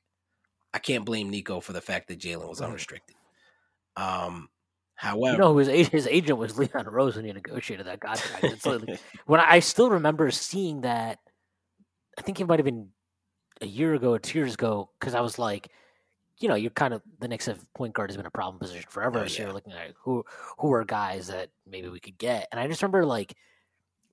I 0.74 0.78
can't 0.80 1.06
blame 1.06 1.30
nico 1.30 1.60
for 1.60 1.72
the 1.72 1.80
fact 1.82 2.08
that 2.08 2.20
jalen 2.20 2.48
was 2.48 2.60
unrestricted. 2.62 3.16
Um 3.96 4.48
however 5.02 5.32
you 5.32 5.38
know 5.38 5.56
his 5.56 5.68
a- 5.68 5.84
his 5.84 6.06
agent 6.06 6.38
was 6.38 6.56
Leon 6.58 6.86
Rose 6.86 7.16
when 7.16 7.24
he 7.24 7.32
negotiated 7.32 7.86
that 7.86 8.00
contract 8.00 8.44
it's 8.44 8.64
like, 8.64 9.00
when 9.26 9.40
I, 9.40 9.54
I 9.54 9.58
still 9.60 9.90
remember 9.90 10.30
seeing 10.30 10.82
that 10.82 11.18
I 12.18 12.22
think 12.22 12.40
it 12.40 12.46
might 12.46 12.58
have 12.58 12.64
been 12.64 12.88
a 13.60 13.66
year 13.66 13.94
ago 13.94 14.12
or 14.12 14.18
two 14.18 14.38
years 14.38 14.54
ago 14.54 14.90
because 14.98 15.14
I 15.14 15.20
was 15.20 15.38
like 15.38 15.68
you 16.38 16.48
know 16.48 16.54
you're 16.54 16.70
kind 16.70 16.94
of 16.94 17.02
the 17.20 17.28
Knicks 17.28 17.46
have 17.46 17.64
point 17.74 17.94
guard 17.94 18.10
has 18.10 18.16
been 18.16 18.26
a 18.26 18.30
problem 18.30 18.58
position 18.58 18.84
forever 18.88 19.18
Oh, 19.20 19.26
so 19.26 19.34
yeah. 19.34 19.46
you're 19.46 19.54
looking 19.54 19.72
at 19.72 19.92
who 20.00 20.24
who 20.58 20.72
are 20.72 20.84
guys 20.84 21.26
that 21.28 21.50
maybe 21.66 21.88
we 21.88 22.00
could 22.00 22.18
get 22.18 22.48
and 22.52 22.60
I 22.60 22.66
just 22.68 22.82
remember 22.82 23.04
like 23.04 23.34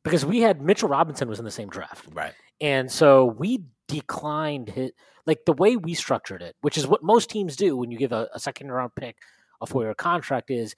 because 0.03 0.25
we 0.25 0.39
had 0.39 0.61
Mitchell 0.61 0.89
Robinson 0.89 1.27
was 1.27 1.39
in 1.39 1.45
the 1.45 1.51
same 1.51 1.69
draft. 1.69 2.05
Right. 2.13 2.33
And 2.61 2.89
so 2.89 3.25
we 3.25 3.63
declined 3.87 4.69
his 4.69 4.91
like 5.25 5.45
the 5.45 5.53
way 5.53 5.75
we 5.75 5.93
structured 5.93 6.41
it, 6.41 6.55
which 6.61 6.77
is 6.77 6.87
what 6.87 7.03
most 7.03 7.29
teams 7.29 7.55
do 7.55 7.75
when 7.77 7.91
you 7.91 7.97
give 7.97 8.11
a, 8.11 8.29
a 8.33 8.39
second 8.39 8.71
round 8.71 8.95
pick 8.95 9.17
a 9.61 9.65
four 9.65 9.83
year 9.83 9.93
contract 9.93 10.51
is 10.51 10.75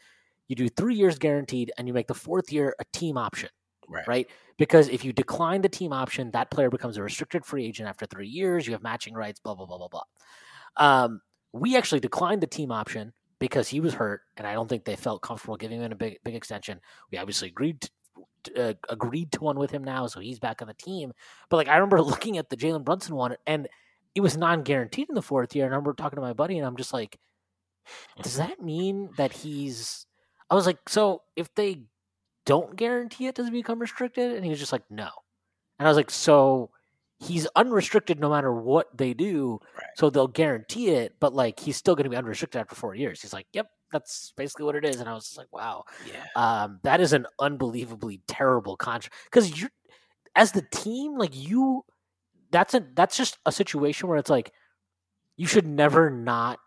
you 0.48 0.56
do 0.56 0.68
three 0.70 0.96
years 0.96 1.18
guaranteed 1.18 1.72
and 1.78 1.88
you 1.88 1.94
make 1.94 2.08
the 2.08 2.14
fourth 2.14 2.52
year 2.52 2.76
a 2.80 2.86
team 2.92 3.18
option. 3.18 3.50
Right. 3.88 4.08
Right. 4.08 4.30
Because 4.58 4.88
if 4.90 5.04
you 5.04 5.12
decline 5.12 5.62
the 5.62 5.70
team 5.70 5.92
option, 5.92 6.32
that 6.32 6.52
player 6.52 6.70
becomes 6.70 6.98
a 6.98 7.04
restricted 7.04 7.46
free 7.46 7.66
agent 7.66 7.90
after 7.90 8.06
three 8.06 8.28
years. 8.28 8.66
You 8.66 8.74
have 8.74 8.84
matching 8.84 9.14
rights, 9.14 9.40
blah, 9.40 9.56
blah, 9.56 9.66
blah, 9.66 9.78
blah, 9.78 9.88
blah. 9.88 10.04
Um, 10.78 11.22
we 11.52 11.76
actually 11.76 12.00
declined 12.00 12.42
the 12.42 12.48
team 12.48 12.72
option 12.72 13.12
because 13.40 13.68
he 13.68 13.80
was 13.80 13.94
hurt, 13.94 14.22
and 14.38 14.46
I 14.46 14.54
don't 14.54 14.70
think 14.70 14.86
they 14.86 14.96
felt 14.96 15.22
comfortable 15.22 15.58
giving 15.58 15.82
him 15.82 15.92
a 15.92 15.96
big, 15.96 16.20
big 16.24 16.36
extension. 16.36 16.80
We 17.12 17.18
obviously 17.18 17.50
agreed 17.50 17.82
to, 18.44 18.70
uh, 18.70 18.74
agreed 18.88 19.32
to 19.34 19.44
one 19.44 19.58
with 19.58 19.72
him 19.72 19.84
now, 19.84 20.08
so 20.08 20.20
he's 20.20 20.40
back 20.40 20.62
on 20.62 20.68
the 20.68 20.74
team. 20.76 21.12
But 21.50 21.58
like 21.58 21.68
I 21.68 21.76
remember 21.76 22.02
looking 22.04 22.38
at 22.38 22.50
the 22.50 22.56
Jalen 22.56 22.86
Brunson 22.86 23.16
one, 23.16 23.36
and 23.48 23.68
it 24.16 24.22
was 24.22 24.38
non 24.38 24.64
guaranteed 24.64 25.10
in 25.10 25.16
the 25.16 25.22
fourth 25.22 25.56
year. 25.56 25.66
And 25.66 25.74
I 25.74 25.78
remember 25.78 25.94
talking 25.94 26.18
to 26.18 26.22
my 26.22 26.34
buddy, 26.34 26.58
and 26.58 26.68
I'm 26.68 26.78
just 26.78 26.94
like, 26.94 27.18
does 28.22 28.38
that 28.38 28.62
mean 28.62 29.10
that 29.18 29.32
he's? 29.32 30.06
I 30.50 30.56
was 30.56 30.66
like, 30.66 30.88
so 30.90 31.22
if 31.36 31.54
they 31.56 31.84
don't 32.46 32.76
guarantee 32.76 33.28
it, 33.28 33.36
does 33.36 33.48
it 33.48 33.54
become 33.54 33.80
restricted? 33.80 34.34
And 34.36 34.44
he 34.44 34.50
was 34.50 34.60
just 34.60 34.72
like, 34.74 34.84
no. 34.90 35.10
And 35.80 35.88
I 35.88 35.90
was 35.90 35.98
like, 35.98 36.12
so 36.12 36.72
he's 37.20 37.48
unrestricted 37.56 38.20
no 38.20 38.30
matter 38.30 38.52
what 38.52 38.88
they 38.98 39.14
do. 39.14 39.60
Right. 39.76 39.86
So 39.96 40.10
they'll 40.10 40.28
guarantee 40.28 40.90
it, 40.90 41.16
but 41.20 41.34
like 41.34 41.60
he's 41.60 41.78
still 41.78 41.96
going 41.96 42.06
to 42.06 42.10
be 42.10 42.18
unrestricted 42.18 42.60
after 42.60 42.76
four 42.76 42.96
years. 42.96 43.22
He's 43.22 43.32
like, 43.34 43.46
yep, 43.54 43.68
that's 43.92 44.34
basically 44.36 44.66
what 44.66 44.76
it 44.76 44.84
is. 44.86 45.00
And 45.00 45.08
I 45.08 45.14
was 45.14 45.26
just 45.26 45.38
like, 45.38 45.52
wow, 45.54 45.86
Yeah. 46.08 46.24
um, 46.36 46.80
that 46.84 47.00
is 47.00 47.14
an 47.14 47.28
unbelievably 47.40 48.22
terrible 48.28 48.76
contract 48.76 49.16
because 49.26 49.62
you, 49.62 49.70
as 50.36 50.52
the 50.52 50.66
team, 50.72 51.18
like 51.18 51.36
you, 51.36 51.84
that's 52.52 52.74
a 52.74 52.84
that's 52.96 53.16
just 53.16 53.38
a 53.46 53.52
situation 53.52 54.10
where 54.10 54.18
it's 54.18 54.30
like 54.30 54.52
you 55.38 55.46
should 55.48 55.68
never 55.68 56.10
not, 56.10 56.60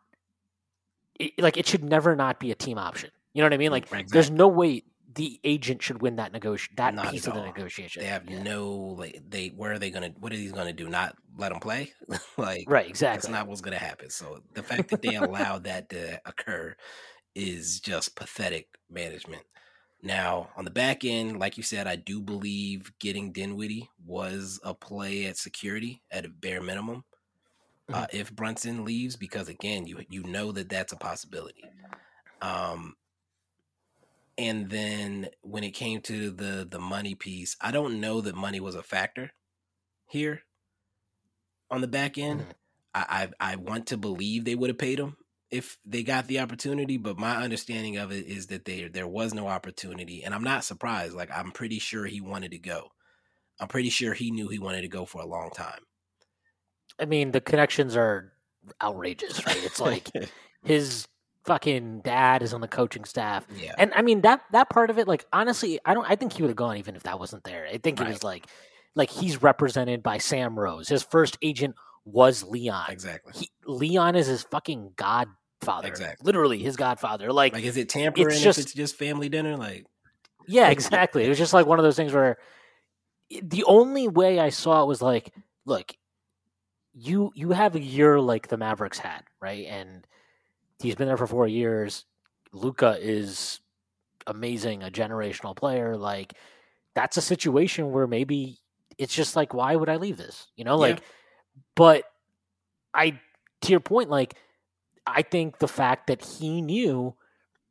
it, 1.19 1.33
like 1.39 1.57
it 1.57 1.67
should 1.67 1.85
never 1.85 2.17
not 2.17 2.41
be 2.41 2.51
a 2.51 2.55
team 2.55 2.79
option. 2.79 3.11
You 3.33 3.43
know 3.43 3.47
what 3.47 3.55
I 3.55 3.59
mean? 3.59 3.71
Like 3.71 3.91
Right, 3.91 4.09
there's 4.09 4.31
no 4.31 4.49
way 4.49 4.85
the 5.15 5.39
agent 5.45 5.83
should 5.83 6.03
win 6.03 6.17
that 6.17 6.33
negotiation 6.33 6.75
that 6.77 6.95
Not 6.95 7.11
piece 7.11 7.27
of 7.27 7.35
the 7.35 7.43
negotiation. 7.43 8.03
They 8.03 8.09
have 8.09 8.29
Yeah. 8.29 8.43
no 8.43 8.73
like 8.99 9.21
they 9.29 9.49
where 9.49 9.73
are 9.73 9.79
they 9.79 9.91
gonna 9.91 10.13
what 10.19 10.33
are 10.33 10.37
these 10.37 10.53
gonna 10.53 10.73
do? 10.73 10.89
Not 10.89 11.17
let 11.37 11.51
them 11.51 11.61
play? 11.61 11.93
like 12.37 12.65
right, 12.69 12.89
exactly. 12.89 13.17
that's 13.17 13.25
exactly. 13.27 13.33
not 13.33 13.47
what's 13.49 13.61
gonna 13.61 13.79
happen. 13.79 14.11
So 14.11 14.41
the 14.55 14.63
fact 14.63 14.91
that 14.91 15.03
they 15.03 15.15
allowed 15.15 15.65
that 15.65 15.89
to 15.91 16.21
occur 16.27 16.75
is 17.35 17.81
just 17.81 18.17
pathetic 18.17 18.69
management. 18.91 19.43
Now 20.03 20.51
on 20.57 20.65
the 20.65 20.71
back 20.71 21.05
end, 21.05 21.39
like 21.39 21.57
you 21.57 21.63
said, 21.63 21.87
I 21.87 21.97
do 21.97 22.21
believe 22.21 22.93
getting 22.99 23.33
Dinwiddie 23.33 23.89
was 24.05 24.61
a 24.65 24.75
play 24.75 25.27
at 25.27 25.37
security 25.37 26.03
at 26.11 26.25
a 26.25 26.29
bare 26.29 26.61
minimum. 26.61 27.05
Uh, 27.93 28.07
if 28.13 28.35
Brunson 28.35 28.85
leaves, 28.85 29.17
because 29.17 29.49
again, 29.49 29.87
you 29.87 30.01
you 30.09 30.23
know 30.25 30.53
that 30.53 30.69
that's 30.69 30.93
a 30.93 30.97
possibility. 30.97 31.65
Um, 32.43 32.97
and 34.39 34.71
then 34.71 35.29
when 35.43 35.65
it 35.65 35.73
came 35.73 36.01
to 36.03 36.31
the 36.31 36.67
the 36.69 36.81
money 36.81 37.15
piece, 37.15 37.57
I 37.61 37.71
don't 37.71 38.01
know 38.01 38.21
that 38.23 38.35
money 38.35 38.61
was 38.61 38.75
a 38.75 38.83
factor 38.83 39.33
here 40.09 40.43
on 41.71 41.81
the 41.81 41.89
back 41.89 42.19
end. 42.19 42.41
Mhm. 42.43 42.53
I, 42.95 43.29
I 43.41 43.53
I 43.53 43.57
want 43.57 43.87
to 43.89 43.97
believe 43.97 44.45
they 44.45 44.55
would 44.55 44.71
have 44.71 44.79
paid 44.79 44.99
him 44.99 45.17
if 45.51 45.79
they 45.85 46.03
got 46.03 46.27
the 46.27 46.41
opportunity, 46.41 46.97
but 46.97 47.19
my 47.19 47.37
understanding 47.37 47.97
of 47.97 48.13
it 48.13 48.27
is 48.27 48.49
that 48.49 48.65
there 48.65 48.89
there 48.89 49.09
was 49.09 49.35
no 49.35 49.47
opportunity, 49.49 50.23
and 50.25 50.35
I'm 50.35 50.45
not 50.45 50.65
surprised. 50.65 51.15
Like 51.15 51.31
I'm 51.31 51.53
pretty 51.53 51.79
sure 51.79 52.07
he 52.07 52.21
wanted 52.21 52.53
to 52.53 52.59
go. 52.59 52.89
I'm 53.61 53.69
pretty 53.69 53.91
sure 53.91 54.15
he 54.15 54.31
knew 54.31 54.49
he 54.49 54.59
wanted 54.59 54.83
to 54.83 54.89
go 54.89 55.05
for 55.07 55.23
a 55.23 55.27
long 55.27 55.51
time. 55.51 55.81
I 57.01 57.05
mean, 57.07 57.33
the 57.33 57.41
connections 57.41 57.97
are 57.97 58.33
outrageous, 58.83 59.45
right? 59.47 59.63
It's 59.65 59.81
like 59.91 60.09
his 60.65 61.07
fucking 61.45 62.01
dad 62.01 62.43
is 62.43 62.55
on 62.55 62.61
the 62.61 62.69
coaching 62.69 63.05
staff. 63.05 63.47
yeah, 63.59 63.75
And 63.77 63.93
I 63.95 64.03
mean 64.03 64.23
that 64.23 64.43
that 64.53 64.71
part 64.71 64.91
of 64.91 64.99
it, 64.99 65.07
like 65.07 65.27
honestly, 65.33 65.79
I 65.85 65.93
don't 65.95 66.09
I 66.09 66.17
think 66.17 66.33
he 66.33 66.43
would 66.43 66.49
have 66.49 66.57
gone 66.57 66.77
even 66.79 66.97
if 66.97 67.03
that 67.03 67.19
wasn't 67.19 67.45
there. 67.45 67.67
I 67.71 67.79
think 67.79 68.01
it 68.01 68.09
was 68.09 68.23
like 68.23 68.47
like 68.95 69.11
he's 69.11 69.43
represented 69.43 70.03
by 70.03 70.19
Sam 70.19 70.59
Rose. 70.59 70.89
His 70.89 71.03
first 71.03 71.37
agent 71.43 71.75
was 72.07 72.43
Leon. 72.45 72.87
exactly. 72.91 73.33
He, 73.35 73.51
Leon 73.67 74.15
is 74.15 74.27
his 74.27 74.43
fucking 74.45 74.93
godfather. 74.97 75.89
Exactly. 75.89 76.25
Literally 76.25 76.59
his 76.63 76.77
godfather. 76.77 77.33
Like, 77.33 77.55
Like, 77.55 77.65
is 77.65 77.77
it 77.77 77.89
tampering 77.89 78.29
it's 78.29 78.41
just- 78.43 78.59
if 78.59 78.65
it's 78.67 78.75
just 78.75 78.97
family 78.97 79.29
dinner? 79.29 79.57
Like, 79.57 79.87
yeah, 80.47 80.69
exactly. 80.71 81.25
It 81.25 81.29
was 81.29 81.39
just 81.39 81.53
like 81.55 81.67
one 81.67 81.79
of 81.79 81.83
those 81.83 81.97
things 81.97 82.13
where 82.13 82.37
eh, 83.33 83.41
the 83.43 83.65
only 83.65 84.07
way 84.09 84.39
I 84.39 84.51
saw 84.51 84.83
it 84.83 84.87
was 84.87 85.03
like, 85.03 85.33
look, 85.67 85.93
you 86.95 87.33
you 87.35 87.51
have 87.51 87.75
a 87.75 87.81
year 87.81 88.21
like 88.21 88.49
the 88.49 88.57
Mavericks 88.57 88.99
had, 88.99 89.23
right? 89.41 89.67
And 89.67 90.07
he's 90.81 90.95
been 90.95 91.09
there 91.09 91.17
for 91.17 91.27
four 91.27 91.47
years. 91.47 92.05
Luka 92.53 92.97
is 93.01 93.61
amazing, 94.27 94.83
a 94.83 94.91
generational 94.91 95.57
player. 95.57 95.97
Like 95.97 96.35
that's 96.95 97.17
a 97.17 97.23
situation 97.23 97.91
where 97.91 98.07
maybe 98.07 98.59
it's 98.97 99.15
just 99.15 99.35
like, 99.35 99.53
why 99.53 99.75
would 99.75 99.89
I 99.89 99.97
leave 99.97 100.17
this? 100.17 100.47
You 100.57 100.65
know, 100.65 100.77
like, 100.77 101.03
but 101.75 102.05
I, 102.93 103.19
to 103.63 103.71
your 103.71 103.81
point, 103.81 104.09
like, 104.09 104.37
I 105.07 105.23
think 105.23 105.59
the 105.59 105.69
fact 105.69 106.07
that 106.07 106.25
he 106.25 106.63
knew 106.63 107.15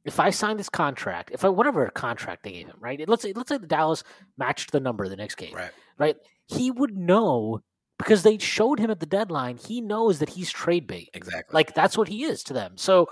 if 0.06 0.20
I 0.20 0.32
signed 0.32 0.60
this 0.60 0.70
contract, 0.70 1.32
if 1.32 1.46
I 1.46 1.50
whatever 1.50 1.90
contract 1.90 2.44
they 2.44 2.52
gave 2.52 2.68
him, 2.68 2.76
right? 2.80 3.08
Let's 3.08 3.24
say 3.24 3.34
let's 3.34 3.50
say 3.50 3.58
the 3.58 3.68
Dallas 3.68 4.04
matched 4.38 4.72
the 4.72 4.80
number 4.80 5.08
the 5.08 5.16
next 5.16 5.36
game, 5.36 5.54
right? 5.56 5.72
right? 5.98 6.18
He 6.46 6.72
would 6.72 6.98
know 6.98 7.62
because 8.04 8.24
they 8.24 8.38
showed 8.38 8.80
him 8.80 8.92
at 8.92 9.00
the 9.00 9.06
deadline. 9.06 9.58
He 9.58 9.82
knows 9.82 10.20
that 10.20 10.30
he's 10.30 10.52
trade 10.52 10.88
bait. 10.88 11.10
Exactly. 11.14 11.54
Like 11.54 11.74
that's 11.74 11.98
what 11.98 12.08
he 12.08 12.24
is 12.24 12.44
to 12.44 12.54
them. 12.54 12.74
So, 12.78 13.08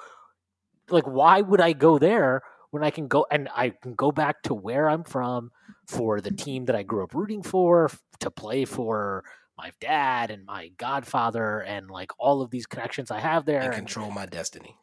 like, 0.89 1.05
why 1.05 1.41
would 1.41 1.61
I 1.61 1.73
go 1.73 1.97
there 1.99 2.41
when 2.71 2.83
I 2.83 2.89
can 2.91 3.07
go 3.07 3.25
and 3.31 3.49
I 3.55 3.69
can 3.81 3.95
go 3.95 4.11
back 4.11 4.43
to 4.43 4.53
where 4.53 4.89
I'm 4.89 5.03
from 5.03 5.51
for 5.87 6.21
the 6.21 6.31
team 6.31 6.65
that 6.65 6.75
I 6.75 6.83
grew 6.83 7.03
up 7.03 7.13
rooting 7.13 7.43
for 7.43 7.89
to 8.19 8.31
play 8.31 8.65
for 8.65 9.23
my 9.57 9.71
dad 9.79 10.31
and 10.31 10.45
my 10.45 10.69
godfather 10.77 11.59
and 11.59 11.89
like 11.91 12.11
all 12.17 12.41
of 12.41 12.49
these 12.49 12.65
connections 12.65 13.11
I 13.11 13.19
have 13.19 13.45
there 13.45 13.57
and 13.59 13.67
and- 13.67 13.75
control 13.75 14.09
my 14.09 14.25
destiny. 14.25 14.75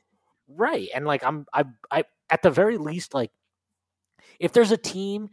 right 0.49 0.89
and 0.95 1.05
like 1.07 1.25
I'm 1.25 1.47
I 1.53 1.65
I 1.91 2.05
at 2.31 2.43
the 2.43 2.51
very 2.51 2.77
least 2.79 3.15
like 3.15 3.31
if 4.39 4.53
there's 4.53 4.71
a 4.71 4.77
team 4.77 5.31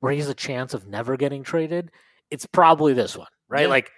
where 0.00 0.12
he 0.12 0.18
has 0.18 0.28
a 0.28 0.34
chance 0.34 0.72
of 0.74 0.86
never 0.86 1.16
getting 1.16 1.42
traded, 1.42 1.90
it's 2.30 2.46
probably 2.46 2.92
this 2.92 3.16
one, 3.16 3.26
right? 3.48 3.62
Yeah. 3.62 3.68
Like 3.68 3.90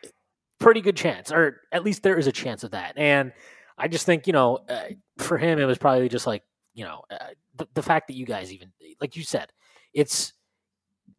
pretty 0.59 0.81
good 0.81 0.97
chance, 0.97 1.31
or 1.33 1.61
at 1.73 1.85
least 1.85 2.03
there 2.03 2.19
is 2.19 2.27
a 2.27 2.33
chance 2.33 2.65
of 2.65 2.73
that. 2.73 2.95
And 2.97 3.33
I 3.77 3.89
just 3.89 4.07
think 4.07 4.27
you 4.27 4.33
know, 4.33 4.59
uh, 4.69 4.85
for 5.19 5.39
him, 5.39 5.59
it 5.59 5.65
was 5.65 5.79
probably 5.79 6.09
just 6.09 6.27
like 6.27 6.43
you 6.75 6.85
know, 6.85 7.03
uh, 7.11 7.17
the, 7.57 7.67
the 7.75 7.83
fact 7.83 8.09
that 8.09 8.15
you 8.15 8.27
guys 8.27 8.53
even 8.53 8.73
like 9.01 9.17
you 9.17 9.23
said, 9.25 9.53
it's. 9.95 10.33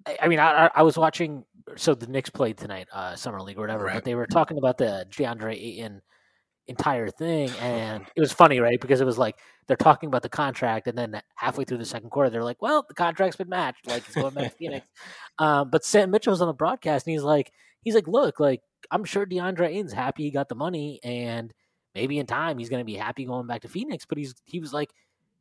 I 0.06 0.18
I 0.24 0.28
mean, 0.28 0.40
I, 0.40 0.70
I- 0.74 0.84
was 0.84 0.98
watching. 0.98 1.44
So 1.76 1.94
the 1.94 2.08
Knicks 2.08 2.30
played 2.32 2.58
tonight, 2.58 2.88
uh, 2.92 3.16
summer 3.16 3.40
league 3.42 3.58
or 3.58 3.62
whatever, 3.62 3.84
Right. 3.86 3.94
but 3.96 4.04
they 4.04 4.16
were 4.16 4.26
talking 4.26 4.58
about 4.58 4.78
the 4.80 5.06
DeAndre 5.12 5.54
Ayton 5.54 6.02
entire 6.68 7.10
thing, 7.10 7.50
and 7.62 8.06
it 8.16 8.20
was 8.20 8.32
funny, 8.32 8.60
right? 8.60 8.80
Because 8.82 9.02
it 9.02 9.06
was 9.06 9.18
like 9.20 9.38
they're 9.68 9.78
talking 9.78 10.08
about 10.08 10.24
the 10.24 10.30
contract, 10.30 10.88
and 10.88 10.98
then 10.98 11.22
halfway 11.36 11.66
through 11.66 11.78
the 11.78 11.86
second 11.86 12.10
quarter, 12.10 12.30
they're 12.32 12.44
like, 12.44 12.62
"Well, 12.62 12.86
the 12.88 12.94
contract's 12.96 13.38
been 13.38 13.50
matched, 13.50 13.86
like 13.88 14.04
it's 14.08 14.16
going 14.16 14.34
back 14.34 14.52
to 14.52 14.58
Phoenix." 14.58 14.88
Um, 15.40 15.70
but 15.70 15.86
Sam 15.86 16.12
Mitchell 16.12 16.32
was 16.32 16.42
on 16.42 16.48
the 16.50 16.54
broadcast, 16.54 17.08
and 17.08 17.14
he's 17.14 17.24
like, 17.24 17.54
"He's 17.82 17.96
like, 17.96 18.08
look, 18.08 18.40
like 18.40 18.62
I'm 18.92 19.04
sure 19.06 19.26
DeAndre 19.26 19.70
Ayton's 19.70 19.94
happy 19.94 20.24
he 20.24 20.32
got 20.32 20.50
the 20.50 20.56
money, 20.56 21.00
and 21.04 21.54
maybe 21.96 22.20
in 22.20 22.26
time 22.28 22.58
he's 22.58 22.70
going 22.70 22.82
to 22.82 22.86
be 22.86 22.96
happy 22.96 23.26
going 23.26 23.48
back 23.48 23.62
to 23.62 23.68
Phoenix." 23.70 24.06
But 24.06 24.18
he's 24.18 24.36
he 24.46 24.60
was 24.60 24.74
like, 24.74 24.94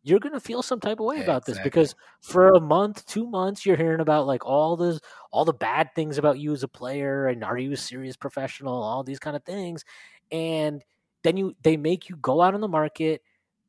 "You're 0.03 0.21
going 0.21 0.33
to 0.35 0.41
feel 0.41 0.63
some 0.63 0.81
type 0.81 1.01
of 1.01 1.07
way 1.07 1.17
Yeah, 1.17 1.23
about 1.23 1.45
this 1.47 1.59
exactly. 1.59 1.69
because 1.71 1.95
for 2.23 2.49
a 2.55 2.61
month, 2.61 3.07
two 3.07 3.27
months, 3.27 3.67
you're 3.67 3.77
hearing 3.77 4.01
about 4.01 4.27
like 4.27 4.45
all 4.47 4.77
the 4.77 5.01
all 5.33 5.45
the 5.45 5.53
bad 5.53 5.91
things 5.95 6.19
about 6.19 6.39
you 6.39 6.53
as 6.53 6.63
a 6.63 6.69
player, 6.69 7.27
and 7.27 7.45
are 7.45 7.59
you 7.59 7.73
a 7.73 7.77
serious 7.77 8.17
professional, 8.17 8.83
all 8.83 9.03
these 9.05 9.19
kind 9.19 9.37
of 9.37 9.45
things, 9.45 9.85
and 10.31 10.85
then 11.23 11.37
you 11.37 11.55
they 11.63 11.77
make 11.77 12.09
you 12.09 12.17
go 12.17 12.41
out 12.43 12.55
on 12.55 12.61
the 12.61 12.69
market, 12.69 13.23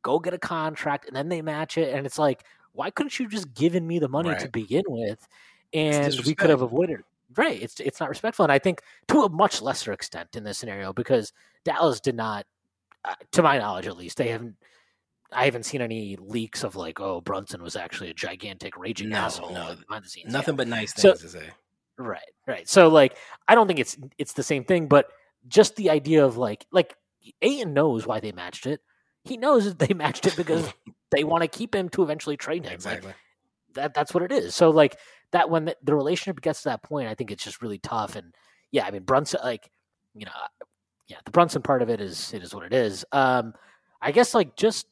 go 0.03 0.19
get 0.19 0.33
a 0.33 0.37
contract, 0.39 1.07
and 1.07 1.15
then 1.15 1.29
they 1.29 1.41
match 1.41 1.77
it, 1.77 1.93
and 1.93 2.05
it's 2.05 2.19
like, 2.19 2.43
why 2.73 2.89
couldn't 2.91 3.17
you 3.19 3.27
just 3.27 3.53
given 3.53 3.85
me 3.87 3.99
the 3.99 4.09
money 4.09 4.35
to 4.35 4.49
begin 4.49 4.83
with, 4.87 5.27
and 5.73 6.21
we 6.21 6.35
could 6.35 6.49
have 6.49 6.61
avoided. 6.61 7.01
Right, 7.37 7.61
it's 7.61 7.79
it's 7.79 7.99
not 7.99 8.09
respectful, 8.09 8.43
and 8.43 8.51
I 8.51 8.57
think 8.59 8.81
to 9.09 9.21
a 9.23 9.29
much 9.29 9.61
lesser 9.61 9.91
extent 9.91 10.35
in 10.35 10.43
this 10.43 10.57
scenario 10.57 10.93
because 10.93 11.31
Dallas 11.63 11.99
did 11.99 12.15
not, 12.15 12.45
uh, 13.05 13.13
to 13.33 13.43
my 13.43 13.59
knowledge 13.59 13.85
at 13.87 13.97
least, 13.97 14.17
they 14.17 14.29
haven't. 14.29 14.55
I 15.31 15.45
haven't 15.45 15.63
seen 15.67 15.79
any 15.81 16.15
leaks 16.19 16.63
of 16.63 16.75
like, 16.75 16.99
oh, 16.99 17.21
Brunson 17.21 17.61
was 17.61 17.75
actually 17.75 18.09
a 18.09 18.15
gigantic 18.15 18.75
raging 18.75 19.09
No, 19.09 19.17
asshole 19.17 19.53
no. 19.53 19.69
like, 19.69 19.87
behind 19.87 20.05
the 20.05 20.09
scenes. 20.09 20.33
Nothing 20.33 20.55
but 20.55 20.67
nice 20.67 20.91
So- 20.95 21.09
things 21.13 21.21
to 21.21 21.29
say. 21.39 21.49
Right, 21.99 22.21
right. 22.47 22.67
So 22.67 22.87
like 22.87 23.15
I 23.47 23.53
don't 23.55 23.67
think 23.67 23.77
it's 23.79 23.95
it's 24.17 24.33
the 24.33 24.41
same 24.41 24.63
thing, 24.63 24.87
but 24.87 25.11
just 25.47 25.75
the 25.75 25.91
idea 25.91 26.25
of 26.25 26.37
like 26.37 26.65
like 26.71 26.95
Ayton 27.43 27.73
knows 27.73 28.07
why 28.07 28.19
they 28.21 28.31
matched 28.31 28.65
it. 28.65 28.81
He 29.25 29.37
knows 29.37 29.65
that 29.65 29.77
they 29.85 29.93
matched 29.93 30.25
it 30.25 30.35
because 30.35 30.67
they 31.11 31.23
want 31.23 31.43
to 31.43 31.47
keep 31.47 31.75
him 31.75 31.89
to 31.89 32.01
eventually 32.01 32.37
trade 32.37 32.63
him. 32.63 32.69
Like, 32.69 32.73
Exactly. 32.75 33.13
that 33.75 33.93
that's 33.93 34.13
what 34.15 34.23
it 34.23 34.31
is. 34.31 34.55
So 34.55 34.69
like 34.71 34.97
that 35.31 35.49
when 35.49 35.65
the, 35.65 35.75
the 35.83 35.95
relationship 35.95 36.41
gets 36.41 36.63
to 36.63 36.69
that 36.69 36.83
point, 36.83 37.07
I 37.07 37.15
think 37.15 37.31
it's 37.31 37.43
just 37.43 37.61
really 37.61 37.79
tough. 37.79 38.15
And 38.15 38.33
yeah, 38.71 38.85
I 38.85 38.91
mean 38.91 39.03
Brunson, 39.03 39.39
like 39.43 39.69
you 40.13 40.25
know, 40.25 40.31
yeah, 41.07 41.17
the 41.25 41.31
Brunson 41.31 41.61
part 41.61 41.81
of 41.81 41.89
it 41.89 42.01
is 42.01 42.33
it 42.33 42.43
is 42.43 42.53
what 42.53 42.65
it 42.65 42.73
is. 42.73 43.05
Um, 43.11 43.53
I 44.01 44.11
guess 44.11 44.33
like 44.33 44.55
just 44.55 44.87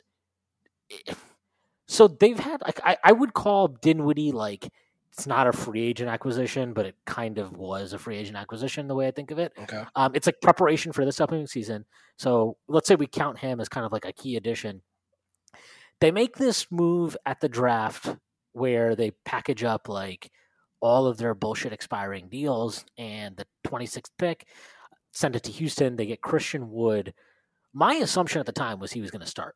so 1.88 2.08
they've 2.08 2.40
had 2.40 2.62
like 2.62 2.80
I, 2.84 2.98
I 3.04 3.12
would 3.12 3.34
call 3.34 3.68
Dinwiddie 3.68 4.32
like 4.32 4.70
it's 5.18 5.26
not 5.26 5.48
a 5.48 5.52
free 5.52 5.82
agent 5.82 6.10
acquisition, 6.10 6.74
but 6.74 6.86
it 6.86 6.96
kind 7.06 7.40
of 7.40 7.58
was 7.58 7.94
a 7.94 7.98
free 7.98 8.18
agent 8.18 8.38
acquisition 8.38 8.88
the 8.88 8.94
way 8.94 9.08
I 9.08 9.12
think 9.12 9.32
of 9.32 9.40
it. 9.40 9.52
Okay. 9.64 9.84
Um, 9.96 10.12
it's 10.14 10.28
like 10.28 10.40
preparation 10.42 10.92
for 10.92 11.06
this 11.06 11.20
upcoming 11.20 11.48
season. 11.48 11.86
So 12.18 12.58
let's 12.68 12.88
say 12.88 12.96
we 12.96 13.08
count 13.08 13.40
him 13.40 13.60
as 13.60 13.68
kind 13.68 13.84
of 13.84 13.92
like 13.92 14.06
a 14.06 14.14
key 14.14 14.36
addition. 14.36 14.84
They 16.02 16.12
make 16.12 16.36
this 16.36 16.68
move 16.72 17.18
at 17.26 17.42
the 17.42 17.50
draft 17.50 18.16
where 18.58 18.96
they 18.96 19.12
package 19.26 19.64
up 19.64 19.88
like 19.88 20.32
all 20.80 21.08
of 21.08 21.18
their 21.18 21.34
bullshit 21.34 21.74
expiring 21.74 22.30
deals 22.30 22.86
and 22.98 23.36
the 23.38 23.46
26th 23.68 24.12
pick, 24.18 24.48
send 25.12 25.36
it 25.36 25.44
to 25.44 25.52
Houston. 25.52 25.96
They 25.96 26.06
get 26.06 26.22
Christian 26.22 26.70
Wood. 26.70 27.14
My 27.74 27.96
assumption 27.96 28.40
at 28.40 28.46
the 28.46 28.52
time 28.52 28.80
was 28.80 28.92
he 28.92 29.02
was 29.02 29.12
going 29.12 29.22
to 29.22 29.28
start. 29.28 29.56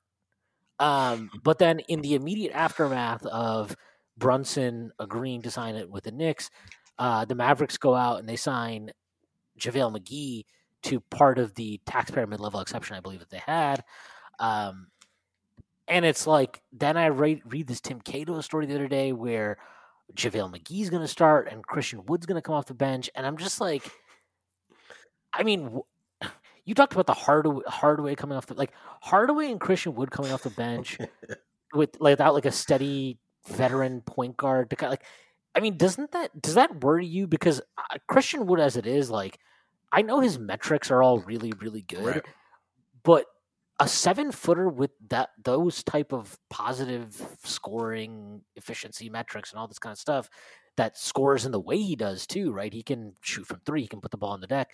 Um, 0.79 1.29
but 1.43 1.59
then 1.59 1.79
in 1.81 2.01
the 2.01 2.15
immediate 2.15 2.53
aftermath 2.53 3.25
of 3.27 3.75
Brunson 4.17 4.91
agreeing 4.99 5.43
to 5.43 5.51
sign 5.51 5.75
it 5.75 5.89
with 5.89 6.05
the 6.05 6.11
Knicks, 6.11 6.49
uh, 6.97 7.25
the 7.25 7.35
Mavericks 7.35 7.77
go 7.77 7.93
out 7.93 8.19
and 8.19 8.27
they 8.27 8.35
sign 8.35 8.91
JaVale 9.59 9.97
McGee 9.97 10.45
to 10.83 10.99
part 10.99 11.37
of 11.37 11.53
the 11.53 11.79
taxpayer 11.85 12.25
mid 12.25 12.39
level 12.39 12.59
exception, 12.59 12.95
I 12.95 12.99
believe 12.99 13.19
that 13.19 13.29
they 13.29 13.41
had. 13.45 13.83
Um, 14.39 14.87
and 15.91 16.05
it's 16.05 16.25
like, 16.25 16.61
then 16.71 16.95
I 16.97 17.07
read, 17.07 17.41
read 17.45 17.67
this 17.67 17.81
Tim 17.81 17.99
Cato 18.01 18.39
story 18.41 18.65
the 18.65 18.75
other 18.75 18.87
day 18.87 19.11
where 19.11 19.57
JaVale 20.15 20.55
McGee's 20.57 20.89
going 20.89 21.01
to 21.03 21.07
start 21.07 21.49
and 21.51 21.63
Christian 21.65 22.05
Wood's 22.05 22.25
going 22.25 22.37
to 22.37 22.41
come 22.41 22.55
off 22.55 22.65
the 22.65 22.73
bench. 22.73 23.09
And 23.13 23.25
I'm 23.25 23.37
just 23.37 23.59
like, 23.61 23.83
I 25.33 25.43
mean, 25.43 25.81
you 26.65 26.73
talked 26.75 26.93
about 26.93 27.07
the 27.07 27.13
Hardaway, 27.13 27.63
Hardaway 27.67 28.15
coming 28.15 28.37
off 28.37 28.45
the 28.47 28.53
like 28.55 28.71
Hardaway 29.01 29.51
and 29.51 29.59
Christian 29.59 29.93
Wood 29.95 30.11
coming 30.11 30.31
off 30.31 30.43
the 30.43 30.49
bench 30.49 30.97
with 31.73 31.97
like 31.99 32.13
without 32.13 32.33
like 32.33 32.45
a 32.45 32.51
steady 32.51 33.19
veteran 33.47 34.01
point 34.01 34.37
guard 34.37 34.69
to 34.69 34.75
kind 34.75 34.87
of 34.87 34.93
like. 34.93 35.05
I 35.53 35.59
mean, 35.59 35.75
doesn't 35.75 36.13
that 36.13 36.41
does 36.41 36.55
that 36.55 36.81
worry 36.81 37.05
you? 37.05 37.27
Because 37.27 37.59
uh, 37.77 37.97
Christian 38.07 38.45
Wood, 38.47 38.61
as 38.61 38.77
it 38.77 38.85
is, 38.87 39.09
like 39.09 39.37
I 39.91 40.01
know 40.01 40.21
his 40.21 40.39
metrics 40.39 40.89
are 40.89 41.03
all 41.03 41.19
really 41.19 41.51
really 41.59 41.81
good, 41.81 42.05
Right. 42.05 42.25
but 43.03 43.25
a 43.81 43.87
seven 43.87 44.31
footer 44.31 44.69
with 44.69 44.91
that 45.09 45.29
those 45.43 45.83
type 45.83 46.13
of 46.13 46.37
positive 46.51 47.19
scoring 47.43 48.41
efficiency 48.55 49.09
metrics 49.09 49.51
and 49.51 49.59
all 49.59 49.67
this 49.67 49.79
kind 49.79 49.91
of 49.91 49.97
stuff 49.97 50.29
that 50.77 50.95
scores 50.95 51.47
in 51.47 51.51
the 51.51 51.59
way 51.59 51.77
he 51.77 51.95
does 51.95 52.27
too, 52.27 52.51
right? 52.51 52.71
He 52.71 52.83
can 52.83 53.13
shoot 53.21 53.47
from 53.47 53.59
three, 53.65 53.81
he 53.81 53.87
can 53.87 53.99
put 53.99 54.11
the 54.11 54.17
ball 54.17 54.33
on 54.33 54.39
the 54.39 54.45
deck. 54.45 54.69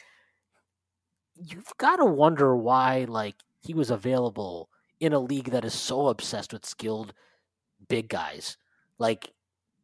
You've 1.35 1.71
got 1.77 1.95
to 1.95 2.05
wonder 2.05 2.55
why 2.55 3.05
like 3.07 3.35
he 3.61 3.73
was 3.73 3.89
available 3.89 4.69
in 4.99 5.13
a 5.13 5.19
league 5.19 5.51
that 5.51 5.63
is 5.63 5.73
so 5.73 6.07
obsessed 6.07 6.51
with 6.51 6.65
skilled 6.65 7.13
big 7.87 8.09
guys. 8.09 8.57
Like 8.99 9.31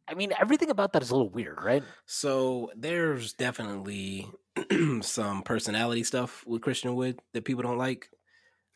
I 0.06 0.12
mean 0.12 0.34
everything 0.38 0.68
about 0.68 0.92
that 0.92 1.02
is 1.02 1.10
a 1.10 1.16
little 1.16 1.30
weird, 1.30 1.64
right? 1.64 1.82
So 2.04 2.70
there's 2.76 3.32
definitely 3.32 4.28
some 5.00 5.40
personality 5.44 6.04
stuff 6.04 6.44
with 6.46 6.60
Christian 6.60 6.94
Wood 6.94 7.20
that 7.32 7.46
people 7.46 7.62
don't 7.62 7.78
like. 7.78 8.10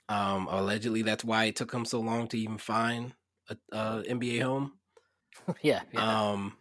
Um, 0.09 0.48
allegedly, 0.50 1.02
that's 1.02 1.24
why 1.24 1.44
it 1.44 1.56
took 1.56 1.72
him 1.72 1.84
so 1.84 2.00
long 2.00 2.28
to 2.28 2.38
even 2.38 2.59
find 2.59 3.12
a, 3.48 3.56
a 3.72 4.02
NBA 4.09 4.42
home. 4.42 4.72
yeah, 5.62 5.82
yeah. 5.92 6.30
Um, 6.30 6.56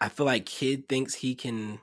I 0.00 0.08
feel 0.08 0.26
like 0.26 0.46
Kidd 0.46 0.88
thinks 0.88 1.14
he 1.14 1.34
can. 1.34 1.80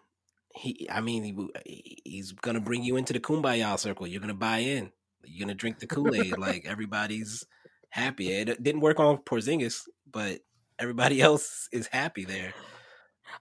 He, 0.56 0.88
I 0.90 1.02
mean, 1.02 1.52
he, 1.66 2.02
he's 2.06 2.32
gonna 2.32 2.62
bring 2.62 2.84
you 2.84 2.96
into 2.96 3.14
the 3.14 3.20
kumbaya 3.20 3.78
circle. 3.78 4.08
You're 4.08 4.22
gonna 4.22 4.34
buy 4.34 4.60
in. 4.60 4.92
You're 5.24 5.46
gonna 5.46 5.56
drink 5.56 5.80
the 5.80 5.88
Kool 5.88 6.16
Aid. 6.16 6.38
like 6.38 6.66
everybody's 6.66 7.46
happy. 7.90 8.32
It 8.32 8.62
didn't 8.62 8.82
work 8.82 9.00
on 9.00 9.18
Porzingis, 9.18 9.82
but 10.10 10.40
everybody 10.80 11.22
else 11.30 11.68
is 11.72 11.88
happy 11.88 12.26
there. 12.26 12.54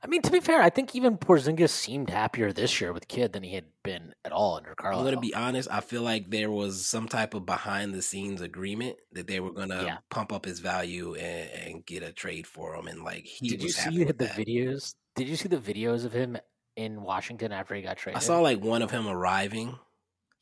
I 0.02 0.06
mean, 0.06 0.22
to 0.22 0.30
be 0.30 0.40
fair, 0.40 0.60
I 0.60 0.70
think 0.70 0.94
even 0.94 1.16
Porzingis 1.16 1.70
seemed 1.70 2.10
happier 2.10 2.52
this 2.52 2.80
year 2.80 2.92
with 2.92 3.08
Kidd 3.08 3.32
than 3.32 3.42
he 3.42 3.54
had 3.54 3.64
been 3.82 4.14
at 4.24 4.32
all 4.32 4.56
under 4.56 4.74
Carlisle. 4.74 5.00
I'm 5.00 5.04
gonna 5.06 5.20
be 5.20 5.34
honest. 5.34 5.68
I 5.70 5.80
feel 5.80 6.02
like 6.02 6.30
there 6.30 6.50
was 6.50 6.84
some 6.84 7.08
type 7.08 7.34
of 7.34 7.46
behind 7.46 7.94
the 7.94 8.02
scenes 8.02 8.40
agreement 8.40 8.96
that 9.12 9.26
they 9.26 9.40
were 9.40 9.52
gonna 9.52 9.82
Yeah. 9.84 9.96
pump 10.10 10.32
up 10.32 10.44
his 10.44 10.60
value 10.60 11.14
and, 11.14 11.50
and 11.50 11.86
get 11.86 12.02
a 12.02 12.12
trade 12.12 12.46
for 12.46 12.74
him, 12.74 12.86
and 12.86 13.02
like 13.04 13.24
he 13.24 13.48
Did 13.48 13.62
you 13.62 13.70
see 13.70 14.04
the 14.04 14.12
that. 14.14 14.32
videos? 14.36 14.94
Did 15.16 15.28
you 15.28 15.36
see 15.36 15.48
the 15.48 15.58
videos 15.58 16.04
of 16.04 16.12
him 16.12 16.36
in 16.76 17.02
Washington 17.02 17.52
after 17.52 17.74
he 17.74 17.82
got 17.82 17.96
traded? 17.96 18.16
I 18.16 18.20
saw 18.20 18.40
like 18.40 18.60
one 18.62 18.82
of 18.82 18.90
him 18.90 19.06
arriving, 19.06 19.78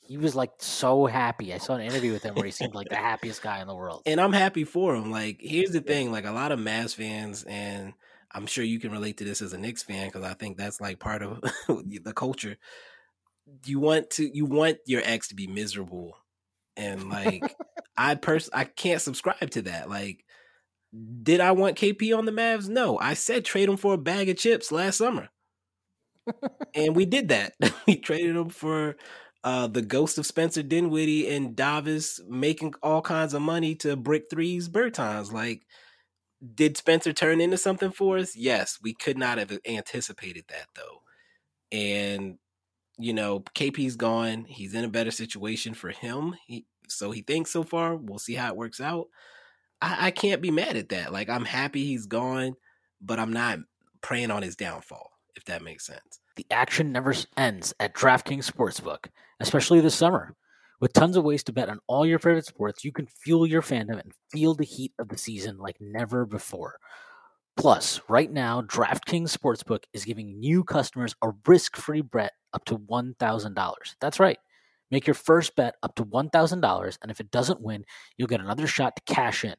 he 0.00 0.16
was 0.16 0.34
like 0.34 0.50
so 0.58 1.06
happy. 1.06 1.54
I 1.54 1.58
saw 1.58 1.74
an 1.74 1.82
interview 1.82 2.12
with 2.12 2.22
him 2.22 2.34
where 2.34 2.44
he 2.44 2.50
seemed 2.50 2.74
like 2.74 2.88
the 2.88 2.96
happiest 2.96 3.42
guy 3.42 3.60
in 3.60 3.66
the 3.68 3.74
world. 3.74 4.02
and 4.06 4.20
I'm 4.20 4.32
happy 4.32 4.64
for 4.64 4.94
him. 4.94 5.10
Like, 5.10 5.38
here's 5.40 5.70
the 5.70 5.80
thing: 5.80 6.10
like 6.10 6.24
a 6.24 6.32
lot 6.32 6.52
of 6.52 6.58
Mavs 6.58 6.94
fans, 6.94 7.44
and 7.44 7.92
I'm 8.34 8.46
sure 8.46 8.64
you 8.64 8.80
can 8.80 8.92
relate 8.92 9.18
to 9.18 9.24
this 9.24 9.42
as 9.42 9.52
a 9.52 9.58
Knicks 9.58 9.82
fan 9.82 10.06
because 10.06 10.24
I 10.24 10.34
think 10.34 10.56
that's 10.56 10.80
like 10.80 10.98
part 10.98 11.22
of 11.22 11.40
the 11.68 12.12
culture. 12.14 12.56
You 13.64 13.80
want 13.80 14.10
to, 14.10 14.34
you 14.34 14.44
want 14.44 14.78
your 14.86 15.02
ex 15.04 15.28
to 15.28 15.34
be 15.34 15.46
miserable, 15.46 16.16
and 16.76 17.08
like 17.08 17.42
I 17.96 18.14
pers, 18.14 18.48
I 18.52 18.64
can't 18.64 19.00
subscribe 19.00 19.50
to 19.50 19.62
that. 19.62 19.90
Like, 19.90 20.24
did 21.22 21.40
I 21.40 21.52
want 21.52 21.76
KP 21.76 22.16
on 22.16 22.24
the 22.24 22.32
Mavs? 22.32 22.68
No, 22.68 22.98
I 22.98 23.14
said 23.14 23.44
trade 23.44 23.68
him 23.68 23.76
for 23.76 23.94
a 23.94 23.98
bag 23.98 24.28
of 24.28 24.36
chips 24.36 24.72
last 24.72 24.98
summer, 24.98 25.28
and 26.74 26.94
we 26.96 27.04
did 27.04 27.28
that. 27.28 27.54
we 27.86 27.96
traded 27.96 28.36
him 28.36 28.48
for 28.48 28.96
uh, 29.44 29.66
the 29.66 29.82
ghost 29.82 30.18
of 30.18 30.26
Spencer 30.26 30.62
Dinwiddie 30.62 31.28
and 31.28 31.56
Davis 31.56 32.20
making 32.28 32.74
all 32.82 33.02
kinds 33.02 33.34
of 33.34 33.42
money 33.42 33.74
to 33.76 33.96
brick 33.96 34.24
threes 34.30 34.68
Bertans. 34.68 35.32
Like, 35.32 35.66
did 36.54 36.76
Spencer 36.76 37.12
turn 37.12 37.40
into 37.40 37.56
something 37.56 37.90
for 37.90 38.18
us? 38.18 38.36
Yes, 38.36 38.78
we 38.82 38.94
could 38.94 39.16
not 39.16 39.38
have 39.38 39.58
anticipated 39.66 40.44
that 40.48 40.66
though. 40.74 41.02
And 41.70 42.38
you 42.98 43.14
know, 43.14 43.40
KP's 43.40 43.96
gone. 43.96 44.44
He's 44.44 44.74
in 44.74 44.84
a 44.84 44.88
better 44.88 45.10
situation 45.10 45.74
for 45.74 45.90
him. 45.90 46.34
He 46.46 46.66
so 46.88 47.10
he 47.10 47.22
thinks 47.22 47.50
so 47.50 47.62
far. 47.62 47.96
We'll 47.96 48.18
see 48.18 48.34
how 48.34 48.48
it 48.48 48.56
works 48.56 48.80
out. 48.80 49.06
I, 49.80 50.06
I 50.06 50.10
can't 50.10 50.42
be 50.42 50.50
mad 50.50 50.76
at 50.76 50.90
that. 50.90 51.12
Like 51.12 51.28
I'm 51.28 51.44
happy 51.44 51.84
he's 51.84 52.06
gone, 52.06 52.54
but 53.00 53.18
I'm 53.18 53.32
not 53.32 53.60
praying 54.02 54.30
on 54.30 54.42
his 54.42 54.56
downfall, 54.56 55.10
if 55.36 55.44
that 55.46 55.62
makes 55.62 55.86
sense. 55.86 56.20
The 56.36 56.46
action 56.50 56.92
never 56.92 57.14
ends 57.36 57.74
at 57.78 57.94
DraftKings 57.94 58.50
Sportsbook, 58.50 59.06
especially 59.40 59.80
this 59.80 59.94
summer. 59.94 60.34
With 60.82 60.94
tons 60.94 61.16
of 61.16 61.22
ways 61.22 61.44
to 61.44 61.52
bet 61.52 61.68
on 61.68 61.78
all 61.86 62.04
your 62.04 62.18
favorite 62.18 62.44
sports, 62.44 62.84
you 62.84 62.90
can 62.90 63.06
fuel 63.06 63.46
your 63.46 63.62
fandom 63.62 64.00
and 64.00 64.12
feel 64.32 64.52
the 64.52 64.64
heat 64.64 64.92
of 64.98 65.08
the 65.08 65.16
season 65.16 65.58
like 65.58 65.76
never 65.80 66.26
before. 66.26 66.74
Plus, 67.56 68.00
right 68.08 68.28
now, 68.32 68.62
DraftKings 68.62 69.30
Sportsbook 69.30 69.84
is 69.92 70.04
giving 70.04 70.40
new 70.40 70.64
customers 70.64 71.14
a 71.22 71.30
risk 71.46 71.76
free 71.76 72.00
bet 72.00 72.32
up 72.52 72.64
to 72.64 72.78
$1,000. 72.78 73.74
That's 74.00 74.18
right. 74.18 74.38
Make 74.90 75.06
your 75.06 75.14
first 75.14 75.54
bet 75.54 75.76
up 75.84 75.94
to 75.94 76.04
$1,000, 76.04 76.98
and 77.00 77.10
if 77.12 77.20
it 77.20 77.30
doesn't 77.30 77.60
win, 77.60 77.84
you'll 78.16 78.26
get 78.26 78.40
another 78.40 78.66
shot 78.66 78.96
to 78.96 79.14
cash 79.14 79.44
in. 79.44 79.54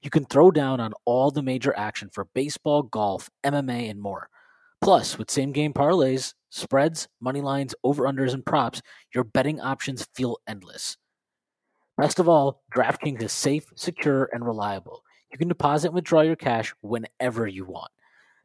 You 0.00 0.08
can 0.08 0.24
throw 0.24 0.50
down 0.50 0.80
on 0.80 0.94
all 1.04 1.30
the 1.30 1.42
major 1.42 1.76
action 1.76 2.08
for 2.10 2.28
baseball, 2.34 2.82
golf, 2.82 3.28
MMA, 3.44 3.90
and 3.90 4.00
more. 4.00 4.30
Plus, 4.82 5.16
with 5.16 5.30
same 5.30 5.52
game 5.52 5.72
parlays, 5.72 6.34
spreads, 6.50 7.06
money 7.20 7.40
lines, 7.40 7.72
over 7.84 8.02
unders, 8.02 8.34
and 8.34 8.44
props, 8.44 8.82
your 9.14 9.22
betting 9.22 9.60
options 9.60 10.08
feel 10.12 10.38
endless. 10.48 10.96
Best 11.96 12.18
of 12.18 12.28
all, 12.28 12.62
DraftKings 12.74 13.22
is 13.22 13.32
safe, 13.32 13.66
secure, 13.76 14.28
and 14.32 14.44
reliable. 14.44 15.04
You 15.30 15.38
can 15.38 15.46
deposit 15.46 15.88
and 15.88 15.94
withdraw 15.94 16.22
your 16.22 16.34
cash 16.34 16.74
whenever 16.80 17.46
you 17.46 17.64
want. 17.64 17.92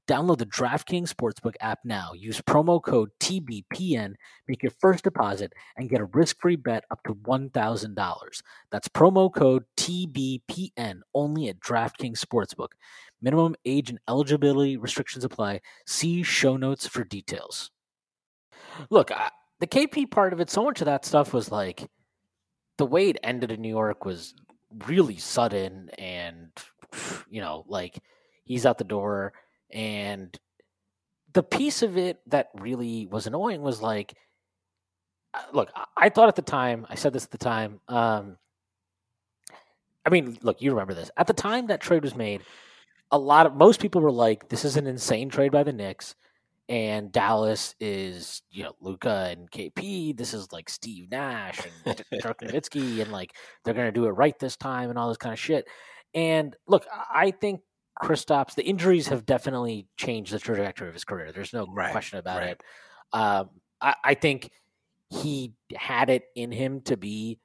Download 0.07 0.38
the 0.38 0.45
DraftKings 0.45 1.13
Sportsbook 1.13 1.55
app 1.59 1.79
now. 1.83 2.13
Use 2.13 2.39
promo 2.39 2.81
code 2.81 3.09
TBPN, 3.19 4.13
make 4.47 4.63
your 4.63 4.71
first 4.79 5.03
deposit, 5.03 5.51
and 5.75 5.89
get 5.89 5.99
a 5.99 6.05
risk 6.05 6.39
free 6.39 6.55
bet 6.55 6.85
up 6.91 7.01
to 7.03 7.13
$1,000. 7.13 8.41
That's 8.71 8.88
promo 8.88 9.33
code 9.33 9.65
TBPN 9.75 10.99
only 11.13 11.49
at 11.49 11.59
DraftKings 11.59 12.23
Sportsbook. 12.23 12.69
Minimum 13.22 13.55
age 13.65 13.89
and 13.89 13.99
eligibility 14.07 14.78
restrictions 14.78 15.24
apply. 15.24 15.61
See 15.86 16.24
show 16.24 16.57
notes 16.57 16.88
for 16.88 17.03
details. 17.03 17.72
Look, 18.89 19.11
I, 19.11 19.30
the 19.59 19.68
KP 19.68 20.11
part 20.11 20.34
of 20.34 20.39
it, 20.39 20.49
so 20.49 20.63
much 20.63 20.82
of 20.82 20.86
that 20.86 21.05
stuff 21.05 21.34
was 21.34 21.51
like 21.51 21.89
the 22.78 22.86
way 22.86 23.09
it 23.09 23.18
ended 23.24 23.51
in 23.51 23.61
New 23.61 23.70
York 23.70 24.05
was 24.05 24.36
really 24.86 25.18
sudden 25.18 25.89
and, 25.97 26.51
you 27.30 27.41
know, 27.41 27.65
like 27.68 27.99
he's 28.43 28.65
out 28.65 28.78
the 28.78 28.84
door. 28.84 29.34
And 29.72 30.38
the 31.34 31.43
piece 31.43 31.82
of 31.82 31.97
it 31.97 32.20
that 32.28 32.49
really 32.53 33.07
was 33.07 33.28
annoying 33.28 33.61
was 33.61 33.82
like, 33.82 34.13
uh, 35.34 35.41
look, 35.53 35.72
I, 35.76 35.86
I 35.97 36.09
thought 36.09 36.30
at 36.30 36.36
the 36.36 36.41
time, 36.41 36.86
I 36.89 36.95
said 36.95 37.13
this 37.13 37.26
at 37.26 37.32
the 37.32 37.38
time, 37.38 37.80
um, 37.88 38.38
I 40.05 40.09
mean, 40.09 40.38
look, 40.41 40.61
you 40.61 40.72
remember 40.72 40.93
this. 40.93 41.11
At 41.18 41.28
the 41.28 41.34
time 41.34 41.68
that 41.68 41.82
trade 41.82 42.03
was 42.03 42.15
made, 42.15 42.41
a 43.12 43.18
lot 43.18 43.45
of 43.45 43.55
most 43.55 43.80
people 43.80 44.01
were 44.01 44.12
like, 44.12 44.49
"This 44.49 44.66
is 44.66 44.78
an 44.78 44.88
insane 44.88 45.30
trade 45.30 45.51
by 45.51 45.64
the 45.64 45.74
Knicks." 45.74 46.16
and 46.70 47.12
Dallas 47.12 47.76
is 47.80 48.41
you 48.51 48.64
know 48.64 48.74
Luka 48.82 49.30
and 49.32 49.49
KP. 49.49 50.16
This 50.16 50.34
is 50.34 50.51
like 50.51 50.70
Steve 50.70 51.10
Nash 51.10 51.60
and 51.86 52.03
Dirk 52.22 52.41
Nowitzki, 52.41 53.01
and 53.01 53.12
like 53.12 53.36
they're 53.64 53.74
gonna 53.74 53.91
do 53.91 54.05
it 54.05 54.12
right 54.12 54.38
this 54.39 54.58
time 54.58 54.89
and 54.89 54.99
all 54.99 55.08
this 55.08 55.18
kind 55.18 55.34
of 55.34 55.39
shit. 55.39 55.68
And 56.14 56.55
look, 56.68 56.86
I 57.14 57.32
think 57.32 57.62
Kristaps, 58.01 58.55
the 58.55 58.64
injuries 58.64 59.08
have 59.08 59.26
definitely 59.26 59.88
changed 59.97 60.34
the 60.34 60.39
trajectory 60.39 60.88
of 60.88 60.93
his 60.93 61.03
career. 61.03 61.32
There's 61.32 61.53
no 61.53 61.68
right, 61.68 61.91
question 61.91 62.20
about 62.20 62.39
right. 62.39 62.49
it. 62.49 62.64
Um, 63.14 63.49
I, 63.82 63.95
I 64.03 64.14
think 64.14 64.51
he 65.10 65.53
had 65.76 66.10
it 66.10 66.24
in 66.36 66.51
him 66.51 66.82
to 66.82 66.97
be 66.97 67.39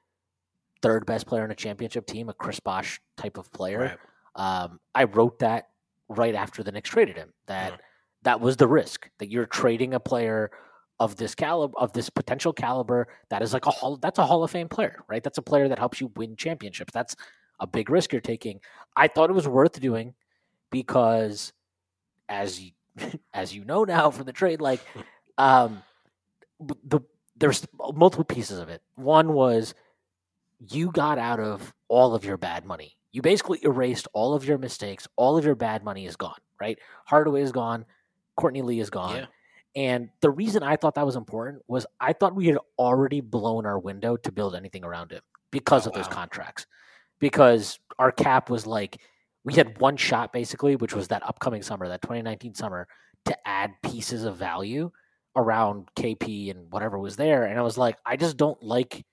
third 0.81 1.05
best 1.05 1.27
player 1.27 1.45
in 1.45 1.51
a 1.51 1.55
championship 1.55 2.05
team, 2.05 2.29
a 2.29 2.33
Chris 2.33 2.59
Bosh 2.59 2.99
type 3.15 3.37
of 3.37 3.51
player. 3.53 3.79
Right. 3.79 3.97
Um, 4.35 4.79
I 4.95 5.05
wrote 5.05 5.39
that 5.39 5.69
right 6.09 6.35
after 6.35 6.63
the 6.63 6.71
Knicks 6.71 6.89
traded 6.89 7.17
him. 7.17 7.33
That 7.47 7.81
that 8.23 8.39
was 8.39 8.57
the 8.57 8.67
risk 8.67 9.09
that 9.19 9.29
you're 9.29 9.45
trading 9.45 9.93
a 9.93 9.99
player 9.99 10.51
of 10.99 11.15
this 11.15 11.35
caliber 11.35 11.77
of 11.77 11.91
this 11.93 12.09
potential 12.09 12.53
caliber 12.53 13.07
that 13.29 13.41
is 13.41 13.53
like 13.53 13.65
a 13.65 13.71
hall 13.71 13.97
that's 13.97 14.19
a 14.19 14.25
hall 14.25 14.43
of 14.43 14.51
fame 14.51 14.69
player 14.69 14.99
right? 15.07 15.23
That's 15.23 15.37
a 15.37 15.41
player 15.41 15.67
that 15.67 15.79
helps 15.79 15.99
you 15.99 16.11
win 16.15 16.35
championships. 16.35 16.93
That's 16.93 17.15
a 17.59 17.67
big 17.67 17.89
risk 17.89 18.11
you're 18.11 18.21
taking. 18.21 18.59
I 18.95 19.07
thought 19.07 19.29
it 19.29 19.33
was 19.33 19.47
worth 19.47 19.79
doing 19.79 20.13
because 20.71 21.53
as 22.29 22.61
you, 22.61 22.71
as 23.33 23.53
you 23.53 23.65
know 23.65 23.83
now 23.83 24.11
from 24.11 24.25
the 24.25 24.33
trade 24.33 24.61
like 24.61 24.81
um 25.37 25.81
the 26.59 27.01
there's 27.35 27.65
multiple 27.93 28.23
pieces 28.23 28.59
of 28.59 28.69
it. 28.69 28.81
One 28.95 29.33
was 29.33 29.73
you 30.59 30.91
got 30.91 31.17
out 31.17 31.39
of 31.39 31.73
all 31.87 32.15
of 32.15 32.23
your 32.23 32.37
bad 32.37 32.63
money 32.65 32.95
you 33.13 33.21
basically 33.21 33.59
erased 33.63 34.07
all 34.11 34.33
of 34.33 34.43
your 34.43 34.57
mistakes 34.57 35.07
all 35.15 35.37
of 35.37 35.45
your 35.45 35.55
bad 35.55 35.83
money 35.83 36.05
is 36.05 36.17
gone 36.17 36.39
right 36.59 36.77
hardaway 37.05 37.41
is 37.41 37.51
gone 37.51 37.85
Courtney 38.35 38.61
Lee 38.61 38.79
is 38.79 38.89
gone. 38.89 39.15
Yeah. 39.15 39.25
And 39.75 40.09
the 40.21 40.29
reason 40.29 40.61
I 40.63 40.75
thought 40.75 40.95
that 40.95 41.05
was 41.05 41.15
important 41.15 41.63
was 41.67 41.85
I 41.99 42.13
thought 42.13 42.35
we 42.35 42.47
had 42.47 42.57
already 42.77 43.21
blown 43.21 43.65
our 43.65 43.79
window 43.79 44.17
to 44.17 44.31
build 44.31 44.55
anything 44.55 44.83
around 44.83 45.11
him 45.11 45.21
because 45.51 45.87
oh, 45.87 45.89
of 45.89 45.95
wow. 45.95 46.01
those 46.01 46.13
contracts. 46.13 46.65
Because 47.19 47.79
our 47.97 48.11
cap 48.11 48.49
was 48.49 48.67
like 48.67 48.99
we 49.43 49.53
had 49.53 49.79
one 49.79 49.97
shot 49.97 50.31
basically, 50.31 50.75
which 50.75 50.93
was 50.93 51.07
that 51.09 51.25
upcoming 51.27 51.61
summer, 51.63 51.87
that 51.87 52.01
2019 52.01 52.53
summer, 52.55 52.87
to 53.25 53.47
add 53.47 53.71
pieces 53.83 54.23
of 54.25 54.37
value 54.37 54.91
around 55.35 55.87
KP 55.95 56.51
and 56.51 56.71
whatever 56.71 56.99
was 56.99 57.15
there. 57.15 57.45
And 57.45 57.57
I 57.57 57.61
was 57.61 57.77
like, 57.77 57.97
I 58.05 58.15
just 58.15 58.37
don't 58.37 58.61
like 58.61 59.05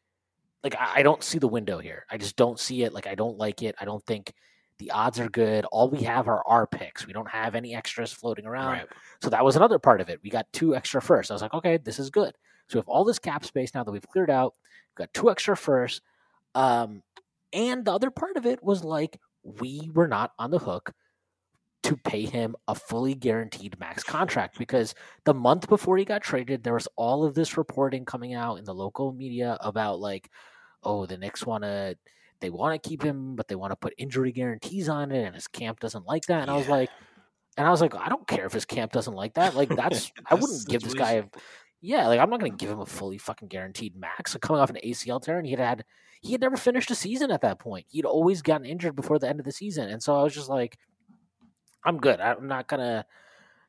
like 0.62 0.76
I 0.78 1.02
don't 1.02 1.22
see 1.22 1.38
the 1.38 1.48
window 1.48 1.78
here. 1.78 2.04
I 2.10 2.18
just 2.18 2.36
don't 2.36 2.58
see 2.58 2.82
it. 2.82 2.92
Like 2.92 3.06
I 3.06 3.14
don't 3.14 3.38
like 3.38 3.62
it. 3.62 3.74
I 3.80 3.84
don't 3.84 4.04
think 4.04 4.32
the 4.78 4.90
odds 4.90 5.20
are 5.20 5.28
good. 5.28 5.64
All 5.66 5.90
we 5.90 6.02
have 6.02 6.28
are 6.28 6.42
our 6.46 6.66
picks. 6.66 7.06
We 7.06 7.12
don't 7.12 7.28
have 7.28 7.54
any 7.54 7.74
extras 7.74 8.12
floating 8.12 8.46
around. 8.46 8.72
Right. 8.72 8.86
So 9.22 9.30
that 9.30 9.44
was 9.44 9.56
another 9.56 9.78
part 9.78 10.00
of 10.00 10.08
it. 10.08 10.20
We 10.22 10.30
got 10.30 10.50
two 10.52 10.74
extra 10.74 11.02
firsts. 11.02 11.30
I 11.30 11.34
was 11.34 11.42
like, 11.42 11.54
okay, 11.54 11.76
this 11.76 11.98
is 11.98 12.10
good. 12.10 12.34
So 12.68 12.78
we 12.78 12.80
have 12.80 12.88
all 12.88 13.04
this 13.04 13.18
cap 13.18 13.44
space 13.44 13.74
now 13.74 13.84
that 13.84 13.92
we've 13.92 14.08
cleared 14.08 14.30
out. 14.30 14.54
We've 14.90 15.06
got 15.06 15.14
two 15.14 15.30
extra 15.30 15.56
firsts. 15.56 16.00
Um, 16.54 17.02
and 17.52 17.84
the 17.84 17.92
other 17.92 18.10
part 18.10 18.36
of 18.36 18.46
it 18.46 18.62
was 18.62 18.84
like 18.84 19.20
we 19.42 19.90
were 19.92 20.08
not 20.08 20.32
on 20.38 20.50
the 20.50 20.58
hook 20.58 20.92
to 21.82 21.96
pay 21.96 22.24
him 22.24 22.54
a 22.68 22.74
fully 22.74 23.14
guaranteed 23.14 23.78
max 23.80 24.02
contract 24.02 24.58
because 24.58 24.94
the 25.24 25.32
month 25.34 25.68
before 25.68 25.96
he 25.96 26.04
got 26.04 26.22
traded, 26.22 26.62
there 26.62 26.74
was 26.74 26.88
all 26.96 27.24
of 27.24 27.34
this 27.34 27.56
reporting 27.56 28.04
coming 28.04 28.34
out 28.34 28.58
in 28.58 28.64
the 28.64 28.74
local 28.74 29.12
media 29.12 29.56
about 29.60 29.98
like, 29.98 30.30
oh, 30.82 31.06
the 31.06 31.16
Knicks 31.16 31.46
want 31.46 31.64
to 31.64 31.96
they 32.40 32.50
want 32.50 32.82
to 32.82 32.88
keep 32.88 33.02
him, 33.02 33.36
but 33.36 33.48
they 33.48 33.54
want 33.54 33.70
to 33.70 33.76
put 33.76 33.94
injury 33.98 34.32
guarantees 34.32 34.88
on 34.88 35.12
it, 35.12 35.24
and 35.24 35.34
his 35.34 35.46
camp 35.46 35.80
doesn't 35.80 36.06
like 36.06 36.24
that. 36.26 36.40
And 36.40 36.48
yeah. 36.48 36.54
I 36.54 36.56
was 36.56 36.68
like, 36.68 36.90
and 37.56 37.66
I 37.66 37.70
was 37.70 37.80
like, 37.80 37.94
I 37.94 38.08
don't 38.08 38.26
care 38.26 38.46
if 38.46 38.52
his 38.52 38.64
camp 38.64 38.92
doesn't 38.92 39.14
like 39.14 39.34
that. 39.34 39.54
Like 39.54 39.68
that's, 39.76 40.10
I 40.26 40.34
wouldn't 40.34 40.66
give 40.66 40.82
this 40.82 40.94
guy, 40.94 41.12
a, 41.12 41.24
yeah, 41.80 42.08
like 42.08 42.20
I'm 42.20 42.30
not 42.30 42.40
going 42.40 42.52
to 42.52 42.56
give 42.56 42.70
him 42.70 42.80
a 42.80 42.86
fully 42.86 43.18
fucking 43.18 43.48
guaranteed 43.48 43.96
max. 43.96 44.32
So 44.32 44.38
coming 44.38 44.60
off 44.60 44.70
an 44.70 44.78
ACL 44.84 45.22
tear, 45.22 45.38
and 45.38 45.46
he 45.46 45.52
had 45.52 45.60
had, 45.60 45.84
he 46.22 46.32
had 46.32 46.40
never 46.40 46.56
finished 46.56 46.90
a 46.90 46.94
season 46.94 47.30
at 47.30 47.42
that 47.42 47.58
point. 47.58 47.86
He'd 47.88 48.04
always 48.04 48.42
gotten 48.42 48.66
injured 48.66 48.96
before 48.96 49.18
the 49.18 49.28
end 49.28 49.40
of 49.40 49.46
the 49.46 49.52
season, 49.52 49.88
and 49.88 50.02
so 50.02 50.18
I 50.18 50.22
was 50.22 50.34
just 50.34 50.48
like, 50.48 50.78
I'm 51.84 51.98
good. 51.98 52.20
I'm 52.20 52.46
not 52.46 52.68
gonna. 52.68 53.06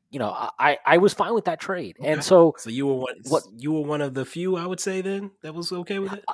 You 0.09 0.19
know, 0.19 0.29
I, 0.59 0.77
I 0.85 0.97
was 0.97 1.13
fine 1.13 1.33
with 1.33 1.45
that 1.45 1.61
trade, 1.61 1.95
okay. 1.97 2.11
and 2.11 2.21
so 2.21 2.53
so 2.57 2.69
you 2.69 2.85
were 2.85 2.95
one. 2.95 3.15
What 3.29 3.43
you 3.57 3.71
were 3.71 3.81
one 3.81 4.01
of 4.01 4.13
the 4.13 4.25
few 4.25 4.57
I 4.57 4.65
would 4.65 4.81
say 4.81 5.01
then 5.01 5.31
that 5.41 5.55
was 5.55 5.71
okay 5.71 5.99
with 5.99 6.11
it. 6.11 6.25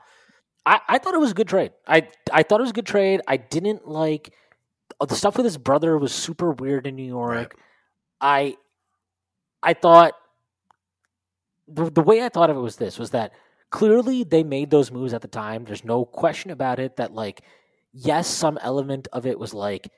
I, 0.66 0.82
I 0.88 0.98
thought 0.98 1.14
it 1.14 1.20
was 1.20 1.32
a 1.32 1.36
good 1.36 1.48
trade. 1.48 1.72
I 1.88 2.08
I 2.34 2.44
thought 2.44 2.60
it 2.60 2.64
was 2.64 2.72
a 2.72 2.74
good 2.74 2.88
trade. 2.88 3.22
I 3.28 3.38
didn't 3.38 3.88
like 3.88 4.34
uh, 5.00 5.06
the 5.06 5.16
stuff 5.16 5.38
with 5.38 5.46
his 5.46 5.58
brother 5.58 5.98
was 5.98 6.12
super 6.12 6.52
weird 6.52 6.88
in 6.88 6.96
New 6.96 7.08
York. 7.08 7.32
Right. 7.32 7.52
I 8.20 8.58
I 9.62 9.74
thought 9.74 10.14
the 11.68 11.90
the 11.90 12.02
way 12.02 12.24
I 12.24 12.30
thought 12.30 12.50
of 12.50 12.58
it 12.58 12.62
was 12.62 12.78
this 12.78 12.98
was 12.98 13.12
that 13.12 13.32
clearly 13.70 14.24
they 14.24 14.44
made 14.44 14.70
those 14.70 14.92
moves 14.92 15.14
at 15.14 15.22
the 15.22 15.28
time. 15.28 15.66
There's 15.66 15.86
no 15.86 16.04
question 16.04 16.52
about 16.52 16.80
it 16.80 16.98
that 16.98 17.14
like 17.14 17.42
yes, 17.94 18.28
some 18.28 18.58
element 18.62 19.08
of 19.14 19.26
it 19.26 19.40
was 19.40 19.54
like 19.54 19.90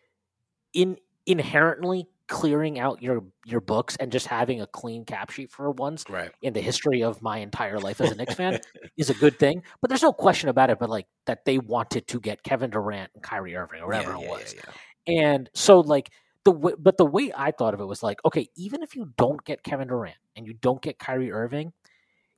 in 0.73 0.97
inherently 1.29 2.07
clearing 2.27 2.79
out 2.79 3.01
your 3.01 3.23
your 3.45 3.61
books 3.61 3.95
and 3.99 4.11
just 4.11 4.27
having 4.27 4.61
a 4.61 4.67
clean 4.67 5.05
cap 5.05 5.31
sheet 5.31 5.51
for 5.51 5.71
once 5.71 6.05
right. 6.09 6.31
in 6.41 6.53
the 6.53 6.61
history 6.61 7.03
of 7.03 7.21
my 7.21 7.39
entire 7.39 7.79
life 7.79 8.01
as 8.01 8.11
a 8.11 8.15
Knicks 8.15 8.35
fan 8.35 8.59
is 8.97 9.09
a 9.09 9.13
good 9.15 9.39
thing. 9.39 9.63
But 9.81 9.89
there's 9.89 10.03
no 10.03 10.13
question 10.13 10.49
about 10.49 10.69
it. 10.69 10.79
But 10.79 10.89
like 10.89 11.07
that 11.25 11.45
they 11.45 11.59
wanted 11.59 12.07
to 12.07 12.19
get 12.19 12.43
Kevin 12.43 12.71
Durant 12.71 13.11
and 13.13 13.23
Kyrie 13.23 13.55
Irving 13.55 13.81
or 13.81 13.87
whatever 13.87 14.11
yeah, 14.11 14.21
it 14.21 14.29
was, 14.29 14.55
yeah, 14.55 14.61
yeah. 15.07 15.23
and 15.23 15.49
so 15.53 15.79
like 15.79 16.11
the 16.45 16.53
w- 16.53 16.77
but 16.79 16.97
the 16.97 17.05
way 17.05 17.31
I 17.35 17.51
thought 17.51 17.73
of 17.73 17.79
it 17.79 17.85
was 17.85 18.03
like 18.03 18.19
okay, 18.25 18.47
even 18.55 18.83
if 18.83 18.95
you 18.95 19.11
don't 19.17 19.43
get 19.45 19.63
Kevin 19.63 19.87
Durant 19.87 20.17
and 20.35 20.45
you 20.45 20.53
don't 20.53 20.81
get 20.81 20.99
Kyrie 20.99 21.31
Irving, 21.31 21.73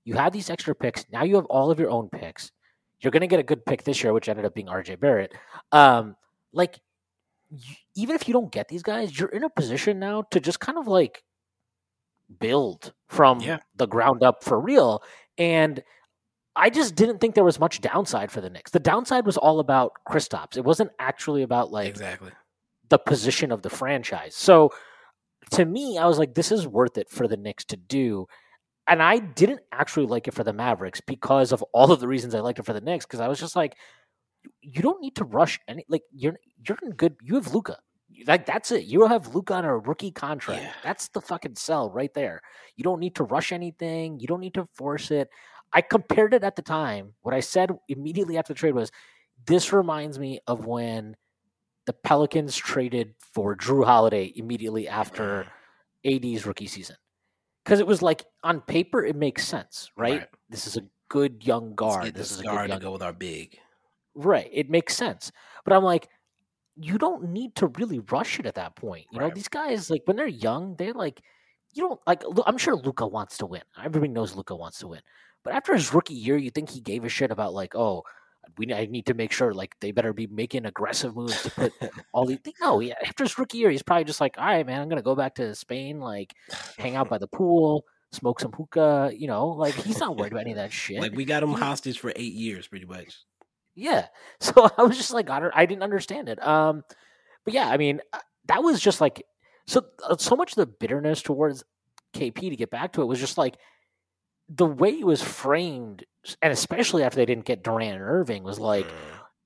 you 0.03 0.15
have 0.15 0.33
these 0.33 0.49
extra 0.49 0.75
picks. 0.75 1.05
Now 1.11 1.23
you 1.23 1.35
have 1.35 1.45
all 1.45 1.71
of 1.71 1.79
your 1.79 1.89
own 1.89 2.09
picks. 2.09 2.51
You're 3.01 3.11
going 3.11 3.21
to 3.21 3.27
get 3.27 3.39
a 3.39 3.43
good 3.43 3.65
pick 3.65 3.83
this 3.83 4.03
year, 4.03 4.13
which 4.13 4.29
ended 4.29 4.45
up 4.45 4.53
being 4.53 4.67
RJ 4.67 4.99
Barrett. 4.99 5.33
Um, 5.71 6.15
like 6.53 6.79
even 7.95 8.15
if 8.15 8.27
you 8.27 8.33
don't 8.33 8.51
get 8.51 8.67
these 8.67 8.83
guys, 8.83 9.17
you're 9.17 9.29
in 9.29 9.43
a 9.43 9.49
position 9.49 9.99
now 9.99 10.23
to 10.31 10.39
just 10.39 10.59
kind 10.59 10.77
of 10.77 10.87
like 10.87 11.23
build 12.39 12.93
from 13.09 13.39
yeah. 13.39 13.59
the 13.75 13.87
ground 13.87 14.23
up 14.23 14.43
for 14.43 14.59
real. 14.59 15.03
And 15.37 15.83
I 16.55 16.69
just 16.69 16.95
didn't 16.95 17.19
think 17.19 17.35
there 17.35 17.43
was 17.43 17.59
much 17.59 17.81
downside 17.81 18.31
for 18.31 18.41
the 18.41 18.49
Knicks. 18.49 18.71
The 18.71 18.79
downside 18.79 19.25
was 19.25 19.37
all 19.37 19.59
about 19.59 19.93
Kristaps. 20.07 20.57
It 20.57 20.65
wasn't 20.65 20.91
actually 20.99 21.43
about 21.43 21.71
like 21.71 21.89
exactly 21.89 22.31
the 22.89 22.99
position 22.99 23.51
of 23.51 23.61
the 23.61 23.69
franchise. 23.69 24.35
So 24.35 24.69
to 25.51 25.65
me, 25.65 25.97
I 25.97 26.05
was 26.05 26.19
like, 26.19 26.35
this 26.35 26.51
is 26.51 26.67
worth 26.67 26.97
it 26.97 27.09
for 27.09 27.27
the 27.27 27.37
Knicks 27.37 27.65
to 27.65 27.77
do. 27.77 28.27
And 28.87 29.01
I 29.01 29.19
didn't 29.19 29.61
actually 29.71 30.07
like 30.07 30.27
it 30.27 30.33
for 30.33 30.43
the 30.43 30.53
Mavericks 30.53 31.01
because 31.01 31.51
of 31.51 31.63
all 31.73 31.91
of 31.91 31.99
the 31.99 32.07
reasons 32.07 32.35
I 32.35 32.41
liked 32.41 32.59
it 32.59 32.65
for 32.65 32.73
the 32.73 32.81
Knicks. 32.81 33.05
Because 33.05 33.21
I 33.21 33.27
was 33.27 33.39
just 33.39 33.55
like, 33.55 33.75
you 34.61 34.81
don't 34.81 35.01
need 35.01 35.15
to 35.15 35.23
rush 35.23 35.59
any 35.67 35.85
like 35.89 36.03
you're 36.11 36.37
you're 36.67 36.77
in 36.83 36.91
good 36.91 37.15
you 37.21 37.35
have 37.35 37.53
Luka. 37.53 37.77
Like 38.27 38.45
that's 38.45 38.71
it. 38.71 38.83
You 38.83 39.07
have 39.07 39.33
Luka 39.33 39.55
on 39.55 39.65
a 39.65 39.77
rookie 39.77 40.11
contract. 40.11 40.61
Yeah. 40.61 40.73
That's 40.83 41.07
the 41.09 41.21
fucking 41.21 41.55
sell 41.55 41.89
right 41.89 42.13
there. 42.13 42.41
You 42.75 42.83
don't 42.83 42.99
need 42.99 43.15
to 43.15 43.23
rush 43.23 43.51
anything. 43.51 44.19
You 44.19 44.27
don't 44.27 44.41
need 44.41 44.53
to 44.55 44.67
force 44.73 45.11
it. 45.11 45.29
I 45.73 45.81
compared 45.81 46.33
it 46.33 46.43
at 46.43 46.55
the 46.55 46.61
time. 46.61 47.13
What 47.21 47.33
I 47.33 47.39
said 47.39 47.71
immediately 47.87 48.37
after 48.37 48.53
the 48.53 48.59
trade 48.59 48.75
was 48.75 48.91
this 49.45 49.71
reminds 49.73 50.19
me 50.19 50.39
of 50.45 50.65
when 50.65 51.15
the 51.85 51.93
Pelicans 51.93 52.55
traded 52.55 53.15
for 53.33 53.55
Jrue 53.55 53.85
Holiday 53.85 54.31
immediately 54.35 54.87
after 54.87 55.47
AD's 56.05 56.45
rookie 56.45 56.67
season. 56.67 56.97
Because 57.63 57.79
it 57.79 57.87
was 57.87 58.01
like 58.01 58.25
on 58.43 58.61
paper 58.61 59.03
it 59.03 59.15
makes 59.15 59.47
sense, 59.47 59.89
right? 59.95 60.19
right. 60.19 60.27
This 60.49 60.67
is 60.67 60.77
a 60.77 60.83
good 61.09 61.45
young 61.45 61.75
guard. 61.75 62.13
this 62.13 62.31
is 62.31 62.39
a 62.39 62.43
guard 62.43 62.67
good 62.67 62.69
young... 62.69 62.79
to 62.79 62.85
go 62.85 62.91
with 62.91 63.03
our 63.03 63.13
big. 63.13 63.57
Right. 64.15 64.49
It 64.51 64.69
makes 64.69 64.95
sense. 64.95 65.31
But 65.63 65.73
I'm 65.73 65.83
like, 65.83 66.07
you 66.75 66.97
don't 66.97 67.29
need 67.29 67.55
to 67.55 67.67
really 67.67 67.99
rush 67.99 68.39
it 68.39 68.45
at 68.45 68.55
that 68.55 68.75
point. 68.75 69.05
You 69.11 69.19
right. 69.19 69.27
know, 69.29 69.33
these 69.33 69.47
guys, 69.47 69.89
like, 69.89 70.03
when 70.05 70.17
they're 70.17 70.27
young, 70.27 70.75
they're 70.75 70.93
like, 70.93 71.21
you 71.73 71.83
don't, 71.83 71.99
like, 72.07 72.23
I'm 72.45 72.57
sure 72.57 72.75
Luka 72.75 73.07
wants 73.07 73.37
to 73.37 73.45
win. 73.45 73.61
Everybody 73.77 74.11
knows 74.11 74.35
Luka 74.35 74.55
wants 74.55 74.79
to 74.79 74.87
win. 74.87 75.01
But 75.43 75.53
after 75.53 75.73
his 75.73 75.93
rookie 75.93 76.13
year, 76.13 76.37
you 76.37 76.49
think 76.49 76.69
he 76.69 76.81
gave 76.81 77.03
a 77.05 77.09
shit 77.09 77.31
about, 77.31 77.53
like, 77.53 77.75
oh, 77.75 78.03
we 78.57 78.73
I 78.73 78.87
need 78.87 79.05
to 79.05 79.13
make 79.13 79.31
sure, 79.31 79.53
like, 79.53 79.75
they 79.79 79.91
better 79.91 80.13
be 80.13 80.27
making 80.27 80.65
aggressive 80.65 81.15
moves 81.15 81.43
to 81.43 81.51
put 81.51 81.73
all 82.13 82.25
these 82.25 82.39
things. 82.39 82.57
No, 82.61 82.79
yeah, 82.79 82.95
after 83.05 83.23
his 83.23 83.37
rookie 83.37 83.59
year, 83.59 83.69
he's 83.69 83.83
probably 83.83 84.03
just 84.03 84.21
like, 84.21 84.37
all 84.37 84.45
right, 84.45 84.65
man, 84.65 84.81
I'm 84.81 84.89
going 84.89 84.97
to 84.97 85.03
go 85.03 85.15
back 85.15 85.35
to 85.35 85.55
Spain, 85.55 85.99
like, 85.99 86.33
hang 86.77 86.95
out 86.95 87.09
by 87.09 87.17
the 87.17 87.27
pool 87.27 87.85
smoke 88.11 88.39
some 88.39 88.51
hookah, 88.51 89.11
you 89.15 89.27
know, 89.27 89.47
like 89.47 89.73
he's 89.73 89.99
not 89.99 90.17
worried 90.17 90.33
about 90.33 90.41
any 90.41 90.51
of 90.51 90.57
that 90.57 90.71
shit. 90.73 90.99
Like 90.99 91.13
we 91.13 91.25
got 91.25 91.43
him 91.43 91.53
hostage 91.53 91.99
for 91.99 92.11
eight 92.15 92.33
years, 92.33 92.67
pretty 92.67 92.85
much. 92.85 93.17
Yeah. 93.75 94.07
So 94.39 94.69
I 94.77 94.83
was 94.83 94.97
just 94.97 95.13
like, 95.13 95.29
I, 95.29 95.49
I 95.53 95.65
didn't 95.67 95.83
understand 95.83 96.27
it. 96.27 96.45
Um, 96.45 96.83
but 97.45 97.53
yeah, 97.53 97.67
I 97.69 97.77
mean, 97.77 98.01
uh, 98.11 98.19
that 98.47 98.63
was 98.63 98.79
just 98.79 98.99
like 98.99 99.23
so. 99.67 99.85
Uh, 100.03 100.17
so 100.17 100.35
much 100.35 100.53
of 100.53 100.55
the 100.55 100.65
bitterness 100.65 101.21
towards 101.21 101.63
KP 102.15 102.49
to 102.49 102.55
get 102.55 102.71
back 102.71 102.93
to 102.93 103.01
it 103.01 103.05
was 103.05 103.19
just 103.19 103.37
like 103.37 103.57
the 104.49 104.65
way 104.65 104.89
it 104.89 105.05
was 105.05 105.23
framed, 105.23 106.05
and 106.41 106.51
especially 106.51 107.03
after 107.03 107.17
they 107.17 107.25
didn't 107.25 107.45
get 107.45 107.63
Durant 107.63 107.93
and 107.93 108.01
Irving, 108.01 108.43
was 108.43 108.59
like, 108.59 108.85
mm. 108.85 108.93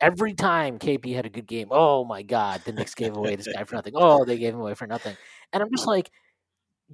every 0.01 0.33
time 0.33 0.79
KP 0.79 1.13
had 1.13 1.25
a 1.25 1.29
good 1.29 1.45
game, 1.45 1.67
oh 1.71 2.03
my 2.03 2.23
god, 2.23 2.61
the 2.65 2.71
Knicks 2.71 2.95
gave 2.95 3.15
away 3.15 3.35
this 3.35 3.47
guy 3.47 3.63
for 3.65 3.75
nothing. 3.75 3.93
Oh, 3.95 4.25
they 4.25 4.37
gave 4.37 4.53
him 4.53 4.61
away 4.61 4.73
for 4.73 4.87
nothing. 4.87 5.15
And 5.53 5.61
I'm 5.61 5.69
just 5.75 5.87
like, 5.87 6.09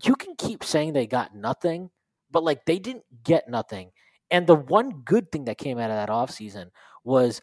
you 0.04 0.16
can 0.16 0.36
keep 0.36 0.64
saying 0.64 0.94
they 0.94 1.08
got 1.08 1.36
nothing, 1.36 1.90
but 2.30 2.44
like 2.44 2.66
they 2.66 2.80
didn't 2.80 3.06
get 3.24 3.48
nothing. 3.48 3.92
And 4.30 4.48
the 4.48 4.56
one 4.56 5.02
good 5.06 5.32
thing 5.32 5.46
that 5.46 5.58
came 5.58 5.78
out 5.78 5.92
of 5.92 5.96
that 5.98 6.10
offseason 6.10 6.70
was 7.04 7.42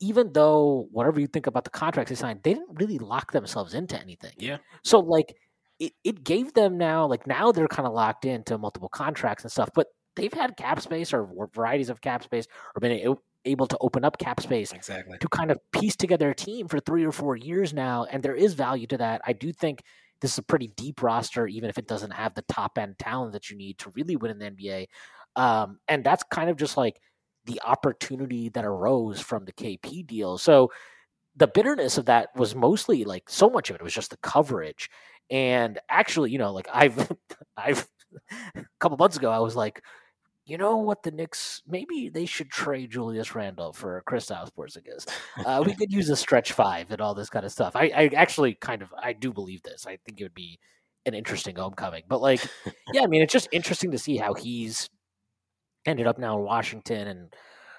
even 0.00 0.32
though 0.32 0.88
whatever 0.92 1.20
you 1.20 1.26
think 1.26 1.46
about 1.46 1.64
the 1.64 1.70
contracts 1.70 2.10
they 2.10 2.16
signed, 2.16 2.40
they 2.42 2.54
didn't 2.54 2.78
really 2.78 2.98
lock 2.98 3.32
themselves 3.32 3.74
into 3.74 3.98
anything. 3.98 4.32
Yeah. 4.36 4.58
So 4.82 4.98
like 4.98 5.36
it, 5.78 5.92
it 6.04 6.24
gave 6.24 6.52
them 6.54 6.78
now 6.78 7.06
like 7.06 7.26
now 7.26 7.52
they're 7.52 7.68
kind 7.68 7.86
of 7.86 7.94
locked 7.94 8.24
into 8.24 8.58
multiple 8.58 8.88
contracts 8.88 9.44
and 9.44 9.50
stuff, 9.50 9.70
but 9.74 9.88
they've 10.14 10.32
had 10.32 10.56
cap 10.56 10.80
space 10.80 11.12
or 11.12 11.28
varieties 11.54 11.90
of 11.90 12.00
cap 12.00 12.24
space 12.24 12.46
or 12.74 12.80
been 12.80 13.16
able 13.44 13.66
to 13.66 13.78
open 13.80 14.04
up 14.04 14.18
cap 14.18 14.40
space 14.40 14.72
exactly 14.72 15.16
to 15.18 15.28
kind 15.28 15.50
of 15.50 15.58
piece 15.70 15.96
together 15.96 16.30
a 16.30 16.34
team 16.34 16.66
for 16.66 16.80
three 16.80 17.04
or 17.04 17.12
four 17.12 17.36
years 17.36 17.72
now, 17.72 18.04
and 18.10 18.22
there 18.22 18.34
is 18.34 18.54
value 18.54 18.86
to 18.86 18.98
that. 18.98 19.20
I 19.24 19.32
do 19.32 19.52
think 19.52 19.82
this 20.20 20.32
is 20.32 20.38
a 20.38 20.42
pretty 20.42 20.68
deep 20.68 21.02
roster, 21.02 21.46
even 21.46 21.68
if 21.68 21.78
it 21.78 21.86
doesn't 21.86 22.12
have 22.12 22.34
the 22.34 22.42
top 22.42 22.78
end 22.78 22.98
talent 22.98 23.32
that 23.32 23.50
you 23.50 23.56
need 23.56 23.78
to 23.78 23.90
really 23.90 24.16
win 24.16 24.30
in 24.30 24.38
the 24.38 24.50
NBA. 24.50 24.86
Um, 25.36 25.78
and 25.88 26.02
that's 26.02 26.24
kind 26.24 26.48
of 26.48 26.56
just 26.56 26.76
like 26.76 26.98
the 27.46 27.60
opportunity 27.64 28.48
that 28.50 28.64
arose 28.64 29.20
from 29.20 29.44
the 29.44 29.52
KP 29.52 30.06
deal. 30.06 30.38
So 30.38 30.70
the 31.36 31.46
bitterness 31.46 31.98
of 31.98 32.06
that 32.06 32.28
was 32.36 32.54
mostly 32.54 33.04
like 33.04 33.28
so 33.28 33.48
much 33.48 33.70
of 33.70 33.76
it 33.76 33.82
was 33.82 33.94
just 33.94 34.10
the 34.10 34.16
coverage. 34.18 34.90
And 35.30 35.78
actually, 35.88 36.30
you 36.30 36.38
know, 36.38 36.52
like 36.52 36.68
I've 36.72 37.12
I've 37.56 37.86
a 38.56 38.64
couple 38.80 38.96
months 38.98 39.16
ago 39.16 39.30
I 39.30 39.40
was 39.40 39.56
like, 39.56 39.82
you 40.46 40.56
know 40.56 40.76
what 40.76 41.02
the 41.02 41.10
Knicks 41.10 41.62
maybe 41.66 42.08
they 42.08 42.24
should 42.24 42.50
trade 42.50 42.92
Julius 42.92 43.34
Randle 43.34 43.72
for 43.72 44.02
Kristaps 44.08 44.50
Porzingis. 44.52 45.08
Uh, 45.44 45.62
we 45.66 45.74
could 45.74 45.92
use 45.92 46.08
a 46.08 46.16
stretch 46.16 46.52
five 46.52 46.90
and 46.90 47.00
all 47.00 47.14
this 47.14 47.28
kind 47.28 47.44
of 47.44 47.52
stuff. 47.52 47.74
I, 47.74 47.90
I 47.94 48.10
actually 48.14 48.54
kind 48.54 48.82
of 48.82 48.94
I 49.00 49.12
do 49.12 49.32
believe 49.32 49.62
this. 49.62 49.86
I 49.86 49.98
think 50.04 50.20
it 50.20 50.24
would 50.24 50.34
be 50.34 50.58
an 51.04 51.14
interesting 51.14 51.56
homecoming. 51.56 52.02
But 52.08 52.20
like, 52.20 52.46
yeah, 52.92 53.02
I 53.02 53.06
mean, 53.06 53.22
it's 53.22 53.32
just 53.32 53.48
interesting 53.52 53.92
to 53.92 53.98
see 53.98 54.16
how 54.16 54.34
he's 54.34 54.88
ended 55.86 56.06
up 56.06 56.18
now 56.18 56.38
in 56.38 56.44
Washington 56.44 57.08
and 57.08 57.34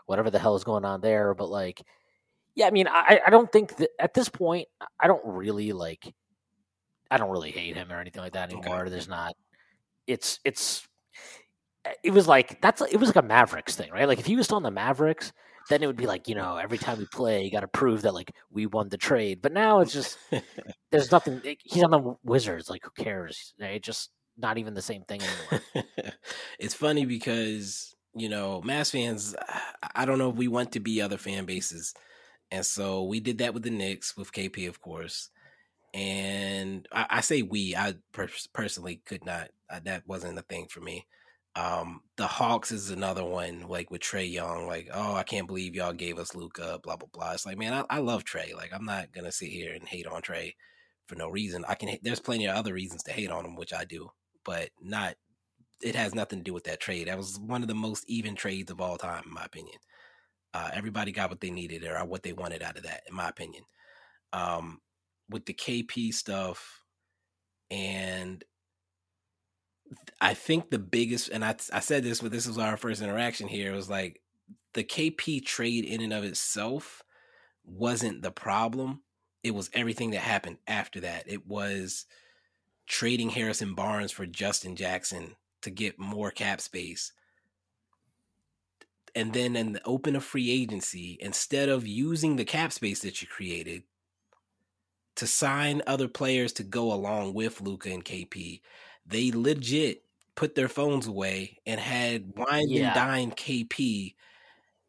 whatever 0.06 0.30
the 0.30 0.40
hell 0.40 0.56
is 0.56 0.64
going 0.64 0.86
on 0.86 1.02
there. 1.02 1.34
But 1.34 1.50
like, 1.50 1.82
yeah, 2.56 2.68
I 2.68 2.72
mean, 2.72 2.88
I, 2.88 3.22
I 3.26 3.30
don't 3.30 3.52
think 3.52 3.78
that 3.78 3.90
at 4.00 4.14
this 4.14 4.30
point, 4.30 4.68
I 5.00 5.08
don't 5.08 5.22
really 5.24 5.74
like, 5.74 6.14
I 7.12 7.18
don't 7.18 7.30
really 7.30 7.52
hate 7.52 7.76
him 7.76 7.92
or 7.92 8.00
anything 8.00 8.22
like 8.22 8.34
that 8.34 8.52
anymore. 8.52 8.82
Okay. 8.82 8.90
There's 8.90 9.08
not, 9.08 9.36
it's, 10.08 10.40
it's, 10.44 10.88
eh, 11.86 11.94
it 12.04 12.12
was 12.12 12.28
like, 12.28 12.62
that's, 12.62 12.82
it 12.82 12.98
was 12.98 13.10
like 13.10 13.24
a 13.24 13.28
Mavericks 13.28 13.76
thing, 13.76 13.92
right? 13.92 14.08
Like 14.08 14.20
if 14.20 14.26
he 14.26 14.36
was 14.36 14.46
still 14.46 14.58
on 14.58 14.64
the 14.64 14.72
Mavericks, 14.72 15.32
then 15.70 15.84
it 15.84 15.88
would 15.88 15.98
be 15.98 16.08
like, 16.08 16.28
you 16.28 16.36
know, 16.36 16.56
every 16.56 16.78
time 16.78 16.98
we 16.98 17.06
play, 17.14 17.44
you 17.44 17.52
got 17.52 17.60
to 17.60 17.68
prove 17.68 18.02
that 18.04 18.14
like 18.14 18.32
we 18.50 18.66
won 18.66 18.90
the 18.90 18.98
trade. 18.98 19.42
But 19.42 19.54
now 19.54 19.82
it's 19.82 19.94
just, 19.94 20.18
there's 20.92 21.12
nothing, 21.12 21.42
eh, 21.46 21.56
he's 21.64 21.84
on 21.84 21.92
the 21.92 22.16
Wizards. 22.24 22.70
Like, 22.70 22.84
who 22.84 23.04
cares? 23.04 23.54
It 23.60 23.84
just, 23.84 24.10
not 24.38 24.58
even 24.58 24.74
the 24.74 24.82
same 24.82 25.04
thing 25.04 25.22
anymore. 25.22 25.94
it's 26.60 26.74
funny 26.74 27.06
because 27.06 27.96
you 28.20 28.30
know, 28.30 28.62
Mavs 28.66 28.92
fans, 28.92 29.36
I 29.96 30.06
don't 30.06 30.18
know 30.18 30.30
if 30.30 30.36
we 30.36 30.48
want 30.48 30.72
to 30.74 30.80
be 30.80 31.02
other 31.02 31.18
fan 31.18 31.46
bases. 31.46 31.94
And 32.52 32.66
so 32.66 33.04
we 33.04 33.20
did 33.20 33.40
that 33.40 33.54
with 33.54 33.64
the 33.64 33.70
Knicks, 33.70 34.16
with 34.16 34.32
KP, 34.32 34.68
of 34.68 34.82
course. 34.82 35.30
And 35.94 36.88
I, 36.92 37.06
I 37.10 37.22
say 37.22 37.42
we, 37.42 37.76
I 37.76 37.96
per- 38.14 38.30
personally 38.54 39.02
could 39.06 39.26
not, 39.26 39.50
uh, 39.70 39.80
that 39.86 40.04
wasn't 40.08 40.40
a 40.40 40.44
thing 40.44 40.68
for 40.70 40.80
me. 40.80 41.06
Um, 41.56 42.02
the 42.18 42.28
Hawks 42.28 42.72
is 42.72 42.92
another 42.92 43.26
one, 43.26 43.68
like 43.68 43.90
with 43.90 44.02
Trae 44.02 44.32
Young, 44.32 44.68
like, 44.68 44.90
oh, 44.94 45.16
I 45.16 45.24
can't 45.24 45.48
believe 45.48 45.76
y'all 45.76 45.94
gave 45.94 46.20
us 46.20 46.36
Luka, 46.36 46.80
blah, 46.84 46.98
blah, 46.98 47.10
blah. 47.12 47.32
It's 47.32 47.46
like, 47.48 47.58
man, 47.58 47.74
I, 47.74 47.84
I 47.90 48.00
love 48.00 48.24
Trae. 48.24 48.54
Like, 48.56 48.72
I'm 48.74 48.86
not 48.86 49.12
going 49.12 49.26
to 49.26 49.32
sit 49.32 49.50
here 49.50 49.74
and 49.74 49.88
hate 49.88 50.06
on 50.06 50.22
Trae 50.22 50.54
for 51.08 51.16
no 51.16 51.30
reason. 51.30 51.66
I 51.68 51.76
can, 51.76 51.98
there's 52.04 52.20
plenty 52.20 52.46
of 52.46 52.56
other 52.56 52.74
reasons 52.74 53.02
to 53.04 53.12
hate 53.12 53.32
on 53.32 53.44
him, 53.44 53.56
which 53.56 53.74
I 53.74 53.86
do, 53.86 54.12
but 54.46 54.70
not 54.80 55.16
it 55.82 55.96
has 55.96 56.16
nothing 56.16 56.40
to 56.40 56.44
do 56.44 56.54
with 56.54 56.64
that 56.66 56.80
trade. 56.80 57.08
That 57.08 57.18
was 57.18 57.40
one 57.40 57.62
of 57.62 57.68
the 57.68 57.76
most 57.76 58.06
even 58.08 58.36
trades 58.36 58.72
of 58.72 58.82
all 58.82 58.98
time, 58.98 59.24
in 59.26 59.34
my 59.34 59.46
opinion. 59.46 59.78
Uh, 60.54 60.70
everybody 60.74 61.12
got 61.12 61.30
what 61.30 61.40
they 61.40 61.52
needed 61.52 61.84
or 61.84 62.04
what 62.06 62.24
they 62.24 62.34
wanted 62.34 62.64
out 62.64 62.78
of 62.78 62.84
that, 62.84 63.04
in 63.08 63.16
my 63.16 63.30
opinion. 63.30 63.64
Um, 64.34 64.80
with 65.30 65.46
the 65.46 65.54
KP 65.54 66.14
stuff, 66.14 66.84
and 67.70 68.44
I 70.20 70.34
think 70.34 70.70
the 70.70 70.80
biggest, 70.80 71.30
and 71.30 71.44
I, 71.46 71.56
I 71.72 71.80
said 71.80 72.04
this, 72.04 72.22
but 72.22 72.32
this 72.32 72.48
was 72.48 72.58
our 72.58 72.78
first 72.78 73.02
interaction 73.02 73.48
here, 73.48 73.74
was 73.74 73.90
like 73.90 74.22
the 74.74 74.84
KP 74.84 75.46
trade 75.46 75.86
in 75.86 76.02
and 76.02 76.14
of 76.14 76.24
itself 76.24 77.04
wasn't 77.66 78.22
the 78.22 78.32
problem. 78.32 79.02
It 79.44 79.54
was 79.54 79.70
everything 79.74 80.12
that 80.12 80.22
happened 80.22 80.58
after 80.68 81.02
that. 81.02 81.26
It 81.28 81.46
was 81.46 82.06
trading 82.88 83.30
Harrison 83.30 83.76
Barnes 83.76 84.12
for 84.12 84.26
Justin 84.26 84.76
Jackson 84.76 85.36
to 85.62 85.70
get 85.70 86.00
more 86.00 86.32
cap 86.32 86.62
space. 86.62 87.14
And 89.16 89.34
then 89.34 89.56
in 89.56 89.74
the 89.74 89.82
open 89.84 90.16
a 90.16 90.22
free 90.22 90.52
agency, 90.52 91.18
instead 91.20 91.70
of 91.70 91.88
using 91.88 92.36
the 92.36 92.46
cap 92.46 92.72
space 92.72 93.00
that 93.00 93.22
you 93.22 93.28
created 93.28 93.84
to 95.16 95.26
sign 95.26 95.82
other 95.88 96.08
players 96.08 96.54
to 96.54 96.64
go 96.64 96.94
along 96.94 97.34
with 97.34 97.62
Luka 97.62 97.90
and 97.90 98.06
KP, 98.06 98.62
they 99.06 99.32
legit 99.32 100.04
put 100.36 100.54
their 100.54 100.68
phones 100.68 101.08
away 101.08 101.58
and 101.66 101.80
had 101.80 102.32
wine 102.36 102.70
yeah. 102.70 102.88
and 102.88 102.96
dine 102.96 103.32
KP 103.32 104.14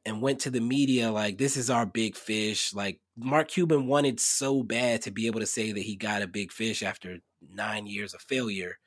and 0.05 0.21
went 0.21 0.41
to 0.41 0.51
the 0.51 0.61
media 0.61 1.11
like 1.11 1.39
this 1.39 1.57
is 1.57 1.71
our 1.71 1.87
big 1.87 2.14
fish. 2.14 2.75
Like 2.75 3.01
Mark 3.16 3.49
Cuban 3.49 3.87
wanted 3.87 4.21
so 4.21 4.62
bad 4.62 5.03
to 5.03 5.11
be 5.11 5.27
able 5.27 5.41
to 5.41 5.47
say 5.47 5.73
that 5.73 5.81
he 5.81 5.97
got 5.97 6.23
a 6.23 6.27
big 6.27 6.53
fish 6.53 6.83
after 6.83 7.19
nine 7.41 7.87
years 7.87 8.12
of 8.12 8.21
failure 8.21 8.79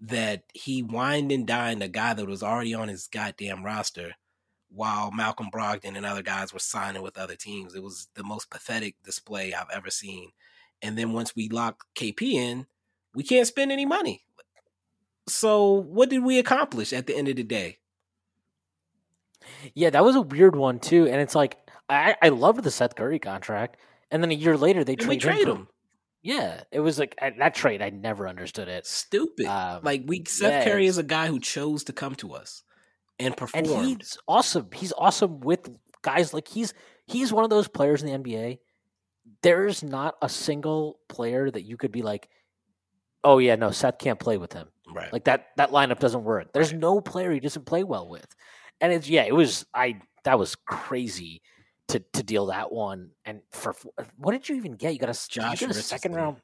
that 0.00 0.44
he 0.52 0.82
wined 0.82 1.32
and 1.32 1.46
dined 1.46 1.82
a 1.82 1.88
guy 1.88 2.14
that 2.14 2.26
was 2.26 2.42
already 2.42 2.74
on 2.74 2.88
his 2.88 3.06
goddamn 3.06 3.64
roster 3.64 4.14
while 4.74 5.10
Malcolm 5.10 5.48
Brogdon 5.52 5.96
and 5.96 6.04
other 6.04 6.22
guys 6.22 6.52
were 6.52 6.58
signing 6.58 7.02
with 7.02 7.16
other 7.16 7.36
teams. 7.36 7.74
It 7.74 7.82
was 7.82 8.08
the 8.14 8.24
most 8.24 8.50
pathetic 8.50 8.96
display 9.04 9.54
I've 9.54 9.70
ever 9.72 9.90
seen. 9.90 10.30
And 10.82 10.98
then 10.98 11.12
once 11.12 11.34
we 11.34 11.48
lock 11.48 11.84
KP 11.96 12.32
in, 12.32 12.66
we 13.14 13.22
can't 13.22 13.46
spend 13.46 13.70
any 13.70 13.86
money. 13.86 14.24
So 15.28 15.70
what 15.70 16.10
did 16.10 16.22
we 16.24 16.38
accomplish 16.38 16.92
at 16.92 17.06
the 17.06 17.16
end 17.16 17.28
of 17.28 17.36
the 17.36 17.44
day? 17.44 17.78
Yeah, 19.74 19.90
that 19.90 20.04
was 20.04 20.16
a 20.16 20.20
weird 20.20 20.56
one 20.56 20.80
too. 20.80 21.06
And 21.06 21.20
it's 21.20 21.34
like 21.34 21.56
I, 21.88 22.16
I 22.20 22.30
loved 22.30 22.64
the 22.64 22.70
Seth 22.70 22.96
Curry 22.96 23.18
contract. 23.18 23.76
And 24.10 24.22
then 24.22 24.30
a 24.30 24.34
year 24.34 24.56
later 24.56 24.84
they 24.84 24.96
trade, 24.96 25.20
trade 25.20 25.48
him. 25.48 25.56
him. 25.56 25.68
Yeah, 26.24 26.62
it 26.72 26.80
was 26.80 26.98
like 26.98 27.16
that 27.20 27.54
trade. 27.54 27.82
I 27.82 27.90
never 27.90 28.26
understood 28.26 28.66
it. 28.66 28.86
Stupid. 28.86 29.44
Um, 29.44 29.80
like 29.82 30.04
we, 30.06 30.24
Seth 30.26 30.50
yeah, 30.50 30.64
Curry 30.64 30.86
is 30.86 30.96
a 30.96 31.02
guy 31.02 31.26
who 31.26 31.38
chose 31.38 31.84
to 31.84 31.92
come 31.92 32.14
to 32.16 32.32
us 32.32 32.62
and 33.18 33.36
perform. 33.36 33.64
And 33.66 34.00
he's 34.00 34.16
awesome. 34.26 34.70
He's 34.74 34.94
awesome 34.96 35.40
with 35.40 35.68
guys 36.00 36.32
like 36.32 36.48
he's 36.48 36.72
he's 37.04 37.30
one 37.30 37.44
of 37.44 37.50
those 37.50 37.68
players 37.68 38.02
in 38.02 38.10
the 38.10 38.18
NBA. 38.18 38.58
There's 39.42 39.82
not 39.82 40.14
a 40.22 40.30
single 40.30 40.98
player 41.10 41.50
that 41.50 41.62
you 41.62 41.76
could 41.76 41.92
be 41.92 42.00
like, 42.00 42.30
oh 43.22 43.36
yeah, 43.36 43.56
no, 43.56 43.70
Seth 43.70 43.98
can't 43.98 44.18
play 44.18 44.38
with 44.38 44.54
him. 44.54 44.68
Right. 44.90 45.12
Like 45.12 45.24
that 45.24 45.48
that 45.58 45.72
lineup 45.72 45.98
doesn't 45.98 46.24
work. 46.24 46.54
There's 46.54 46.72
right. 46.72 46.80
no 46.80 47.02
player 47.02 47.32
he 47.32 47.40
doesn't 47.40 47.66
play 47.66 47.84
well 47.84 48.08
with. 48.08 48.26
And 48.80 48.94
it's 48.94 49.10
yeah, 49.10 49.24
it 49.24 49.34
was 49.34 49.66
I 49.74 50.00
that 50.24 50.38
was 50.38 50.54
crazy 50.54 51.42
to 51.88 52.00
to 52.12 52.22
deal 52.22 52.46
that 52.46 52.72
one. 52.72 53.10
And 53.24 53.40
for 53.50 53.74
uh, 53.98 54.04
what 54.16 54.32
did 54.32 54.48
you 54.48 54.56
even 54.56 54.72
get? 54.72 54.92
You 54.92 54.98
got 54.98 55.10
a, 55.10 55.28
Josh 55.28 55.60
you 55.60 55.66
got 55.66 55.76
a 55.76 55.80
second 55.80 56.14
round. 56.14 56.36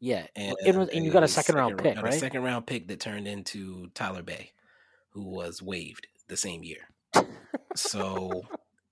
Yeah, 0.00 0.26
and, 0.36 0.54
was, 0.76 0.88
and 0.90 1.04
you 1.04 1.10
got 1.10 1.24
a 1.24 1.28
second, 1.28 1.54
second 1.54 1.56
round 1.56 1.78
pick, 1.78 2.00
right? 2.00 2.14
A 2.14 2.18
second 2.18 2.44
round 2.44 2.66
pick 2.66 2.86
that 2.86 3.00
turned 3.00 3.26
into 3.26 3.88
Tyler 3.94 4.22
Bey, 4.22 4.52
who 5.10 5.24
was 5.24 5.60
waived 5.60 6.06
the 6.28 6.36
same 6.36 6.62
year. 6.62 6.88
so, 7.74 8.42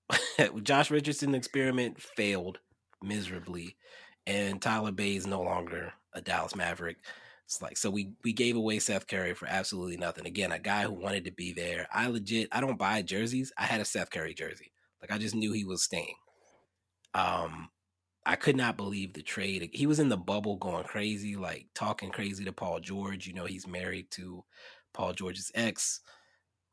Josh 0.63 0.91
Richardson 0.91 1.33
experiment 1.33 2.01
failed 2.01 2.59
miserably, 3.01 3.77
and 4.25 4.61
Tyler 4.61 4.91
Bey 4.91 5.15
is 5.15 5.25
no 5.25 5.41
longer 5.41 5.93
a 6.13 6.19
Dallas 6.19 6.57
Maverick. 6.57 6.97
It's 7.45 7.61
like 7.61 7.77
so 7.77 7.89
we 7.89 8.11
we 8.25 8.33
gave 8.33 8.57
away 8.57 8.79
Seth 8.79 9.07
Curry 9.07 9.33
for 9.33 9.47
absolutely 9.47 9.95
nothing. 9.95 10.25
Again, 10.25 10.51
a 10.51 10.59
guy 10.59 10.83
who 10.83 10.91
wanted 10.91 11.23
to 11.23 11.31
be 11.31 11.53
there. 11.53 11.87
I 11.93 12.07
legit 12.07 12.49
I 12.51 12.59
don't 12.59 12.77
buy 12.77 13.01
jerseys. 13.01 13.53
I 13.57 13.63
had 13.63 13.79
a 13.79 13.85
Seth 13.85 14.09
Curry 14.09 14.33
jersey. 14.33 14.73
Like 15.01 15.11
I 15.11 15.17
just 15.17 15.35
knew 15.35 15.51
he 15.51 15.65
was 15.65 15.83
staying. 15.83 16.15
Um, 17.13 17.69
I 18.25 18.35
could 18.35 18.57
not 18.57 18.77
believe 18.77 19.13
the 19.13 19.21
trade. 19.21 19.69
He 19.73 19.87
was 19.87 19.99
in 19.99 20.09
the 20.09 20.17
bubble 20.17 20.57
going 20.57 20.83
crazy, 20.83 21.35
like 21.35 21.67
talking 21.73 22.09
crazy 22.09 22.43
to 22.45 22.51
Paul 22.51 22.79
George. 22.79 23.25
You 23.25 23.33
know, 23.33 23.45
he's 23.45 23.67
married 23.67 24.11
to 24.11 24.43
Paul 24.93 25.13
George's 25.13 25.51
ex. 25.55 26.01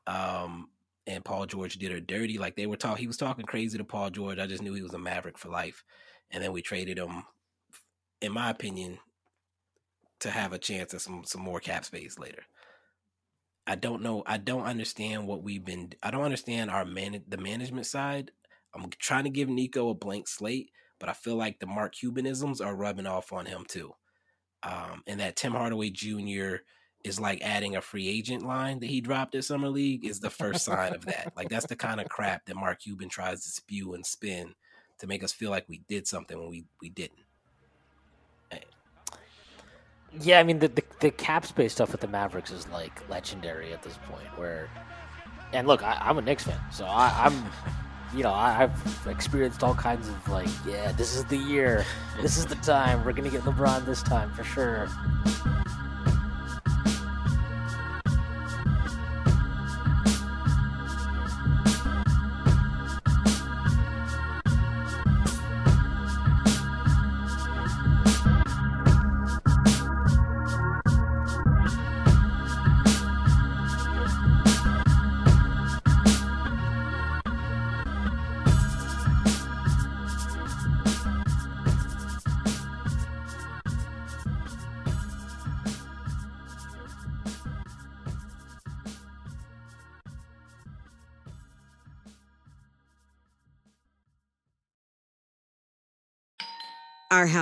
Um, 0.07 0.68
and 1.07 1.25
Paul 1.25 1.47
George 1.47 1.75
did 1.75 1.93
her 1.93 2.01
dirty. 2.01 2.39
Like 2.39 2.57
they 2.57 2.66
were 2.66 2.77
talking, 2.77 3.03
he 3.03 3.07
was 3.07 3.16
talking 3.16 3.45
crazy 3.45 3.79
to 3.79 3.85
Paul 3.85 4.11
George. 4.11 4.39
I 4.39 4.47
just 4.47 4.62
knew 4.62 4.75
he 4.75 4.83
was 4.83 4.95
a 4.95 4.99
maverick 4.99 5.39
for 5.39 5.49
life. 5.49 5.85
And 6.31 6.43
then 6.43 6.53
we 6.53 6.62
traded 6.62 6.99
him, 6.99 7.22
in 8.20 8.33
my 8.33 8.51
opinion, 8.51 8.99
to 10.20 10.31
have 10.31 10.53
a 10.53 10.59
chance 10.59 10.95
at 10.95 11.03
some 11.03 11.22
some 11.25 11.43
more 11.43 11.61
cap 11.61 11.85
space 11.85 12.18
later. 12.18 12.43
I 13.67 13.77
don't 13.77 14.03
know. 14.03 14.23
I 14.27 14.37
don't 14.37 14.65
understand 14.65 15.27
what 15.27 15.43
we've 15.43 15.65
been. 15.65 15.93
I 16.03 16.11
don't 16.11 16.23
understand 16.23 16.71
our 16.71 16.85
man 16.85 17.23
the 17.29 17.39
management 17.39 17.87
side. 17.87 18.31
I'm 18.75 18.91
trying 18.99 19.25
to 19.25 19.31
give 19.31 19.49
Nico 19.49 19.89
a 19.89 19.95
blank 19.95 20.29
slate, 20.29 20.71
but 20.99 21.09
I 21.09 21.12
feel 21.12 21.37
like 21.37 21.61
the 21.61 21.67
Mark 21.67 21.95
Cubanisms 21.95 22.65
are 22.65 22.75
rubbing 22.75 23.07
off 23.07 23.33
on 23.33 23.47
him 23.47 23.65
too. 23.67 23.95
Um, 24.62 25.03
and 25.07 25.21
that 25.21 25.37
Tim 25.37 25.53
Hardaway 25.53 25.91
Jr. 25.91 26.57
is 27.05 27.21
like 27.21 27.41
adding 27.43 27.77
a 27.77 27.81
free 27.81 28.09
agent 28.09 28.43
line 28.43 28.81
that 28.81 28.91
he 28.91 29.01
dropped 29.01 29.35
at 29.35 29.45
Summer 29.45 29.69
League 29.69 30.05
is 30.05 30.21
the 30.21 30.31
first 30.31 30.65
sign 30.65 30.95
of 30.95 31.05
that. 31.07 31.33
Like 31.37 31.49
that's 31.49 31.67
the 31.67 31.77
kind 31.77 32.01
of 32.01 32.09
crap 32.09 32.47
that 32.47 32.57
Mark 32.57 32.81
Cuban 32.81 33.09
tries 33.09 33.45
to 33.45 33.51
spew 33.51 33.95
and 33.95 34.05
spin 34.05 34.55
to 34.99 35.07
make 35.07 35.23
us 35.23 35.33
feel 35.33 35.51
like 35.51 35.69
we 35.69 35.83
did 35.89 36.07
something 36.07 36.39
when 36.39 36.51
we 36.51 36.65
we 36.81 36.89
didn't. 36.91 37.24
Yeah, 40.21 40.39
I 40.39 40.43
mean 40.43 40.59
the, 40.59 40.69
the, 40.69 40.85
the 41.01 41.11
cap 41.11 41.45
space 41.45 41.73
stuff 41.73 41.93
with 41.93 42.01
the 42.01 42.09
Mavericks 42.09 42.51
is 42.51 42.69
like 42.69 43.09
legendary 43.09 43.73
at 43.73 43.83
this 43.83 43.99
point. 44.09 44.27
Where, 44.39 44.69
and 45.53 45.67
look, 45.67 45.83
I, 45.83 45.99
am 46.09 46.19
a 46.19 46.23
Knicks 46.23 46.45
fan, 46.45 46.61
so 46.71 46.85
I, 46.87 47.27
am 47.27 47.45
you 48.15 48.23
know, 48.23 48.33
I, 48.33 48.53
have 48.53 49.07
experienced 49.09 49.62
all 49.62 49.75
kinds 49.75 50.09
of 50.09 50.29
like, 50.29 50.49
yeah, 50.67 50.93
this 50.93 51.17
is 51.17 51.25
the 51.25 51.37
year, 51.37 51.85
this 52.23 52.37
is 52.37 52.47
the 52.47 52.55
time, 52.57 53.05
we're 53.05 53.12
gonna 53.12 53.31
get 53.31 53.43
LeBron 53.43 53.85
this 53.87 54.03
time 54.03 54.33
for 54.35 54.45
sure. 54.45 54.89